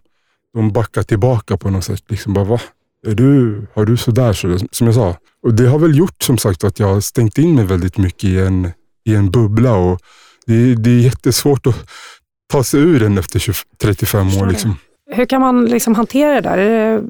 de 0.53 0.71
backar 0.71 1.03
tillbaka 1.03 1.57
på 1.57 1.69
något 1.69 1.83
sätt. 1.83 2.03
Liksom 2.07 2.33
bara, 2.33 2.45
va? 2.45 2.59
Är 3.07 3.15
du, 3.15 3.61
har 3.73 3.85
du 3.85 3.97
sådär? 3.97 4.33
Så, 4.33 4.57
som 4.71 4.87
jag 4.87 4.95
sa. 4.95 5.15
Och 5.43 5.53
det 5.53 5.67
har 5.67 5.79
väl 5.79 5.97
gjort 5.97 6.23
som 6.23 6.37
sagt 6.37 6.63
att 6.63 6.79
jag 6.79 6.87
har 6.87 7.01
stängt 7.01 7.37
in 7.37 7.55
mig 7.55 7.65
väldigt 7.65 7.97
mycket 7.97 8.23
i 8.23 8.39
en, 8.39 8.71
i 9.05 9.15
en 9.15 9.31
bubbla. 9.31 9.73
Och 9.73 9.99
det, 10.45 10.75
det 10.75 10.89
är 10.89 10.99
jättesvårt 10.99 11.67
att 11.67 11.89
ta 12.51 12.63
sig 12.63 12.79
ur 12.79 12.99
den 12.99 13.17
efter 13.17 13.39
20, 13.39 13.53
35 13.81 14.25
Förstår 14.25 14.45
år. 14.45 14.49
Liksom. 14.49 14.75
Hur 15.11 15.25
kan 15.25 15.41
man 15.41 15.65
liksom 15.65 15.95
hantera 15.95 16.33
det 16.33 16.41
där? 16.41 17.01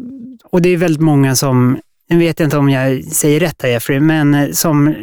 Och 0.43 0.61
det 0.61 0.69
är 0.69 0.77
väldigt 0.77 1.01
många 1.01 1.35
som, 1.35 1.77
nu 2.09 2.19
vet 2.19 2.39
jag 2.39 2.47
inte 2.47 2.57
om 2.57 2.69
jag 2.69 3.03
säger 3.03 3.39
rätt 3.39 3.61
här 3.61 3.69
Jeffrey, 3.69 3.99
men 3.99 4.33
eh, 4.33 4.51
som 4.51 4.95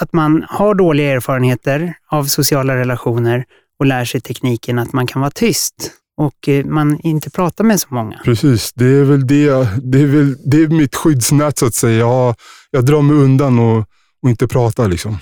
att 0.00 0.12
man 0.12 0.44
har 0.48 0.74
dåliga 0.74 1.12
erfarenheter 1.12 1.94
av 2.10 2.24
sociala 2.24 2.76
relationer 2.76 3.44
och 3.84 3.88
lär 3.88 4.04
sig 4.04 4.20
tekniken 4.20 4.78
att 4.78 4.92
man 4.92 5.06
kan 5.06 5.20
vara 5.20 5.30
tyst 5.30 5.90
och 6.16 6.48
eh, 6.48 6.64
man 6.64 7.00
inte 7.00 7.30
pratar 7.30 7.64
med 7.64 7.80
så 7.80 7.86
många. 7.90 8.20
Precis, 8.24 8.72
det 8.72 8.84
är 8.84 9.04
väl 9.04 9.26
det, 9.26 9.68
det 9.82 10.00
är 10.00 10.06
väl 10.06 10.36
det 10.44 10.62
är 10.62 10.68
mitt 10.68 10.94
skyddsnät 10.94 11.58
så 11.58 11.66
att 11.66 11.74
säga. 11.74 11.98
Jag, 11.98 12.34
jag 12.70 12.84
drar 12.84 13.02
mig 13.02 13.16
undan 13.16 13.58
och, 13.58 13.78
och 14.22 14.30
inte 14.30 14.48
pratar. 14.48 14.88
Liksom. 14.88 15.18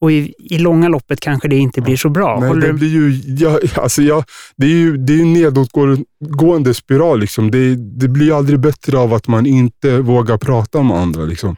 Och 0.00 0.12
i, 0.12 0.34
i 0.38 0.58
långa 0.58 0.88
loppet 0.88 1.20
kanske 1.20 1.48
det 1.48 1.56
inte 1.56 1.80
blir 1.80 1.96
så 1.96 2.08
bra. 2.08 2.40
Nej, 2.40 2.48
Håller 2.48 2.66
det 2.66 2.72
blir 2.72 2.88
ju, 2.88 3.34
jag, 3.34 3.60
alltså 3.74 4.02
jag, 4.02 4.24
det 4.56 4.66
är 4.66 4.70
ju 4.70 4.96
det 4.96 5.12
är 5.12 5.22
en 5.22 5.32
nedåtgående 5.32 6.74
spiral. 6.74 7.20
Liksom. 7.20 7.50
Det, 7.50 7.76
det 7.76 8.08
blir 8.08 8.36
aldrig 8.36 8.60
bättre 8.60 8.98
av 8.98 9.14
att 9.14 9.28
man 9.28 9.46
inte 9.46 9.98
vågar 9.98 10.38
prata 10.38 10.82
med 10.82 10.96
andra. 10.96 11.24
Liksom. 11.24 11.56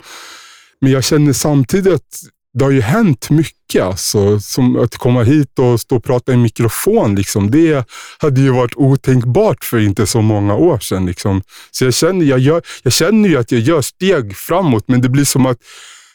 Men 0.80 0.92
jag 0.92 1.04
känner 1.04 1.32
samtidigt 1.32 1.94
att 1.94 2.22
det 2.58 2.64
har 2.64 2.72
ju 2.72 2.80
hänt 2.80 3.30
mycket. 3.30 3.82
Alltså, 3.82 4.40
som 4.40 4.76
att 4.76 4.96
komma 4.96 5.22
hit 5.22 5.58
och 5.58 5.80
stå 5.80 5.96
och 5.96 6.04
prata 6.04 6.32
i 6.32 6.36
mikrofon. 6.36 7.14
Liksom, 7.14 7.50
det 7.50 7.88
hade 8.18 8.40
ju 8.40 8.50
varit 8.50 8.76
otänkbart 8.76 9.64
för 9.64 9.78
inte 9.78 10.06
så 10.06 10.22
många 10.22 10.54
år 10.54 10.78
sedan. 10.78 11.06
Liksom. 11.06 11.42
Så 11.70 11.84
jag 11.84 11.94
känner, 11.94 12.24
jag, 12.24 12.38
gör, 12.38 12.62
jag 12.82 12.92
känner 12.92 13.28
ju 13.28 13.36
att 13.36 13.52
jag 13.52 13.60
gör 13.60 13.82
steg 13.82 14.36
framåt, 14.36 14.84
men 14.86 15.00
det 15.00 15.08
blir 15.08 15.24
som 15.24 15.46
att 15.46 15.58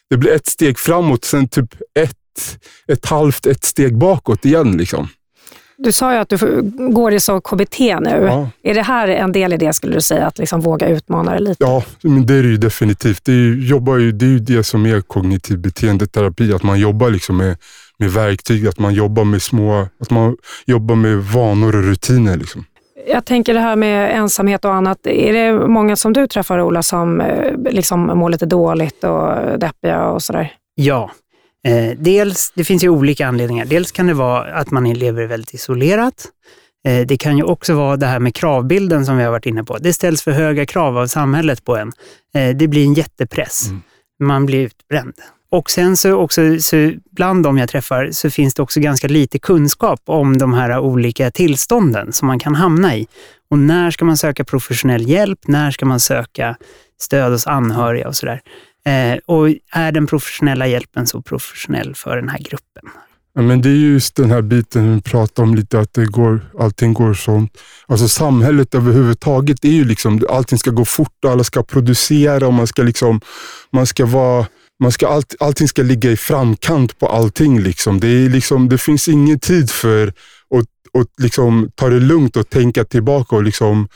det 0.10 0.17
blir 0.17 0.32
ett 0.32 0.47
steg 0.47 0.79
framåt, 0.79 1.25
sen 1.25 1.47
typ 1.47 1.73
ett, 1.99 2.60
ett 2.88 3.06
halvt, 3.06 3.45
ett 3.45 3.63
steg 3.63 3.97
bakåt 3.97 4.45
igen. 4.45 4.77
Liksom 4.77 5.10
du 5.83 5.91
sa 5.93 6.13
ju 6.13 6.19
att 6.19 6.29
du 6.29 6.61
går 6.93 7.13
i 7.13 7.19
så 7.19 7.41
KBT 7.41 7.79
nu. 7.79 8.27
Ja. 8.27 8.49
Är 8.63 8.73
det 8.73 8.81
här 8.81 9.07
en 9.07 9.31
del 9.31 9.53
i 9.53 9.57
det 9.57 9.73
skulle 9.73 9.93
du 9.93 10.01
säga, 10.01 10.27
att 10.27 10.37
liksom 10.37 10.61
våga 10.61 10.87
utmana 10.87 11.33
det 11.33 11.39
lite? 11.39 11.63
Ja, 11.63 11.83
men 12.01 12.25
det 12.25 12.33
är 12.33 12.43
det 12.43 12.49
ju 12.49 12.57
definitivt. 12.57 13.25
Det 13.25 13.31
är 13.31 13.35
ju, 13.35 13.67
jobbar 13.67 13.97
ju, 13.97 14.11
det 14.11 14.25
är 14.25 14.29
ju 14.29 14.39
det 14.39 14.63
som 14.63 14.85
är 14.85 15.01
kognitiv 15.01 15.59
beteendeterapi, 15.59 16.53
att 16.53 16.63
man 16.63 16.79
jobbar 16.79 17.09
liksom 17.09 17.37
med, 17.37 17.57
med 17.97 18.11
verktyg, 18.11 18.67
att 18.67 18.79
man 18.79 18.93
jobbar 18.93 19.23
med 19.23 19.41
små, 19.41 19.87
att 19.99 20.09
man 20.09 20.37
jobbar 20.65 20.95
med 20.95 21.17
vanor 21.17 21.75
och 21.75 21.83
rutiner. 21.83 22.37
Liksom. 22.37 22.65
Jag 23.07 23.25
tänker 23.25 23.53
det 23.53 23.59
här 23.59 23.75
med 23.75 24.17
ensamhet 24.17 24.65
och 24.65 24.73
annat. 24.73 25.07
Är 25.07 25.33
det 25.33 25.67
många 25.67 25.95
som 25.95 26.13
du 26.13 26.27
träffar 26.27 26.61
Ola 26.61 26.83
som 26.83 27.21
eh, 27.21 27.53
liksom 27.71 28.01
mår 28.05 28.29
lite 28.29 28.45
dåligt 28.45 29.03
och 29.03 29.59
deppiga 29.59 30.05
och 30.05 30.21
sådär? 30.21 30.53
Ja. 30.75 31.11
Eh, 31.68 31.97
dels, 31.97 32.51
det 32.55 32.64
finns 32.64 32.84
ju 32.84 32.89
olika 32.89 33.28
anledningar. 33.28 33.66
Dels 33.66 33.91
kan 33.91 34.07
det 34.07 34.14
vara 34.14 34.53
att 34.53 34.72
man 34.72 34.93
lever 34.93 35.26
väldigt 35.26 35.53
isolerat. 35.53 36.28
Eh, 36.88 37.07
det 37.07 37.18
kan 37.18 37.38
ju 37.38 37.43
också 37.43 37.74
vara 37.74 37.97
det 37.97 38.05
här 38.05 38.20
med 38.20 38.36
kravbilden 38.36 39.05
som 39.05 39.18
vi 39.18 39.24
har 39.24 39.32
varit 39.32 39.45
inne 39.45 39.64
på. 39.64 39.78
Det 39.78 39.93
ställs 39.93 40.22
för 40.22 40.32
höga 40.32 40.66
krav 40.66 40.97
av 40.97 41.07
samhället 41.07 41.66
på 41.66 41.78
en. 41.78 41.91
Eh, 42.36 42.55
det 42.55 42.68
blir 42.68 42.86
en 42.86 42.93
jättepress. 42.93 43.68
Mm. 43.68 43.82
Man 44.24 44.45
blir 44.45 44.66
utbränd. 44.66 45.14
Och 45.51 45.70
sen 45.70 45.97
så 45.97 46.14
också, 46.14 46.59
så 46.59 46.91
bland 47.11 47.43
de 47.43 47.57
jag 47.57 47.70
träffar 47.70 48.09
så 48.11 48.30
finns 48.30 48.53
det 48.53 48.61
också 48.61 48.80
ganska 48.80 49.07
lite 49.07 49.39
kunskap 49.39 50.01
om 50.05 50.38
de 50.38 50.53
här 50.53 50.80
olika 50.80 51.32
tillstånden 51.32 52.14
som 52.14 52.28
man 52.28 52.39
kan 52.39 52.55
hamna 52.55 52.95
i. 52.95 53.07
Och 53.49 53.59
när 53.59 53.91
ska 53.91 54.05
man 54.05 54.18
söka 54.18 54.43
professionell 54.43 55.09
hjälp? 55.09 55.39
När 55.47 55.72
ska 55.72 55.86
man 55.86 55.99
söka 55.99 56.57
stöd 57.01 57.32
hos 57.32 57.47
anhöriga 57.47 58.07
och 58.07 58.16
sådär? 58.16 58.41
Eh, 58.86 59.19
och 59.25 59.49
är 59.71 59.91
den 59.91 60.07
professionella 60.07 60.67
hjälpen 60.67 61.07
så 61.07 61.21
professionell 61.21 61.95
för 61.95 62.15
den 62.15 62.29
här 62.29 62.39
gruppen? 62.39 62.84
Ja, 63.36 63.41
men 63.41 63.61
det 63.61 63.69
är 63.69 63.73
just 63.73 64.15
den 64.15 64.31
här 64.31 64.41
biten 64.41 64.95
vi 64.95 65.01
pratar 65.01 65.43
om 65.43 65.55
lite, 65.55 65.79
att 65.79 65.93
det 65.93 66.05
går, 66.05 66.41
allting 66.59 66.93
går 66.93 67.13
sånt. 67.13 67.57
Alltså 67.88 68.07
samhället 68.07 68.75
överhuvudtaget 68.75 69.65
är 69.65 69.69
ju 69.69 69.86
liksom, 69.86 70.25
allting 70.29 70.59
ska 70.59 70.71
gå 70.71 70.86
fort 70.86 71.25
och 71.25 71.31
alla 71.31 71.43
ska 71.43 71.63
producera 71.63 72.47
och 72.47 72.53
man 72.53 72.67
ska 72.67 72.84
liksom, 72.84 73.21
man 73.71 73.86
ska 73.86 74.05
vara 74.05 74.45
man 74.84 74.91
ska 74.91 75.07
allt, 75.07 75.36
allting 75.39 75.67
ska 75.67 75.84
ligga 75.84 76.11
i 76.11 76.17
framkant 76.17 76.99
på 76.99 77.07
allting. 77.07 77.59
Liksom. 77.59 77.99
Det, 77.99 78.07
är 78.07 78.29
liksom, 78.29 78.69
det 78.69 78.77
finns 78.77 79.07
ingen 79.07 79.39
tid 79.39 79.69
för 79.69 80.07
att, 80.07 81.01
att 81.01 81.07
liksom 81.21 81.71
ta 81.75 81.89
det 81.89 81.99
lugnt 81.99 82.38
och 82.38 82.49
tänka 82.49 82.84
tillbaka 82.84 83.36
och 83.36 83.43
liksom, 83.43 83.88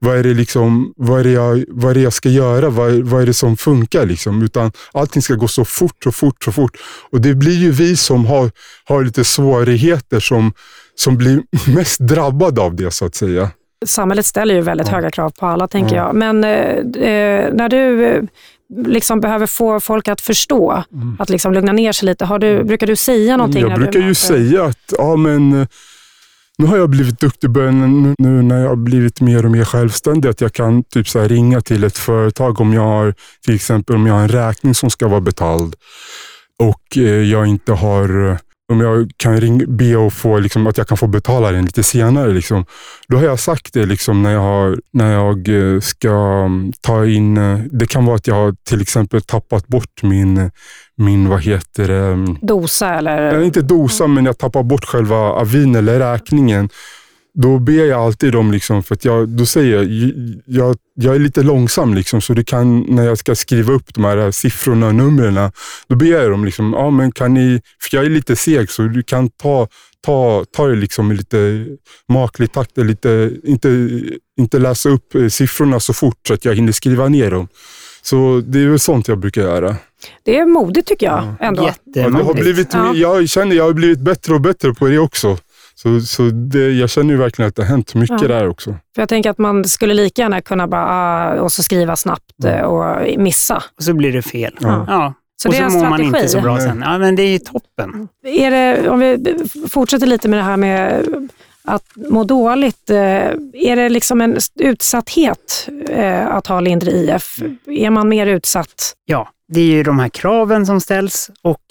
vad 0.00 0.16
är 0.16 0.22
det, 0.22 0.34
liksom, 0.34 0.92
vad 0.96 1.20
är 1.20 1.24
det, 1.24 1.30
jag, 1.30 1.64
vad 1.68 1.96
är 1.96 2.00
jag 2.00 2.12
ska 2.12 2.28
göra? 2.28 2.70
Vad, 2.70 2.92
vad 2.92 3.22
är 3.22 3.26
det 3.26 3.34
som 3.34 3.56
funkar? 3.56 4.06
Liksom? 4.06 4.42
Utan 4.42 4.72
allting 4.92 5.22
ska 5.22 5.34
gå 5.34 5.48
så 5.48 5.64
fort, 5.64 6.04
så 6.04 6.12
fort, 6.12 6.44
så 6.44 6.52
fort. 6.52 6.76
Och 7.10 7.20
det 7.20 7.34
blir 7.34 7.54
ju 7.56 7.70
vi 7.70 7.96
som 7.96 8.26
har, 8.26 8.50
har 8.84 9.04
lite 9.04 9.24
svårigheter 9.24 10.20
som, 10.20 10.52
som 10.94 11.16
blir 11.16 11.42
mest 11.74 12.00
drabbade 12.00 12.60
av 12.60 12.74
det 12.76 12.90
så 12.90 13.04
att 13.04 13.14
säga. 13.14 13.50
Samhället 13.86 14.26
ställer 14.26 14.54
ju 14.54 14.60
väldigt 14.60 14.88
ja. 14.88 14.94
höga 14.94 15.10
krav 15.10 15.30
på 15.30 15.46
alla, 15.46 15.68
tänker 15.68 15.96
ja. 15.96 16.06
jag. 16.06 16.14
Men 16.14 16.44
eh, 16.44 17.10
eh 17.10 17.54
när 17.54 17.68
du 17.68 18.06
eh, 18.06 18.22
liksom 18.86 19.20
behöver 19.20 19.46
få 19.46 19.80
folk 19.80 20.08
att 20.08 20.20
förstå, 20.20 20.84
mm. 20.92 21.16
att 21.18 21.30
liksom 21.30 21.52
lugna 21.52 21.72
ner 21.72 21.92
sig 21.92 22.06
lite, 22.06 22.24
har 22.24 22.38
du, 22.38 22.64
brukar 22.64 22.86
du 22.86 22.96
säga 22.96 23.36
någonting? 23.36 23.62
Jag 23.62 23.78
brukar 23.78 24.00
ju 24.00 24.14
säga 24.14 24.64
att 24.64 24.92
ja, 24.98 25.16
men, 25.16 25.66
nu 26.60 26.66
har 26.66 26.76
jag 26.76 26.90
blivit 26.90 27.20
duktig 27.20 27.50
nu, 27.50 28.14
nu 28.18 28.42
när 28.42 28.62
jag 28.62 28.68
har 28.68 28.76
blivit 28.76 29.20
mer 29.20 29.44
och 29.44 29.50
mer 29.50 29.64
självständig, 29.64 30.28
att 30.28 30.40
jag 30.40 30.52
kan 30.52 30.84
typ 30.84 31.08
så 31.08 31.20
ringa 31.20 31.60
till 31.60 31.84
ett 31.84 31.98
företag 31.98 32.60
om 32.60 32.72
jag 32.72 32.82
har 32.82 33.14
till 33.44 33.54
exempel 33.54 33.96
om 33.96 34.06
jag 34.06 34.14
har 34.14 34.22
en 34.22 34.28
räkning 34.28 34.74
som 34.74 34.90
ska 34.90 35.08
vara 35.08 35.20
betald 35.20 35.74
och 36.58 36.96
eh, 36.96 37.02
jag 37.02 37.46
inte 37.46 37.72
har 37.72 38.30
eh, 38.30 38.36
om 38.70 38.80
jag 38.80 39.10
kan 39.16 39.40
ring, 39.40 39.76
be 39.76 39.96
och 39.96 40.12
få, 40.12 40.38
liksom, 40.38 40.66
att 40.66 40.78
jag 40.78 40.88
kan 40.88 40.96
få 40.96 41.06
betala 41.06 41.52
den 41.52 41.64
lite 41.64 41.82
senare. 41.82 42.32
Liksom. 42.32 42.64
Då 43.08 43.16
har 43.16 43.24
jag 43.24 43.38
sagt 43.38 43.72
det 43.72 43.86
liksom, 43.86 44.22
när, 44.22 44.32
jag 44.32 44.40
har, 44.40 44.78
när 44.92 45.12
jag 45.12 45.48
eh, 45.48 45.80
ska 45.80 46.10
mm, 46.46 46.72
ta 46.80 47.06
in... 47.06 47.36
Eh, 47.36 47.58
det 47.70 47.86
kan 47.86 48.04
vara 48.04 48.16
att 48.16 48.26
jag 48.26 48.34
har 48.34 48.54
till 48.68 48.80
exempel 48.80 49.22
tappat 49.22 49.66
bort 49.66 50.02
min, 50.02 50.50
min 50.96 51.28
vad 51.28 51.42
heter 51.42 51.88
det? 51.88 52.06
Mm, 52.06 52.36
dosa 52.42 52.94
eller? 52.94 53.42
inte 53.42 53.62
dosa, 53.62 54.06
men 54.06 54.24
jag 54.24 54.38
tappar 54.38 54.62
bort 54.62 54.84
själva 54.84 55.16
avin 55.16 55.74
eller 55.74 55.98
räkningen. 55.98 56.68
Då 57.34 57.58
ber 57.58 57.84
jag 57.84 58.00
alltid 58.00 58.32
dem, 58.32 58.52
liksom, 58.52 58.82
för 58.82 58.94
att 58.94 59.04
jag, 59.04 59.28
då 59.28 59.46
säger 59.46 59.76
jag, 59.76 59.86
jag, 60.46 60.76
jag 60.94 61.14
är 61.14 61.18
lite 61.18 61.42
långsam, 61.42 61.94
liksom, 61.94 62.20
så 62.20 62.34
du 62.34 62.44
kan, 62.44 62.80
när 62.80 63.04
jag 63.04 63.18
ska 63.18 63.34
skriva 63.34 63.72
upp 63.72 63.94
de 63.94 64.04
här 64.04 64.30
siffrorna 64.30 64.86
och 64.86 64.94
numren, 64.94 65.50
då 65.88 65.96
ber 65.96 66.06
jag 66.06 66.30
dem, 66.30 66.44
liksom, 66.44 66.72
ja, 66.72 66.90
men 66.90 67.12
kan 67.12 67.34
ni, 67.34 67.60
för 67.82 67.96
jag 67.96 68.06
är 68.06 68.10
lite 68.10 68.36
seg, 68.36 68.70
så 68.70 68.82
du 68.82 69.02
kan 69.02 69.28
ta, 69.28 69.68
ta, 70.04 70.44
ta 70.56 70.66
det 70.66 70.76
liksom 70.76 71.12
i 71.12 71.14
lite 71.14 71.66
maklig 72.08 72.52
takt, 72.52 72.76
lite, 72.76 73.32
inte, 73.44 74.00
inte 74.38 74.58
läsa 74.58 74.88
upp 74.88 75.14
eh, 75.14 75.28
siffrorna 75.28 75.80
så 75.80 75.92
fort 75.92 76.18
så 76.28 76.34
att 76.34 76.44
jag 76.44 76.54
hinner 76.54 76.72
skriva 76.72 77.08
ner 77.08 77.30
dem. 77.30 77.48
Så 78.02 78.42
det 78.46 78.62
är 78.62 78.68
väl 78.68 78.78
sånt 78.78 79.08
jag 79.08 79.18
brukar 79.18 79.42
göra. 79.42 79.76
Det 80.22 80.38
är 80.38 80.46
modigt 80.46 80.88
tycker 80.88 81.06
jag. 81.06 81.34
Ändå. 81.40 81.62
Ja, 81.62 81.74
det 81.84 82.02
har 82.02 82.34
blivit, 82.34 82.68
ja. 82.72 82.94
Jag 82.94 83.28
känner 83.28 83.56
jag 83.56 83.64
har 83.64 83.72
blivit 83.72 84.00
bättre 84.00 84.34
och 84.34 84.40
bättre 84.40 84.74
på 84.74 84.86
det 84.86 84.98
också. 84.98 85.38
Så, 85.82 86.00
så 86.00 86.22
det, 86.22 86.70
jag 86.72 86.90
känner 86.90 87.14
ju 87.14 87.20
verkligen 87.20 87.48
att 87.48 87.56
det 87.56 87.62
har 87.62 87.68
hänt 87.68 87.94
mycket 87.94 88.22
ja. 88.22 88.28
där 88.28 88.48
också. 88.48 88.70
För 88.94 89.02
Jag 89.02 89.08
tänker 89.08 89.30
att 89.30 89.38
man 89.38 89.64
skulle 89.64 89.94
lika 89.94 90.22
gärna 90.22 90.40
kunna 90.40 90.66
bara 90.66 90.86
ah, 90.88 91.40
och 91.40 91.52
så 91.52 91.62
skriva 91.62 91.96
snabbt 91.96 92.44
mm. 92.44 92.64
och 92.64 93.18
missa. 93.18 93.62
Och 93.76 93.82
så 93.82 93.94
blir 93.94 94.12
det 94.12 94.22
fel. 94.22 94.56
Ja. 94.60 94.84
ja. 94.88 95.14
Så 95.42 95.48
och 95.48 95.54
så 95.54 95.62
mår 95.62 95.90
man 95.90 96.00
inte 96.00 96.28
så 96.28 96.40
bra 96.40 96.58
sen. 96.58 96.82
Ja, 96.86 96.98
men 96.98 97.16
det 97.16 97.22
är 97.22 97.30
ju 97.30 97.38
toppen. 97.38 98.08
Är 98.24 98.50
det, 98.50 98.88
om 98.88 99.00
vi 99.00 99.36
fortsätter 99.68 100.06
lite 100.06 100.28
med 100.28 100.38
det 100.38 100.42
här 100.42 100.56
med 100.56 101.06
att 101.62 101.84
må 101.96 102.24
dåligt. 102.24 102.90
Eh, 102.90 102.96
är 103.52 103.76
det 103.76 103.88
liksom 103.88 104.20
en 104.20 104.38
utsatthet 104.60 105.68
eh, 105.88 106.26
att 106.26 106.46
ha 106.46 106.60
lindrig 106.60 106.94
IF? 106.94 107.36
Är 107.66 107.90
man 107.90 108.08
mer 108.08 108.26
utsatt? 108.26 108.92
Ja, 109.04 109.28
det 109.48 109.60
är 109.60 109.64
ju 109.64 109.82
de 109.82 109.98
här 109.98 110.08
kraven 110.08 110.66
som 110.66 110.80
ställs 110.80 111.30
och 111.42 111.62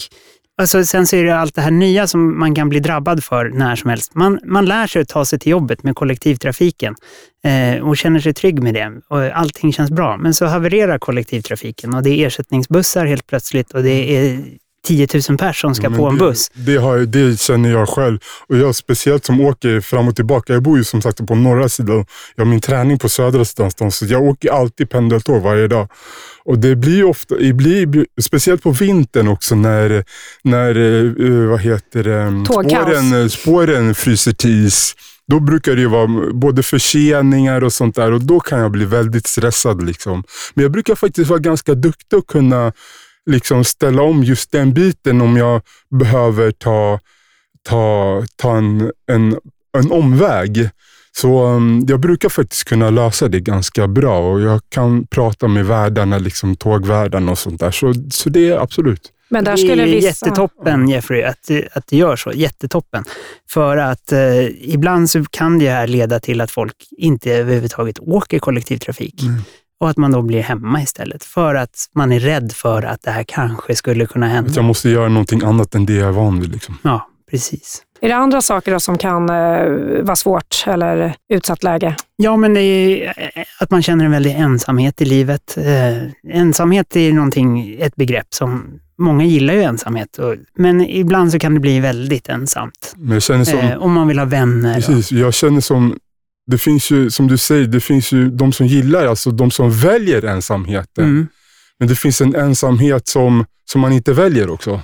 Alltså, 0.60 0.86
sen 0.86 1.08
så 1.08 1.16
är 1.16 1.24
det 1.24 1.38
allt 1.38 1.56
det 1.56 1.62
här 1.62 1.72
nya 1.72 2.08
som 2.08 2.40
man 2.40 2.56
kan 2.56 2.70
bli 2.70 2.80
drabbad 2.80 3.24
för 3.24 3.50
när 3.50 3.76
som 3.76 3.90
helst. 3.90 4.16
Man, 4.16 4.40
man 4.44 4.66
lär 4.66 4.88
sig 4.88 5.02
att 5.02 5.08
ta 5.08 5.26
sig 5.26 5.40
till 5.40 5.52
jobbet 5.52 5.84
med 5.84 5.96
kollektivtrafiken 5.96 6.96
eh, 7.44 7.88
och 7.88 7.98
känner 7.98 8.20
sig 8.20 8.34
trygg 8.34 8.64
med 8.64 8.74
det. 8.74 9.02
Och 9.08 9.22
allting 9.22 9.74
känns 9.74 9.92
bra. 9.92 10.18
Men 10.18 10.34
så 10.34 10.46
havererar 10.46 11.00
kollektivtrafiken 11.00 11.94
och 11.94 12.04
det 12.04 12.10
är 12.10 12.28
ersättningsbussar 12.28 13.06
helt 13.06 13.28
plötsligt 13.28 13.72
och 13.72 13.84
det 13.84 14.18
är 14.18 14.44
10 14.88 15.08
000 15.30 15.38
personer 15.38 15.54
som 15.54 15.76
ska 15.76 15.84
ja, 15.84 15.98
på 15.98 16.08
en 16.08 16.16
det, 16.16 16.20
buss. 16.20 16.52
Det, 16.54 16.78
har, 16.78 16.98
det 16.98 17.40
känner 17.40 17.72
jag 17.72 17.90
själv. 17.90 18.20
Och 18.48 18.58
jag 18.58 18.76
speciellt 18.76 19.26
som 19.26 19.42
åker 19.42 19.82
fram 19.82 20.08
och 20.08 20.16
tillbaka. 20.16 20.54
Jag 20.54 20.64
bor 20.64 20.78
ju 20.78 20.84
som 20.84 21.02
sagt 21.02 21.28
på 21.28 21.36
norra 21.36 21.70
sidan. 21.70 22.06
Jag 22.36 22.46
har 22.46 22.52
min 22.52 22.62
träning 22.62 23.00
på 23.00 23.10
södra 23.10 23.46
sidan. 23.46 23.92
Så 23.92 24.06
jag 24.06 24.24
åker 24.24 24.52
alltid 24.52 24.90
pendeltåg 24.90 25.42
varje 25.42 25.68
dag. 25.68 25.88
Och 26.46 26.60
det 26.60 26.76
blir 26.76 27.04
ofta, 27.04 27.36
det 27.36 27.54
blir, 27.54 28.06
speciellt 28.22 28.64
på 28.64 28.72
vintern 28.72 29.28
också 29.28 29.56
när, 29.56 30.04
när 30.44 30.78
uh, 30.78 31.50
vad 31.50 31.62
heter 31.62 32.04
det, 32.04 32.46
spåren, 32.46 33.30
spåren 33.30 33.96
fryser 33.96 34.32
till 34.32 34.66
is. 34.66 34.96
Då 35.28 35.40
brukar 35.40 35.76
det 35.76 35.88
vara 35.88 36.32
både 36.34 36.64
förseningar 36.64 37.64
och 37.64 37.74
sånt 37.74 37.96
där 37.96 38.12
och 38.12 38.22
då 38.22 38.40
kan 38.40 38.60
jag 38.60 38.72
bli 38.72 38.86
väldigt 38.86 39.28
stressad. 39.28 39.86
Liksom. 39.86 40.24
Men 40.54 40.64
jag 40.64 40.72
brukar 40.72 40.96
faktiskt 40.96 41.30
vara 41.30 41.40
ganska 41.40 41.74
duktig 41.74 42.20
och 42.20 42.28
kunna 42.28 42.74
liksom 43.30 43.64
ställa 43.64 44.02
om 44.02 44.24
just 44.24 44.52
den 44.52 44.74
biten 44.74 45.22
om 45.22 45.38
jag 45.38 45.62
behöver 45.90 46.52
ta, 46.52 47.00
ta, 47.64 48.24
ta 48.36 48.58
en, 48.58 48.92
en, 49.12 49.38
en 49.78 49.92
omväg. 49.92 50.70
Så 51.12 51.46
um, 51.46 51.86
jag 51.88 52.00
brukar 52.00 52.30
faktiskt 52.30 52.64
kunna 52.64 52.90
lösa 52.90 53.28
det 53.28 53.40
ganska 53.40 53.88
bra 53.88 54.32
och 54.32 54.42
jag 54.42 54.62
kan 54.70 55.08
prata 55.08 55.48
med 55.48 55.66
värdarna, 55.66 56.18
liksom 56.18 56.56
tågvärdarna 56.56 57.32
och 57.32 57.38
sånt 57.38 57.60
där. 57.60 57.72
Så, 57.72 57.94
så 58.12 58.30
det 58.30 58.50
är 58.50 58.58
absolut. 58.58 59.12
Men 59.30 59.44
där 59.44 59.58
skulle 59.58 59.76
det 59.76 59.82
är 59.82 59.96
vissa... 59.96 60.08
jättetoppen 60.08 60.90
Jeffrey, 60.90 61.24
att, 61.24 61.52
att 61.74 61.88
det 61.88 61.98
gör 61.98 62.16
så. 62.16 62.32
Jättetoppen. 62.32 63.04
För 63.50 63.78
att 63.78 64.12
eh, 64.12 64.46
ibland 64.48 65.10
så 65.10 65.24
kan 65.24 65.60
det 65.60 65.70
här 65.70 65.88
leda 65.88 66.20
till 66.20 66.42
att 66.42 66.52
folk 66.52 66.76
inte 66.98 67.34
överhuvudtaget 67.34 68.00
åker 68.00 68.40
kollektivtrafik. 68.40 69.24
Mm. 69.24 69.42
Och 69.80 69.90
att 69.90 69.98
man 69.98 70.12
då 70.12 70.22
blir 70.22 70.42
hemma 70.42 70.82
istället. 70.82 71.24
För 71.24 71.56
att 71.56 71.90
man 71.96 72.12
är 72.12 72.20
rädd 72.20 72.52
för 72.52 72.84
att 72.84 73.02
det 73.02 73.12
här 73.12 73.24
kanske 73.24 73.76
skulle 73.76 74.06
kunna 74.06 74.28
hända. 74.28 74.50
Att 74.50 74.56
jag 74.56 74.66
måste 74.66 74.90
göra 74.90 75.10
någonting 75.10 75.44
annat 75.44 75.76
än 75.76 75.86
det 75.86 75.94
jag 75.94 76.08
är 76.08 76.12
van 76.12 76.40
vid. 76.40 76.52
Liksom. 76.52 76.78
Ja, 76.82 77.08
precis. 77.32 77.84
Är 78.02 78.10
det 78.10 78.16
andra 78.16 78.42
saker 78.42 78.80
som 78.80 78.98
kan 78.98 79.30
eh, 79.30 79.36
vara 80.02 80.16
svårt 80.16 80.64
eller 80.68 81.16
utsatt 81.30 81.64
läge? 81.64 81.96
Ja, 82.16 82.38
men 82.38 82.54
det 82.54 82.62
är 82.62 83.08
eh, 83.18 83.44
att 83.60 83.72
man 83.72 83.82
känner 83.82 84.06
en 84.06 84.12
väldig 84.12 84.32
ensamhet 84.32 85.02
i 85.02 85.06
livet. 85.06 85.58
Eh, 85.58 86.34
ensamhet 86.36 86.96
är 86.96 87.14
någonting, 87.14 87.78
ett 87.80 87.96
begrepp 87.96 88.34
som 88.34 88.80
Många 89.00 89.24
gillar 89.24 89.54
ju 89.54 89.62
ensamhet, 89.62 90.18
och, 90.18 90.36
men 90.56 90.82
ibland 90.82 91.32
så 91.32 91.40
kan 91.40 91.54
det 91.54 91.60
bli 91.60 91.80
väldigt 91.80 92.30
ensamt. 92.30 92.96
Men 92.98 93.12
jag 93.12 93.22
känner 93.22 93.46
som, 93.46 93.60
eh, 93.60 93.78
om 93.78 93.94
man 93.94 94.08
vill 94.08 94.20
ha 94.20 94.26
vänner. 94.26 94.76
Precis, 94.76 95.12
och. 95.12 95.18
jag 95.18 95.34
känner 95.34 95.62
som, 95.62 96.00
det 96.50 96.58
finns 96.58 96.92
ju, 96.92 97.10
som 97.10 97.28
du 97.28 97.38
säger, 97.38 97.68
det 97.68 97.80
finns 97.80 98.12
ju 98.12 98.30
de 98.30 98.52
som 98.52 98.68
gillar, 98.68 99.06
alltså 99.06 99.32
de 99.32 99.52
som 99.52 99.72
väljer 99.72 100.26
ensamheten. 100.26 101.04
Mm. 101.04 101.28
Men 101.80 101.88
det 101.88 101.96
finns 101.96 102.22
en 102.22 102.36
ensamhet 102.36 103.08
som, 103.08 103.46
som 103.66 103.82
man 103.82 103.92
inte 103.92 104.14
väljer 104.14 104.50
också. 104.50 104.82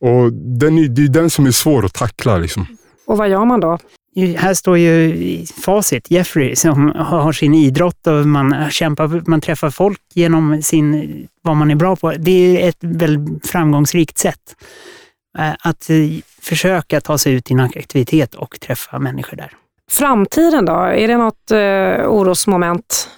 Och 0.00 0.32
den 0.32 0.78
är, 0.78 0.88
det 0.88 1.02
är 1.02 1.08
den 1.08 1.30
som 1.30 1.46
är 1.46 1.50
svår 1.50 1.84
att 1.84 1.94
tackla. 1.94 2.38
Liksom. 2.38 2.66
Och 3.06 3.16
vad 3.16 3.28
gör 3.28 3.44
man 3.44 3.60
då? 3.60 3.78
Här 4.36 4.54
står 4.54 4.78
ju 4.78 5.44
facit, 5.64 6.10
Jeffrey, 6.10 6.56
som 6.56 6.92
har 6.96 7.32
sin 7.32 7.54
idrott 7.54 8.06
och 8.06 8.26
man 8.26 8.70
kämpar, 8.70 9.22
man 9.26 9.40
träffar 9.40 9.70
folk 9.70 10.00
genom 10.14 10.62
sin, 10.62 11.26
vad 11.42 11.56
man 11.56 11.70
är 11.70 11.74
bra 11.74 11.96
på. 11.96 12.12
Det 12.12 12.62
är 12.62 12.68
ett 12.68 12.78
väldigt 12.80 13.46
framgångsrikt 13.46 14.18
sätt 14.18 14.56
eh, 15.38 15.52
att 15.58 15.90
eh, 15.90 15.96
försöka 16.40 17.00
ta 17.00 17.18
sig 17.18 17.32
ut 17.32 17.50
i 17.50 17.54
en 17.54 17.60
aktivitet 17.60 18.34
och 18.34 18.60
träffa 18.60 18.98
människor 18.98 19.36
där. 19.36 19.52
Framtiden 19.90 20.64
då? 20.64 20.72
Är 20.72 21.08
det 21.08 21.16
något 21.16 21.50
eh, 21.50 22.08
orosmoment 22.08 23.08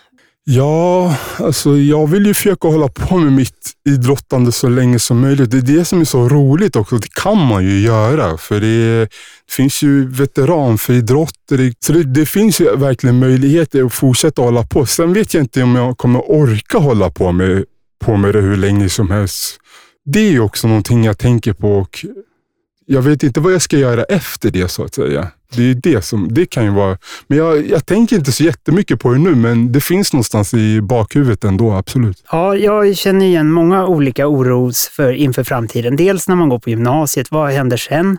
Ja, 0.50 1.16
alltså 1.38 1.76
jag 1.76 2.06
vill 2.06 2.26
ju 2.26 2.34
försöka 2.34 2.68
hålla 2.68 2.88
på 2.88 3.16
med 3.16 3.32
mitt 3.32 3.72
idrottande 3.88 4.52
så 4.52 4.68
länge 4.68 4.98
som 4.98 5.20
möjligt. 5.20 5.50
Det 5.50 5.56
är 5.58 5.78
det 5.78 5.84
som 5.84 6.00
är 6.00 6.04
så 6.04 6.28
roligt 6.28 6.76
också. 6.76 6.96
Det 6.96 7.12
kan 7.12 7.46
man 7.46 7.64
ju 7.64 7.80
göra, 7.80 8.38
för 8.38 8.60
det, 8.60 9.00
det 9.00 9.08
finns 9.50 9.82
ju 9.82 10.08
veteranfridrotter. 10.08 11.72
Så 11.80 11.92
det, 11.92 12.02
det, 12.02 12.26
finns 12.26 12.60
ju 12.60 12.76
verkligen 12.76 13.18
möjligheter 13.18 13.84
att 13.84 13.92
fortsätta 13.92 14.42
hålla 14.42 14.62
på. 14.62 14.86
Sen 14.86 15.12
vet 15.12 15.34
jag 15.34 15.42
inte 15.42 15.62
om 15.62 15.76
jag 15.76 15.98
kommer 15.98 16.30
orka 16.30 16.78
hålla 16.78 17.10
på 17.10 17.32
med, 17.32 17.64
på 18.04 18.16
med 18.16 18.34
det 18.34 18.40
hur 18.40 18.56
länge 18.56 18.88
som 18.88 19.10
helst. 19.10 19.58
Det 20.04 20.20
är 20.20 20.30
ju 20.30 20.40
också 20.40 20.68
någonting 20.68 21.04
jag 21.04 21.18
tänker 21.18 21.52
på 21.52 21.72
och 21.72 22.04
jag 22.90 23.02
vet 23.02 23.22
inte 23.22 23.40
vad 23.40 23.52
jag 23.52 23.62
ska 23.62 23.76
göra 23.76 24.04
efter 24.04 24.50
det 24.50 24.68
så 24.68 24.84
att 24.84 24.94
säga. 24.94 25.28
Det 25.56 25.70
är 25.70 25.74
det 25.74 26.04
som, 26.04 26.34
det 26.34 26.46
kan 26.46 26.64
ju 26.64 26.70
vara, 26.70 26.98
men 27.26 27.38
jag, 27.38 27.70
jag 27.70 27.86
tänker 27.86 28.16
inte 28.16 28.32
så 28.32 28.44
jättemycket 28.44 29.00
på 29.00 29.12
det 29.12 29.18
nu, 29.18 29.34
men 29.34 29.72
det 29.72 29.80
finns 29.80 30.12
någonstans 30.12 30.54
i 30.54 30.80
bakhuvudet 30.80 31.44
ändå, 31.44 31.72
absolut. 31.72 32.24
Ja, 32.32 32.56
jag 32.56 32.96
känner 32.96 33.26
igen 33.26 33.50
många 33.50 33.86
olika 33.86 34.26
oros 34.26 34.88
för, 34.88 35.12
inför 35.12 35.44
framtiden. 35.44 35.96
Dels 35.96 36.28
när 36.28 36.36
man 36.36 36.48
går 36.48 36.58
på 36.58 36.70
gymnasiet, 36.70 37.30
vad 37.30 37.50
händer 37.50 37.76
sen? 37.76 38.18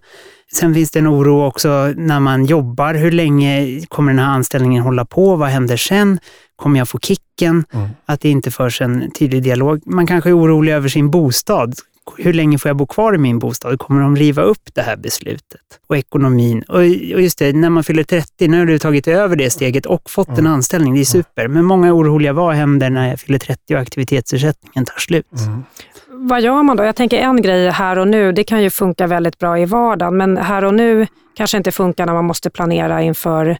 Sen 0.53 0.73
finns 0.73 0.91
det 0.91 0.99
en 0.99 1.07
oro 1.07 1.45
också 1.45 1.93
när 1.97 2.19
man 2.19 2.45
jobbar. 2.45 2.93
Hur 2.93 3.11
länge 3.11 3.81
kommer 3.87 4.11
den 4.11 4.19
här 4.19 4.33
anställningen 4.33 4.83
hålla 4.83 5.05
på? 5.05 5.35
Vad 5.35 5.49
händer 5.49 5.77
sen? 5.77 6.19
Kommer 6.55 6.79
jag 6.79 6.89
få 6.89 6.99
kicken? 6.99 7.65
Mm. 7.73 7.89
Att 8.05 8.21
det 8.21 8.29
inte 8.29 8.51
förs 8.51 8.81
en 8.81 9.11
tydlig 9.11 9.43
dialog. 9.43 9.81
Man 9.85 10.07
kanske 10.07 10.29
är 10.29 10.37
orolig 10.37 10.73
över 10.73 10.89
sin 10.89 11.11
bostad 11.11 11.75
hur 12.17 12.33
länge 12.33 12.57
får 12.57 12.69
jag 12.69 12.75
bo 12.77 12.85
kvar 12.85 13.15
i 13.15 13.17
min 13.17 13.39
bostad? 13.39 13.79
Kommer 13.79 14.01
de 14.01 14.15
riva 14.15 14.41
upp 14.41 14.73
det 14.73 14.81
här 14.81 14.95
beslutet? 14.95 15.61
Och 15.87 15.97
ekonomin. 15.97 16.63
Och 16.67 16.85
just 16.85 17.39
det, 17.39 17.53
när 17.53 17.69
man 17.69 17.83
fyller 17.83 18.03
30, 18.03 18.47
nu 18.47 18.59
har 18.59 18.65
du 18.65 18.79
tagit 18.79 19.07
över 19.07 19.35
det 19.35 19.49
steget 19.49 19.85
och 19.85 20.09
fått 20.09 20.37
en 20.37 20.47
anställning. 20.47 20.93
Det 20.93 20.99
är 20.99 21.05
super. 21.05 21.47
Men 21.47 21.65
många 21.65 21.87
är 21.87 21.95
oroliga, 21.95 22.33
vad 22.33 22.55
händer 22.55 22.89
när 22.89 23.09
jag 23.09 23.19
fyller 23.19 23.39
30 23.39 23.75
och 23.75 23.81
aktivitetsersättningen 23.81 24.85
tar 24.85 24.99
slut? 24.99 25.25
Mm. 25.47 25.63
Vad 26.11 26.41
gör 26.41 26.63
man 26.63 26.77
då? 26.77 26.83
Jag 26.83 26.95
tänker 26.95 27.17
en 27.17 27.41
grej 27.41 27.69
här 27.69 27.97
och 27.97 28.07
nu, 28.07 28.31
det 28.31 28.43
kan 28.43 28.63
ju 28.63 28.69
funka 28.69 29.07
väldigt 29.07 29.37
bra 29.37 29.59
i 29.59 29.65
vardagen, 29.65 30.17
men 30.17 30.37
här 30.37 30.63
och 30.63 30.73
nu 30.73 31.07
kanske 31.35 31.57
inte 31.57 31.71
funkar 31.71 32.05
när 32.05 32.13
man 32.13 32.25
måste 32.25 32.49
planera 32.49 33.01
inför 33.01 33.57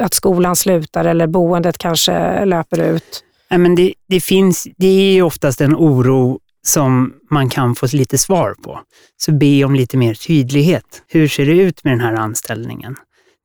att 0.00 0.14
skolan 0.14 0.56
slutar 0.56 1.04
eller 1.04 1.26
boendet 1.26 1.78
kanske 1.78 2.44
löper 2.44 2.80
ut. 2.80 3.24
Nej, 3.50 3.58
men 3.58 3.74
det, 3.74 3.94
det, 4.08 4.20
finns, 4.20 4.68
det 4.76 4.86
är 4.86 5.14
ju 5.14 5.22
oftast 5.22 5.60
en 5.60 5.76
oro 5.76 6.40
som 6.66 7.12
man 7.30 7.48
kan 7.48 7.74
få 7.74 7.86
lite 7.92 8.18
svar 8.18 8.54
på. 8.64 8.80
Så 9.16 9.32
be 9.32 9.64
om 9.64 9.74
lite 9.74 9.96
mer 9.96 10.14
tydlighet. 10.14 11.02
Hur 11.08 11.28
ser 11.28 11.46
det 11.46 11.52
ut 11.52 11.84
med 11.84 11.92
den 11.92 12.00
här 12.00 12.14
anställningen? 12.14 12.96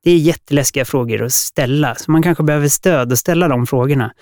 Det 0.04 0.10
är 0.10 0.16
jätteläskiga 0.16 0.84
frågor 0.84 1.22
att 1.22 1.32
ställa, 1.32 1.94
så 1.94 2.10
man 2.10 2.22
kanske 2.22 2.44
behöver 2.44 2.68
stöd 2.68 3.12
att 3.12 3.18
ställa 3.18 3.48
de 3.48 3.66
frågorna. 3.66 4.12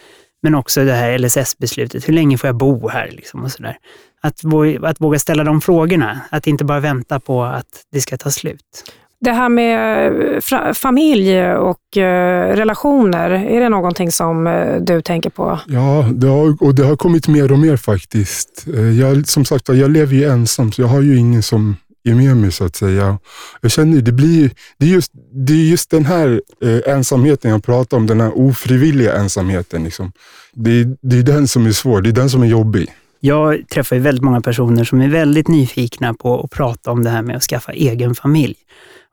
Men 0.42 0.55
också 0.55 0.84
det 0.84 0.92
här 0.92 1.18
LSS-beslutet, 1.18 2.09
hur 2.09 2.14
länge 2.14 2.38
får 2.38 2.49
jag 2.49 2.57
bo 2.57 2.88
här? 2.88 3.11
Liksom 3.11 3.44
och 3.44 3.53
så 3.53 3.62
där. 3.62 3.76
Att, 4.20 4.40
att 4.82 5.01
våga 5.01 5.18
ställa 5.18 5.44
de 5.44 5.61
frågorna, 5.61 6.20
att 6.30 6.46
inte 6.46 6.64
bara 6.64 6.80
vänta 6.80 7.20
på 7.20 7.44
att 7.44 7.84
det 7.92 8.01
ska 8.01 8.16
ta 8.16 8.30
slut. 8.30 8.92
Det 9.21 9.33
här 9.33 9.49
med 9.49 10.12
eh, 10.35 10.73
familj 10.73 11.53
och 11.53 11.97
eh, 11.97 12.57
relationer, 12.57 13.31
är 13.31 13.61
det 13.61 13.69
någonting 13.69 14.12
som 14.12 14.47
eh, 14.47 14.77
du 14.81 15.03
tänker 15.03 15.31
på? 15.31 15.61
Ja, 15.66 16.09
det 16.12 16.27
har, 16.27 16.62
och 16.62 16.75
det 16.75 16.85
har 16.85 16.97
kommit 16.97 17.29
mer 17.29 17.53
och 17.53 17.59
mer 17.59 17.77
faktiskt. 17.77 18.66
Jag, 19.01 19.29
som 19.29 19.45
sagt 19.45 19.69
jag 19.69 19.91
lever 19.91 20.14
ju 20.14 20.25
ensam, 20.25 20.73
så 20.73 20.83
jag 20.83 20.89
har 20.89 21.01
ju 21.01 21.16
ingen 21.16 21.43
som 21.43 21.77
är 22.05 22.14
med 22.14 22.37
mig 22.37 22.53
så 22.53 22.64
att 22.64 22.77
säga. 22.77 23.19
Jag 23.61 23.71
känner 23.71 24.01
det 24.01 24.12
blir, 24.12 24.51
det 24.79 24.87
är 24.87 24.91
just, 24.91 25.12
det 25.33 25.53
är 25.53 25.71
just 25.71 25.91
den 25.91 26.05
här 26.05 26.41
ensamheten 26.87 27.51
jag 27.51 27.64
pratar 27.64 27.97
om, 27.97 28.07
den 28.07 28.21
här 28.21 28.39
ofrivilliga 28.39 29.16
ensamheten. 29.16 29.85
Liksom. 29.85 30.12
Det, 30.53 30.85
det 31.01 31.19
är 31.19 31.23
den 31.23 31.49
som 31.49 31.66
är 31.66 31.73
svår, 31.73 32.01
det 32.01 32.09
är 32.09 32.12
den 32.12 32.31
som 32.31 32.43
är 32.43 32.47
jobbig. 32.47 32.93
Jag 33.21 33.69
träffar 33.69 33.97
ju 33.97 34.03
väldigt 34.03 34.25
många 34.25 34.41
personer 34.41 34.85
som 34.85 35.01
är 35.01 35.09
väldigt 35.09 35.49
nyfikna 35.49 36.14
på 36.14 36.41
att 36.41 36.51
prata 36.51 36.91
om 36.91 37.05
det 37.05 37.11
här 37.11 37.23
med 37.23 37.37
att 37.37 37.43
skaffa 37.43 37.73
egen 37.73 38.14
familj. 38.14 38.57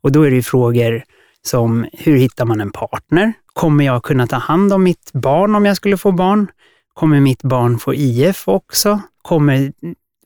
Och 0.06 0.12
då 0.12 0.24
är 0.24 0.32
det 0.32 0.42
frågor 0.42 1.04
som, 1.42 1.86
hur 1.94 2.18
hittar 2.18 2.46
man 2.46 2.62
en 2.62 2.72
partner? 2.72 3.34
Kommer 3.54 3.86
jag 3.86 4.04
kunna 4.04 4.28
ta 4.28 4.36
hand 4.36 4.74
om 4.74 4.84
mitt 4.84 5.14
barn 5.14 5.56
om 5.56 5.66
jag 5.66 5.78
skulle 5.78 5.98
få 5.98 6.12
barn? 6.12 6.48
Kommer 6.94 7.20
mitt 7.20 7.44
barn 7.44 7.80
få 7.80 7.94
IF 7.94 8.48
också? 8.48 9.02
Kommer 9.22 9.72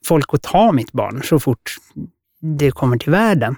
folk 0.04 0.34
att 0.34 0.42
ta 0.42 0.72
mitt 0.72 0.92
barn 0.92 1.22
så 1.24 1.38
fort 1.40 1.76
det 2.58 2.70
kommer 2.70 2.96
till 2.96 3.10
världen? 3.12 3.56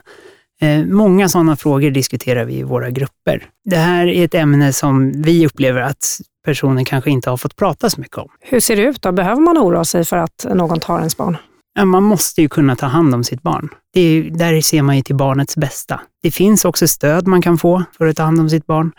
Eh, 0.61 0.85
många 0.85 1.29
sådana 1.29 1.57
frågor 1.57 1.91
diskuterar 1.91 2.45
vi 2.45 2.55
i 2.55 2.63
våra 2.63 2.91
grupper. 2.91 3.47
Det 3.65 3.77
här 3.77 4.07
är 4.07 4.25
ett 4.25 4.35
ämne 4.35 4.73
som 4.73 5.23
vi 5.23 5.47
upplever 5.47 5.81
att 5.81 6.21
personen 6.45 6.85
kanske 6.85 7.11
inte 7.11 7.31
har 7.31 7.37
fått 7.37 7.57
prata 7.57 7.91
så 7.91 8.01
mycket 8.01 8.19
om. 8.19 8.29
Hur 8.41 8.61
ser 8.61 8.77
det 8.77 8.83
ut 8.83 9.03
då? 9.03 9.13
Behöver 9.13 9.41
man 9.41 9.59
oroa 9.59 9.85
sig 9.85 10.05
för 10.05 10.17
att 10.17 10.47
någon 10.55 10.81
tar 10.81 10.99
ens 10.99 11.17
barn? 11.17 11.37
Man 11.85 12.03
måste 12.03 12.43
ju 12.43 12.49
kunna 12.49 12.77
ta 12.77 12.87
hand 12.87 13.15
om 13.15 13.25
sitt 13.25 13.43
barn. 13.43 13.69
Det 13.93 14.01
är, 14.01 14.23
där 14.23 14.61
ser 14.61 14.83
man 14.83 14.97
ju 14.97 15.03
till 15.03 15.17
barnets 15.17 15.57
bästa. 15.57 16.01
Det 16.23 16.31
finns 16.31 16.65
också 16.65 16.89
stöd 16.89 17.27
man 17.27 17.43
kan 17.43 17.59
få 17.59 17.85
för 17.99 18.07
att 18.07 18.17
ta 18.17 18.23
hand 18.23 18.41
om 18.41 18.51
sitt 18.51 18.67
barn. 18.67 18.93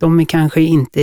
De 0.00 0.20
är 0.20 0.24
kanske 0.24 0.60
inte... 0.60 1.00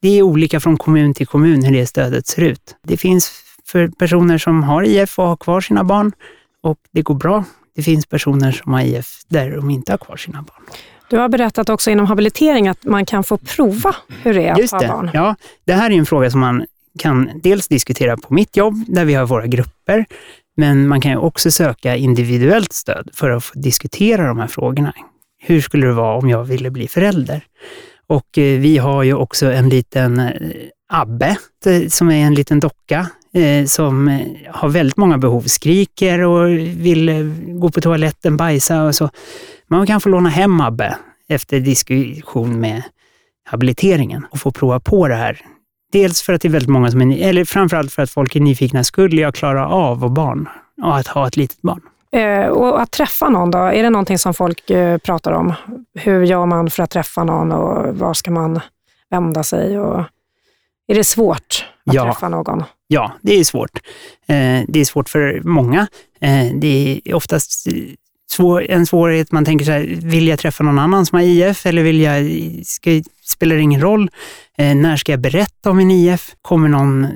Det 0.00 0.18
är 0.18 0.22
olika 0.22 0.60
från 0.60 0.76
kommun 0.76 1.14
till 1.14 1.26
kommun 1.26 1.64
hur 1.64 1.72
det 1.72 1.86
stödet 1.86 2.26
ser 2.26 2.42
ut. 2.42 2.76
Det 2.82 2.96
finns 2.96 3.32
för 3.66 3.88
personer 3.88 4.38
som 4.38 4.62
har 4.62 4.82
IF 4.82 5.18
och 5.18 5.26
har 5.26 5.36
kvar 5.36 5.60
sina 5.60 5.84
barn 5.84 6.12
och 6.62 6.78
det 6.92 7.02
går 7.02 7.14
bra. 7.14 7.44
Det 7.76 7.82
finns 7.82 8.06
personer 8.06 8.52
som 8.52 8.72
har 8.72 8.80
IF 8.80 9.20
där 9.28 9.50
de 9.50 9.70
inte 9.70 9.92
har 9.92 9.98
kvar 9.98 10.16
sina 10.16 10.42
barn. 10.42 10.62
Du 11.10 11.18
har 11.18 11.28
berättat 11.28 11.68
också 11.68 11.90
inom 11.90 12.06
habilitering 12.06 12.68
att 12.68 12.84
man 12.84 13.06
kan 13.06 13.24
få 13.24 13.38
prova 13.38 13.96
hur 14.22 14.34
det 14.34 14.46
är 14.46 14.58
Just 14.58 14.74
att 14.74 14.84
ha 14.84 14.96
barn. 14.96 15.10
Ja, 15.14 15.36
det 15.64 15.72
här 15.72 15.90
är 15.90 15.94
en 15.94 16.06
fråga 16.06 16.30
som 16.30 16.40
man 16.40 16.66
kan 16.98 17.30
dels 17.42 17.68
diskutera 17.68 18.16
på 18.16 18.34
mitt 18.34 18.56
jobb, 18.56 18.84
där 18.88 19.04
vi 19.04 19.14
har 19.14 19.26
våra 19.26 19.46
grupper, 19.46 20.06
men 20.56 20.88
man 20.88 21.00
kan 21.00 21.10
ju 21.10 21.18
också 21.18 21.50
söka 21.50 21.96
individuellt 21.96 22.72
stöd 22.72 23.10
för 23.12 23.30
att 23.30 23.44
diskutera 23.54 24.26
de 24.26 24.38
här 24.38 24.46
frågorna. 24.46 24.92
Hur 25.38 25.60
skulle 25.60 25.86
det 25.86 25.92
vara 25.92 26.16
om 26.16 26.28
jag 26.28 26.44
ville 26.44 26.70
bli 26.70 26.88
förälder? 26.88 27.44
Och 28.06 28.38
eh, 28.38 28.60
vi 28.60 28.78
har 28.78 29.02
ju 29.02 29.14
också 29.14 29.52
en 29.52 29.68
liten 29.68 30.18
eh, 30.18 30.30
Abbe, 30.88 31.36
eh, 31.66 31.88
som 31.88 32.10
är 32.10 32.26
en 32.26 32.34
liten 32.34 32.60
docka 32.60 33.06
som 33.66 34.20
har 34.48 34.68
väldigt 34.68 34.96
många 34.96 35.18
behov, 35.18 35.42
skriker 35.42 36.20
och 36.20 36.48
vill 36.58 37.32
gå 37.46 37.70
på 37.70 37.80
toaletten, 37.80 38.36
bajsa 38.36 38.82
och 38.82 38.94
så. 38.94 39.10
Man 39.68 39.86
kan 39.86 40.00
få 40.00 40.08
låna 40.08 40.28
hem 40.28 40.60
Abbe 40.60 40.96
efter 41.28 41.60
diskussion 41.60 42.60
med 42.60 42.82
habiliteringen 43.44 44.26
och 44.30 44.40
få 44.40 44.50
prova 44.50 44.80
på 44.80 45.08
det 45.08 45.14
här 45.14 45.40
Dels 45.94 46.22
för 46.22 46.32
att 46.32 46.40
det 46.40 46.48
är 46.48 46.52
väldigt 46.52 46.70
många 46.70 46.90
som 46.90 47.00
är, 47.00 47.28
eller 47.28 47.44
framförallt 47.44 47.92
för 47.92 48.02
att 48.02 48.10
folk 48.10 48.36
är 48.36 48.40
nyfikna. 48.40 48.84
Skulle 48.84 49.20
jag 49.20 49.34
klara 49.34 49.68
av 49.68 50.04
att 50.04 50.12
barn 50.12 50.48
och 50.82 50.96
att 50.96 51.06
ha 51.06 51.26
ett 51.26 51.36
litet 51.36 51.62
barn? 51.62 51.80
Eh, 52.12 52.46
och 52.46 52.82
att 52.82 52.90
träffa 52.90 53.28
någon 53.28 53.50
då? 53.50 53.58
Är 53.58 53.82
det 53.82 53.90
någonting 53.90 54.18
som 54.18 54.34
folk 54.34 54.70
eh, 54.70 54.98
pratar 54.98 55.32
om? 55.32 55.52
Hur 55.94 56.22
gör 56.22 56.46
man 56.46 56.70
för 56.70 56.82
att 56.82 56.90
träffa 56.90 57.24
någon 57.24 57.52
och 57.52 57.96
var 57.96 58.14
ska 58.14 58.30
man 58.30 58.60
vända 59.10 59.42
sig? 59.42 59.78
Och 59.78 60.04
är 60.86 60.94
det 60.94 61.04
svårt 61.04 61.66
att 61.86 61.94
ja. 61.94 62.04
träffa 62.04 62.28
någon? 62.28 62.64
Ja, 62.86 63.12
det 63.22 63.40
är 63.40 63.44
svårt. 63.44 63.78
Eh, 64.26 64.62
det 64.68 64.80
är 64.80 64.84
svårt 64.84 65.08
för 65.08 65.40
många. 65.44 65.86
Eh, 66.20 66.46
det 66.54 67.00
är 67.04 67.14
oftast 67.14 67.66
svår, 68.30 68.70
en 68.70 68.86
svårighet. 68.86 69.32
Man 69.32 69.44
tänker 69.44 69.64
så 69.64 69.72
här, 69.72 69.98
vill 70.02 70.28
jag 70.28 70.38
träffa 70.38 70.64
någon 70.64 70.78
annan 70.78 71.06
som 71.06 71.16
har 71.16 71.22
IF 71.22 71.66
eller 71.66 71.82
vill 71.82 72.00
jag, 72.00 72.30
ska, 72.64 72.90
spelar 73.24 73.56
ingen 73.56 73.80
roll? 73.80 74.10
Eh, 74.58 74.74
när 74.74 74.96
ska 74.96 75.12
jag 75.12 75.20
berätta 75.20 75.70
om 75.70 75.76
min 75.76 75.90
IF? 75.90 76.34
Kommer 76.42 76.68
någon 76.68 77.06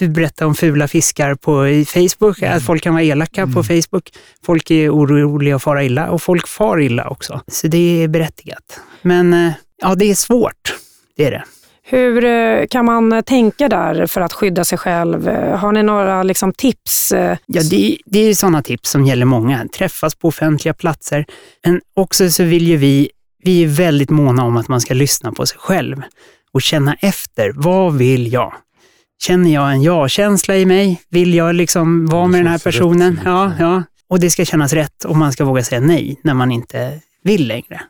du 0.00 0.08
berättar 0.08 0.46
om 0.46 0.54
fula 0.54 0.88
fiskar 0.88 1.34
på 1.34 1.84
Facebook, 1.86 2.42
mm. 2.42 2.56
att 2.56 2.62
folk 2.62 2.82
kan 2.82 2.94
vara 2.94 3.04
elaka 3.04 3.42
mm. 3.42 3.54
på 3.54 3.62
Facebook. 3.62 4.10
Folk 4.44 4.70
är 4.70 4.94
oroliga 4.94 5.56
att 5.56 5.62
fara 5.62 5.84
illa 5.84 6.10
och 6.10 6.22
folk 6.22 6.48
far 6.48 6.80
illa 6.80 7.08
också. 7.08 7.40
Så 7.46 7.66
det 7.66 8.02
är 8.02 8.08
berättigat. 8.08 8.80
Men 9.02 9.34
eh, 9.34 9.52
ja, 9.82 9.94
det 9.94 10.10
är 10.10 10.14
svårt. 10.14 10.74
Det 11.16 11.26
är 11.26 11.30
det. 11.30 11.44
Hur 11.82 12.24
eh, 12.24 12.66
kan 12.66 12.84
man 12.84 13.22
tänka 13.22 13.68
där 13.68 14.06
för 14.06 14.20
att 14.20 14.32
skydda 14.32 14.64
sig 14.64 14.78
själv? 14.78 15.28
Har 15.56 15.72
ni 15.72 15.82
några 15.82 16.22
liksom, 16.22 16.52
tips? 16.52 17.12
Ja, 17.46 17.62
det, 17.70 17.98
det 18.06 18.18
är 18.18 18.34
sådana 18.34 18.62
tips 18.62 18.90
som 18.90 19.06
gäller 19.06 19.26
många. 19.26 19.68
Träffas 19.68 20.14
på 20.14 20.28
offentliga 20.28 20.74
platser. 20.74 21.26
Men 21.64 21.80
också 21.94 22.30
så 22.30 22.44
vill 22.44 22.68
ju 22.68 22.76
vi, 22.76 23.10
vi 23.42 23.64
är 23.64 23.68
väldigt 23.68 24.10
måna 24.10 24.44
om 24.44 24.56
att 24.56 24.68
man 24.68 24.80
ska 24.80 24.94
lyssna 24.94 25.32
på 25.32 25.46
sig 25.46 25.58
själv 25.58 26.02
och 26.52 26.62
känna 26.62 26.94
efter. 26.94 27.52
Vad 27.54 27.94
vill 27.94 28.32
jag? 28.32 28.54
Känner 29.22 29.54
jag 29.54 29.72
en 29.72 29.82
ja-känsla 29.82 30.56
i 30.56 30.66
mig? 30.66 31.02
Vill 31.08 31.34
jag 31.34 31.54
liksom 31.54 32.06
vara 32.06 32.26
med 32.26 32.40
den 32.40 32.46
här 32.46 32.58
personen? 32.58 33.20
Ja, 33.24 33.52
ja. 33.58 33.82
Och 34.08 34.20
det 34.20 34.30
ska 34.30 34.44
kännas 34.44 34.72
rätt 34.72 35.04
och 35.04 35.16
man 35.16 35.32
ska 35.32 35.44
våga 35.44 35.62
säga 35.62 35.80
nej 35.80 36.20
när 36.24 36.34
man 36.34 36.52
inte 36.52 37.00
vill 37.22 37.48
längre. 37.48 37.80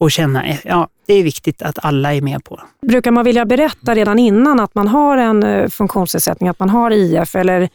Och 0.00 0.10
känna, 0.10 0.44
ja, 0.64 0.88
det 1.06 1.14
är 1.14 1.22
viktigt 1.22 1.62
att 1.62 1.84
alla 1.84 2.14
är 2.14 2.20
med 2.20 2.44
på. 2.44 2.60
Brukar 2.86 3.10
man 3.10 3.24
vilja 3.24 3.44
berätta 3.44 3.94
redan 3.94 4.18
innan 4.18 4.60
att 4.60 4.74
man 4.74 4.88
har 4.88 5.18
en 5.18 5.42
eh, 5.42 5.68
funktionsnedsättning, 5.68 6.48
att 6.48 6.58
man 6.58 6.70
har 6.70 6.90
IF, 6.90 7.34
eller 7.34 7.68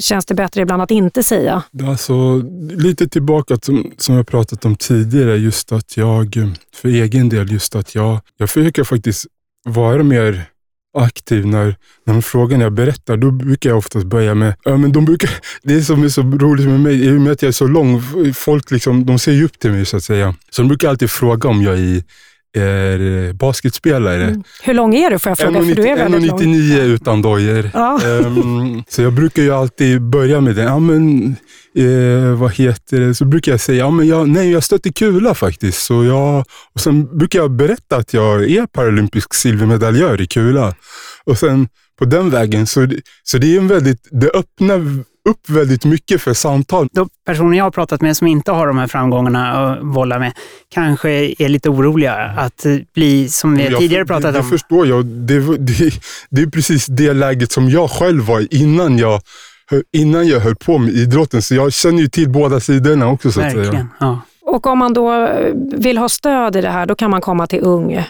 känns 0.00 0.26
det 0.26 0.34
bättre 0.34 0.60
ibland 0.60 0.82
att 0.82 0.90
inte 0.90 1.22
säga? 1.22 1.62
Alltså, 1.88 2.42
lite 2.70 3.08
tillbaka 3.08 3.58
som, 3.62 3.92
som 3.96 4.14
jag 4.14 4.26
pratat 4.26 4.64
om 4.64 4.76
tidigare, 4.76 5.36
just 5.36 5.72
att 5.72 5.96
jag 5.96 6.56
för 6.74 6.88
egen 6.88 7.28
del, 7.28 7.52
just 7.52 7.76
att 7.76 7.94
jag, 7.94 8.20
jag 8.36 8.50
försöker 8.50 8.84
faktiskt 8.84 9.26
vara 9.64 10.02
mer 10.02 10.44
aktiv 10.98 11.46
när, 11.46 11.76
när 12.04 12.14
de 12.14 12.22
frågar 12.22 12.58
när 12.58 12.64
jag 12.64 12.72
berättar. 12.72 13.16
Då 13.16 13.30
brukar 13.30 13.70
jag 13.70 13.78
oftast 13.78 14.06
börja 14.06 14.34
med, 14.34 14.54
ja 14.64 14.76
men 14.76 14.92
de 14.92 15.04
brukar, 15.04 15.30
det 15.62 15.82
som 15.82 16.04
är 16.04 16.08
så 16.08 16.22
roligt 16.22 16.68
med 16.68 16.80
mig, 16.80 17.06
i 17.06 17.10
och 17.10 17.20
med 17.20 17.32
att 17.32 17.42
jag 17.42 17.48
är 17.48 17.52
så 17.52 17.66
lång, 17.66 18.02
folk 18.34 18.70
liksom, 18.70 19.06
de 19.06 19.18
ser 19.18 19.32
ju 19.32 19.44
upp 19.44 19.58
till 19.58 19.70
mig 19.70 19.86
så 19.86 19.96
att 19.96 20.04
säga. 20.04 20.34
Så 20.50 20.62
de 20.62 20.68
brukar 20.68 20.88
alltid 20.88 21.10
fråga 21.10 21.48
om 21.48 21.62
jag 21.62 21.74
är 21.74 21.78
i 21.78 22.04
är 22.52 23.32
basketspelare. 23.32 24.24
Mm. 24.24 24.42
Hur 24.62 24.74
lång 24.74 24.94
är 24.94 25.10
du 25.10 25.18
får 25.18 25.30
jag 25.30 25.38
fråga? 25.38 25.60
1,99 25.60 26.82
utan 26.82 27.22
dojor. 27.22 27.70
Ja. 27.74 28.00
Um, 28.04 28.84
så 28.88 29.02
jag 29.02 29.12
brukar 29.12 29.42
ju 29.42 29.54
alltid 29.54 30.02
börja 30.02 30.40
med 30.40 30.56
det. 30.56 30.62
Ja, 30.62 30.78
men, 30.78 31.36
eh, 31.76 32.38
vad 32.38 32.52
heter 32.52 33.00
det? 33.00 33.14
Så 33.14 33.24
brukar 33.24 33.52
jag 33.52 33.60
säga, 33.60 33.78
ja, 33.78 33.90
men 33.90 34.06
jag, 34.06 34.28
nej 34.28 34.52
jag 34.52 34.64
stötte 34.64 34.92
kula 34.92 35.34
faktiskt. 35.34 35.82
Så 35.82 36.04
jag, 36.04 36.44
och 36.74 36.80
sen 36.80 37.18
brukar 37.18 37.38
jag 37.38 37.50
berätta 37.50 37.96
att 37.96 38.14
jag 38.14 38.50
är 38.50 38.66
paralympisk 38.66 39.34
silvermedaljör 39.34 40.20
i 40.20 40.26
kula. 40.26 40.74
Och 41.24 41.38
sen 41.38 41.68
på 41.98 42.04
den 42.04 42.30
vägen, 42.30 42.66
så, 42.66 42.88
så 43.22 43.38
det 43.38 43.54
är 43.54 43.58
en 43.58 43.68
väldigt, 43.68 44.08
det 44.10 44.30
öppnar 44.30 45.04
upp 45.28 45.50
väldigt 45.50 45.84
mycket 45.84 46.22
för 46.22 46.34
samtal. 46.34 46.88
De 46.92 47.08
personer 47.26 47.58
jag 47.58 47.64
har 47.64 47.70
pratat 47.70 48.00
med 48.00 48.16
som 48.16 48.26
inte 48.26 48.52
har 48.52 48.66
de 48.66 48.78
här 48.78 48.86
framgångarna 48.86 49.52
att 49.52 49.82
bolla 49.82 50.18
med 50.18 50.32
kanske 50.68 51.10
är 51.10 51.48
lite 51.48 51.70
oroliga 51.70 52.14
att 52.14 52.66
bli, 52.94 53.28
som 53.28 53.56
vi 53.56 53.68
jag, 53.68 53.80
tidigare 53.80 54.06
pratat 54.06 54.22
det, 54.22 54.38
om. 54.38 54.44
Det 54.44 54.50
förstår 54.50 54.86
jag. 54.86 55.06
Det, 55.06 55.40
det, 55.58 55.92
det 56.30 56.42
är 56.42 56.46
precis 56.46 56.86
det 56.86 57.12
läget 57.12 57.52
som 57.52 57.68
jag 57.68 57.90
själv 57.90 58.24
var 58.24 58.54
innan 58.54 58.98
jag 58.98 59.20
innan 59.92 60.28
jag 60.28 60.40
höll 60.40 60.56
på 60.56 60.78
med 60.78 60.94
idrotten. 60.94 61.42
Så 61.42 61.54
jag 61.54 61.72
känner 61.72 62.02
ju 62.02 62.08
till 62.08 62.28
båda 62.30 62.60
sidorna 62.60 63.08
också. 63.08 63.32
Så 63.32 63.40
Verkligen, 63.40 63.66
att 63.66 63.72
säga. 63.72 63.88
Ja. 64.00 64.20
Och 64.42 64.66
om 64.66 64.78
man 64.78 64.94
då 64.94 65.28
vill 65.76 65.98
ha 65.98 66.08
stöd 66.08 66.56
i 66.56 66.60
det 66.60 66.70
här, 66.70 66.86
då 66.86 66.94
kan 66.94 67.10
man 67.10 67.20
komma 67.20 67.46
till 67.46 67.60
Ung 67.60 68.04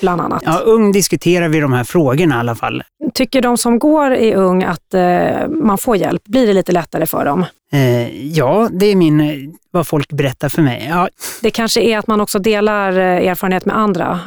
bland 0.00 0.20
annat. 0.20 0.42
Ja, 0.44 0.58
Ung 0.58 0.92
diskuterar 0.92 1.48
vi 1.48 1.60
de 1.60 1.72
här 1.72 1.84
frågorna 1.84 2.34
i 2.36 2.38
alla 2.38 2.54
fall. 2.54 2.82
Tycker 3.14 3.42
de 3.42 3.58
som 3.58 3.78
går 3.78 4.14
i 4.14 4.34
Ung 4.34 4.64
att 4.64 4.94
eh, 4.94 5.48
man 5.48 5.78
får 5.78 5.96
hjälp? 5.96 6.24
Blir 6.24 6.46
det 6.46 6.52
lite 6.52 6.72
lättare 6.72 7.06
för 7.06 7.24
dem? 7.24 7.44
Eh, 7.72 8.26
ja, 8.26 8.68
det 8.72 8.86
är 8.86 8.96
min, 8.96 9.56
vad 9.70 9.86
folk 9.86 10.12
berättar 10.12 10.48
för 10.48 10.62
mig. 10.62 10.86
Ja. 10.90 11.08
Det 11.42 11.50
kanske 11.50 11.80
är 11.80 11.98
att 11.98 12.06
man 12.06 12.20
också 12.20 12.38
delar 12.38 12.92
eh, 12.92 13.28
erfarenhet 13.28 13.64
med 13.64 13.78
andra. 13.78 14.20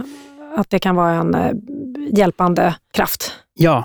Att 0.55 0.69
det 0.69 0.79
kan 0.79 0.95
vara 0.95 1.11
en 1.11 1.35
eh, 1.35 1.51
hjälpande 2.11 2.75
kraft. 2.93 3.31
Ja, 3.53 3.77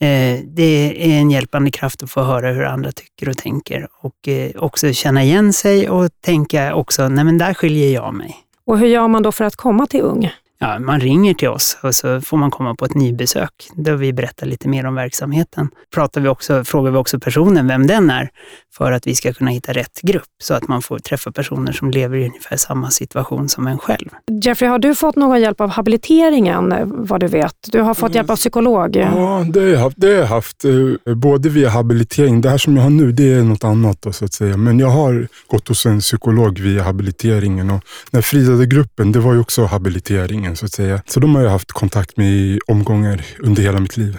eh, 0.00 0.40
det 0.44 0.94
är 0.96 1.20
en 1.20 1.30
hjälpande 1.30 1.70
kraft 1.70 2.02
att 2.02 2.10
få 2.10 2.22
höra 2.22 2.52
hur 2.52 2.64
andra 2.64 2.92
tycker 2.92 3.28
och 3.28 3.36
tänker 3.36 3.88
och 4.00 4.28
eh, 4.28 4.50
också 4.56 4.92
känna 4.92 5.22
igen 5.22 5.52
sig 5.52 5.90
och 5.90 6.10
tänka 6.24 6.74
också, 6.74 7.08
nej 7.08 7.24
men 7.24 7.38
där 7.38 7.54
skiljer 7.54 7.94
jag 7.94 8.14
mig. 8.14 8.36
Och 8.66 8.78
hur 8.78 8.86
gör 8.86 9.08
man 9.08 9.22
då 9.22 9.32
för 9.32 9.44
att 9.44 9.56
komma 9.56 9.86
till 9.86 10.00
Ung? 10.00 10.30
Ja, 10.60 10.78
man 10.78 11.00
ringer 11.00 11.34
till 11.34 11.48
oss 11.48 11.78
och 11.82 11.94
så 11.94 12.20
får 12.20 12.36
man 12.36 12.50
komma 12.50 12.74
på 12.74 12.84
ett 12.84 12.94
nybesök 12.94 13.50
där 13.74 13.94
vi 13.94 14.12
berättar 14.12 14.46
lite 14.46 14.68
mer 14.68 14.86
om 14.86 14.94
verksamheten. 14.94 15.68
Pratar 15.94 16.20
vi 16.20 16.28
också, 16.28 16.64
frågar 16.64 16.90
vi 16.90 16.96
också 16.96 17.20
personen 17.20 17.66
vem 17.66 17.86
den 17.86 18.10
är 18.10 18.30
för 18.76 18.92
att 18.92 19.06
vi 19.06 19.14
ska 19.14 19.32
kunna 19.32 19.50
hitta 19.50 19.72
rätt 19.72 20.00
grupp 20.02 20.24
så 20.42 20.54
att 20.54 20.68
man 20.68 20.82
får 20.82 20.98
träffa 20.98 21.32
personer 21.32 21.72
som 21.72 21.90
lever 21.90 22.16
i 22.16 22.26
ungefär 22.26 22.56
samma 22.56 22.90
situation 22.90 23.48
som 23.48 23.66
en 23.66 23.78
själv. 23.78 24.08
Jeffrey, 24.44 24.70
har 24.70 24.78
du 24.78 24.94
fått 24.94 25.16
någon 25.16 25.40
hjälp 25.40 25.60
av 25.60 25.70
habiliteringen 25.70 26.72
vad 26.86 27.20
du 27.20 27.26
vet? 27.26 27.54
Du 27.72 27.80
har 27.80 27.94
fått 27.94 28.14
hjälp 28.14 28.30
av 28.30 28.36
psykolog? 28.36 28.96
Ja, 28.96 29.46
det 29.52 29.60
har 29.60 29.66
jag 29.66 29.78
haft. 29.78 29.96
Det 30.00 30.06
har 30.06 30.14
jag 30.14 30.26
haft 30.26 30.64
eh, 30.64 31.14
både 31.14 31.48
via 31.48 31.68
habilitering, 31.68 32.40
det 32.40 32.50
här 32.50 32.58
som 32.58 32.76
jag 32.76 32.82
har 32.82 32.90
nu 32.90 33.12
det 33.12 33.32
är 33.32 33.42
något 33.42 33.64
annat 33.64 34.02
då, 34.02 34.12
så 34.12 34.24
att 34.24 34.34
säga. 34.34 34.56
Men 34.56 34.78
jag 34.78 34.88
har 34.88 35.28
gått 35.46 35.68
hos 35.68 35.86
en 35.86 36.00
psykolog 36.00 36.58
via 36.58 36.82
habiliteringen 36.82 37.70
och 37.70 37.84
den 38.10 38.22
fridade 38.22 38.66
gruppen, 38.66 39.12
det 39.12 39.20
var 39.20 39.34
ju 39.34 39.40
också 39.40 39.64
habiliteringen 39.64 40.47
så 40.56 40.64
att 40.66 40.72
säga. 40.72 41.02
Så 41.06 41.20
de 41.20 41.34
har 41.34 41.42
jag 41.42 41.50
haft 41.50 41.72
kontakt 41.72 42.16
med 42.16 42.26
i 42.26 42.58
omgångar 42.66 43.24
under 43.38 43.62
hela 43.62 43.80
mitt 43.80 43.96
liv. 43.96 44.18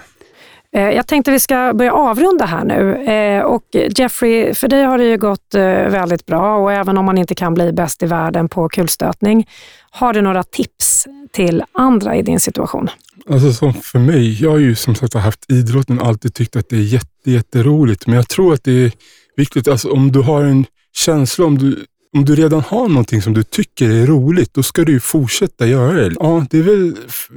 Eh, 0.76 0.82
jag 0.82 1.08
tänkte 1.08 1.32
vi 1.32 1.40
ska 1.40 1.74
börja 1.74 1.94
avrunda 1.94 2.46
här 2.46 2.64
nu. 2.64 2.96
Eh, 3.12 3.44
och 3.44 3.64
Jeffrey, 3.98 4.54
för 4.54 4.68
dig 4.68 4.84
har 4.84 4.98
det 4.98 5.06
ju 5.06 5.18
gått 5.18 5.56
eh, 5.56 5.62
väldigt 5.64 6.26
bra 6.26 6.58
och 6.58 6.72
även 6.72 6.98
om 6.98 7.06
man 7.06 7.18
inte 7.18 7.36
kan 7.36 7.54
bli 7.54 7.72
bäst 7.72 8.04
i 8.04 8.06
världen 8.06 8.50
på 8.50 8.70
kulstötning, 8.70 9.48
har 9.92 10.14
du 10.14 10.22
några 10.22 10.44
tips 10.44 11.08
till 11.32 11.64
andra 11.72 12.16
i 12.16 12.22
din 12.22 12.40
situation? 12.40 12.90
Alltså 13.30 13.54
som 13.54 13.74
för 13.74 14.00
mig, 14.00 14.44
jag 14.44 14.50
har 14.52 14.58
ju 14.58 14.76
som 14.76 14.96
sagt 14.96 15.14
haft 15.14 15.52
idrotten 15.52 16.00
och 16.00 16.08
alltid 16.08 16.34
tyckt 16.34 16.56
att 16.56 16.70
det 16.70 16.76
är 16.76 16.82
jätte, 16.82 17.32
jätteroligt. 17.32 18.08
Men 18.08 18.16
jag 18.16 18.30
tror 18.30 18.54
att 18.54 18.64
det 18.64 18.86
är 18.86 18.92
viktigt, 19.36 19.68
alltså 19.68 19.92
om 19.92 20.12
du 20.12 20.22
har 20.22 20.44
en 20.44 20.66
känsla, 20.94 21.46
om 21.46 21.58
du, 21.58 21.86
om 22.16 22.26
du 22.26 22.36
redan 22.36 22.62
har 22.62 22.88
någonting 22.88 23.22
som 23.22 23.34
du 23.34 23.44
tycker 23.44 23.90
är 23.90 24.06
roligt, 24.06 24.54
då 24.54 24.64
ska 24.64 24.84
du 24.84 24.92
ju 24.92 25.00
fortsätta 25.00 25.68
göra 25.68 25.94
det. 25.94 26.16
Ja, 26.20 26.46
det 26.50 26.58
är 26.58 26.64
väl 26.64 26.96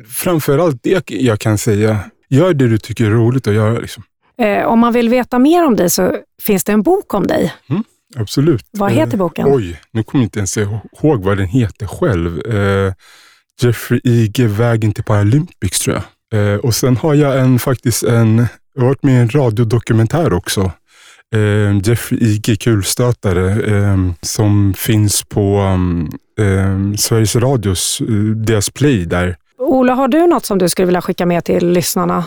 framförallt 0.09 0.83
det 0.83 1.11
jag 1.11 1.41
kan 1.41 1.59
säga 1.59 1.99
gör 2.29 2.55
det 2.55 2.69
du 2.69 2.79
tycker 2.79 3.05
är 3.05 3.11
roligt 3.11 3.47
att 3.47 3.55
göra. 3.55 3.79
Liksom. 3.79 4.03
Eh, 4.39 4.65
om 4.65 4.79
man 4.79 4.93
vill 4.93 5.09
veta 5.09 5.39
mer 5.39 5.67
om 5.67 5.77
dig 5.77 5.91
så 5.91 6.17
finns 6.43 6.65
det 6.65 6.73
en 6.73 6.83
bok 6.83 7.15
om 7.15 7.27
dig. 7.27 7.55
Mm, 7.71 7.85
absolut. 8.17 8.67
Vad 8.71 8.93
heter 8.93 9.17
boken? 9.17 9.47
Eh, 9.47 9.55
oj, 9.55 9.81
nu 9.91 10.03
kommer 10.03 10.23
jag 10.23 10.27
inte 10.27 10.39
ens 10.39 10.57
ihåg 10.57 11.23
vad 11.23 11.37
den 11.37 11.47
heter 11.47 11.87
själv. 11.87 12.47
Eh, 12.47 12.93
Jeffrey 13.61 14.01
Ige, 14.05 14.47
Vägen 14.47 14.93
till 14.93 15.05
Paralympics 15.05 15.81
tror 15.81 15.97
jag. 15.97 16.55
Eh, 16.55 16.59
och 16.59 16.75
sen 16.75 16.97
har 16.97 17.15
jag 17.15 17.41
en, 17.41 17.59
faktiskt 17.59 18.03
en, 18.03 18.47
jag 18.75 18.83
har 18.83 18.89
varit 18.89 19.03
med 19.03 19.15
i 19.15 19.19
en 19.19 19.29
radiodokumentär 19.29 20.33
också. 20.33 20.73
Eh, 21.33 21.81
Jeffrey 21.85 22.21
Ige, 22.21 22.57
kulstötare, 22.57 23.77
eh, 23.77 23.99
som 24.21 24.75
finns 24.75 25.23
på 25.25 25.61
um, 26.37 26.97
Sveriges 26.97 27.37
Radios, 27.37 28.03
deras 28.37 28.71
play 28.71 29.05
där. 29.05 29.37
Ola, 29.59 29.95
har 29.95 30.09
du 30.09 30.27
något 30.27 30.45
som 30.45 30.59
du 30.59 30.69
skulle 30.69 30.87
vilja 30.87 31.03
skicka 31.03 31.27
med 31.27 31.45
till 31.45 31.69
lyssnarna? 31.69 32.25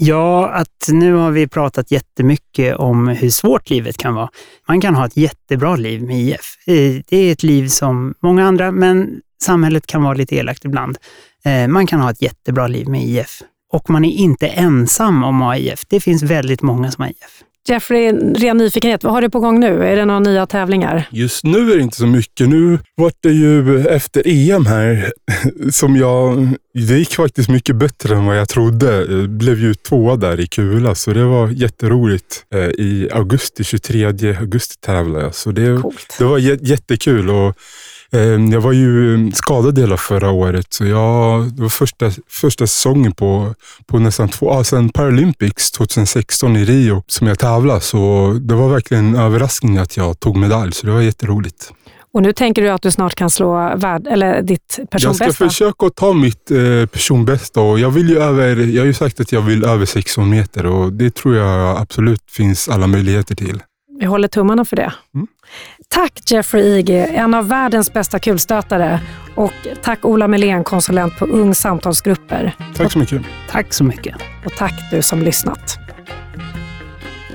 Ja, 0.00 0.48
att 0.48 0.88
nu 0.88 1.12
har 1.12 1.30
vi 1.30 1.48
pratat 1.48 1.90
jättemycket 1.90 2.76
om 2.76 3.08
hur 3.08 3.30
svårt 3.30 3.70
livet 3.70 3.96
kan 3.96 4.14
vara. 4.14 4.28
Man 4.68 4.80
kan 4.80 4.94
ha 4.94 5.06
ett 5.06 5.16
jättebra 5.16 5.76
liv 5.76 6.02
med 6.02 6.20
IF. 6.20 6.56
Eh, 6.66 7.02
det 7.08 7.16
är 7.16 7.32
ett 7.32 7.42
liv 7.42 7.68
som 7.68 8.14
många 8.22 8.46
andra, 8.46 8.72
men 8.72 9.20
samhället 9.42 9.86
kan 9.86 10.02
vara 10.02 10.14
lite 10.14 10.36
elakt 10.36 10.64
ibland. 10.64 10.98
Eh, 11.44 11.68
man 11.68 11.86
kan 11.86 12.00
ha 12.00 12.10
ett 12.10 12.22
jättebra 12.22 12.66
liv 12.66 12.88
med 12.88 13.02
IF. 13.02 13.42
Och 13.72 13.90
man 13.90 14.04
är 14.04 14.12
inte 14.12 14.48
ensam 14.48 15.24
om 15.24 15.42
att 15.42 15.48
ha 15.48 15.56
IF. 15.56 15.80
Det 15.88 16.00
finns 16.00 16.22
väldigt 16.22 16.62
många 16.62 16.90
som 16.90 17.02
har 17.02 17.10
IF. 17.10 17.42
Jeffrey, 17.68 18.12
ren 18.12 18.56
nyfikenhet, 18.56 19.04
vad 19.04 19.12
har 19.12 19.22
du 19.22 19.30
på 19.30 19.40
gång 19.40 19.60
nu? 19.60 19.84
Är 19.84 19.96
det 19.96 20.04
några 20.04 20.20
nya 20.20 20.46
tävlingar? 20.46 21.08
Just 21.10 21.44
nu 21.44 21.72
är 21.72 21.76
det 21.76 21.82
inte 21.82 21.96
så 21.96 22.06
mycket. 22.06 22.48
Nu 22.48 22.78
var 22.94 23.12
det 23.20 23.32
ju 23.32 23.86
efter 23.86 24.22
EM 24.26 24.66
här 24.66 25.12
som 25.70 25.96
jag... 25.96 26.48
Det 26.74 26.98
gick 26.98 27.14
faktiskt 27.14 27.48
mycket 27.48 27.76
bättre 27.76 28.16
än 28.16 28.26
vad 28.26 28.38
jag 28.38 28.48
trodde. 28.48 29.06
Jag 29.10 29.30
blev 29.30 29.58
ju 29.58 29.74
tvåa 29.74 30.16
där 30.16 30.40
i 30.40 30.46
kula, 30.46 30.94
så 30.94 31.12
det 31.12 31.24
var 31.24 31.48
jätteroligt. 31.48 32.44
Eh, 32.54 32.60
I 32.60 33.08
augusti, 33.12 33.64
23 33.64 34.04
augusti 34.38 34.74
tävlade 34.80 35.24
jag, 35.24 35.34
så 35.34 35.50
det, 35.50 35.82
det 36.18 36.24
var 36.24 36.38
jättekul. 36.38 37.30
Och 37.30 37.56
jag 38.52 38.60
var 38.60 38.72
ju 38.72 39.30
skadad 39.32 39.78
hela 39.78 39.96
förra 39.96 40.30
året, 40.30 40.66
så 40.72 40.86
jag, 40.86 41.52
det 41.52 41.62
var 41.62 41.68
första, 41.68 42.10
första 42.28 42.66
säsongen 42.66 43.12
på, 43.12 43.54
på 43.86 43.98
nästan 43.98 44.28
två, 44.28 44.54
ja, 44.54 44.64
sen 44.64 44.88
Paralympics 44.88 45.70
2016 45.70 46.56
i 46.56 46.64
Rio 46.64 47.02
som 47.06 47.26
jag 47.26 47.38
tävlade. 47.38 47.80
Så 47.80 48.32
det 48.40 48.54
var 48.54 48.68
verkligen 48.68 49.06
en 49.06 49.16
överraskning 49.16 49.78
att 49.78 49.96
jag 49.96 50.20
tog 50.20 50.36
medalj, 50.36 50.72
så 50.72 50.86
det 50.86 50.92
var 50.92 51.00
jätteroligt. 51.00 51.72
Och 52.12 52.22
nu 52.22 52.32
tänker 52.32 52.62
du 52.62 52.68
att 52.68 52.82
du 52.82 52.90
snart 52.90 53.14
kan 53.14 53.30
slå 53.30 53.76
värld, 53.76 54.06
eller 54.06 54.42
ditt 54.42 54.78
personbästa? 54.90 55.24
Jag 55.24 55.34
ska 55.34 55.48
försöka 55.48 55.86
att 55.86 55.96
ta 55.96 56.12
mitt 56.12 56.50
eh, 56.50 56.86
personbästa 56.86 57.60
och 57.60 57.78
jag 57.78 57.90
vill 57.90 58.08
ju 58.08 58.18
över, 58.18 58.56
jag 58.56 58.82
har 58.82 58.86
ju 58.86 58.94
sagt 58.94 59.20
att 59.20 59.32
jag 59.32 59.40
vill 59.40 59.64
över 59.64 59.86
16 59.86 60.30
meter 60.30 60.66
och 60.66 60.92
det 60.92 61.14
tror 61.14 61.36
jag 61.36 61.76
absolut 61.78 62.22
finns 62.30 62.68
alla 62.68 62.86
möjligheter 62.86 63.34
till. 63.34 63.62
Vi 64.00 64.06
håller 64.06 64.28
tummarna 64.28 64.64
för 64.64 64.76
det. 64.76 64.92
Mm. 65.14 65.26
Tack 65.88 66.12
Jeffrey 66.30 66.78
Ige, 66.78 67.06
en 67.06 67.34
av 67.34 67.48
världens 67.48 67.92
bästa 67.92 68.18
kulstötare. 68.18 69.00
Och 69.34 69.52
tack 69.82 70.04
Ola 70.04 70.28
Melén, 70.28 70.64
konsulent 70.64 71.18
på 71.18 71.24
Ung 71.24 71.54
Samtalsgrupper. 71.54 72.52
Tack 72.76 72.92
så 72.92 72.98
mycket. 72.98 73.22
Tack 73.50 73.72
så 73.74 73.84
mycket. 73.84 74.16
Och 74.44 74.52
tack 74.52 74.90
du 74.90 75.02
som 75.02 75.22
lyssnat. 75.22 75.78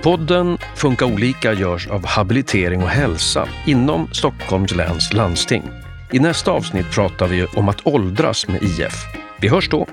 Podden 0.04 0.58
Funka 0.76 1.06
olika 1.06 1.54
görs 1.54 1.88
av 1.88 2.06
Habilitering 2.06 2.84
och 2.84 2.90
hälsa 2.90 3.48
inom 3.66 4.08
Stockholms 4.12 4.76
läns 4.76 5.14
landsting. 5.14 5.64
I 6.12 6.20
nästa 6.20 6.52
avsnitt 6.52 6.92
pratar 6.92 7.28
vi 7.28 7.46
om 7.46 7.70
att 7.70 7.88
åldras 7.88 8.48
med 8.48 8.64
IF. 8.64 9.06
Vi 9.42 9.48
hörs 9.48 9.70
då! 9.70 9.88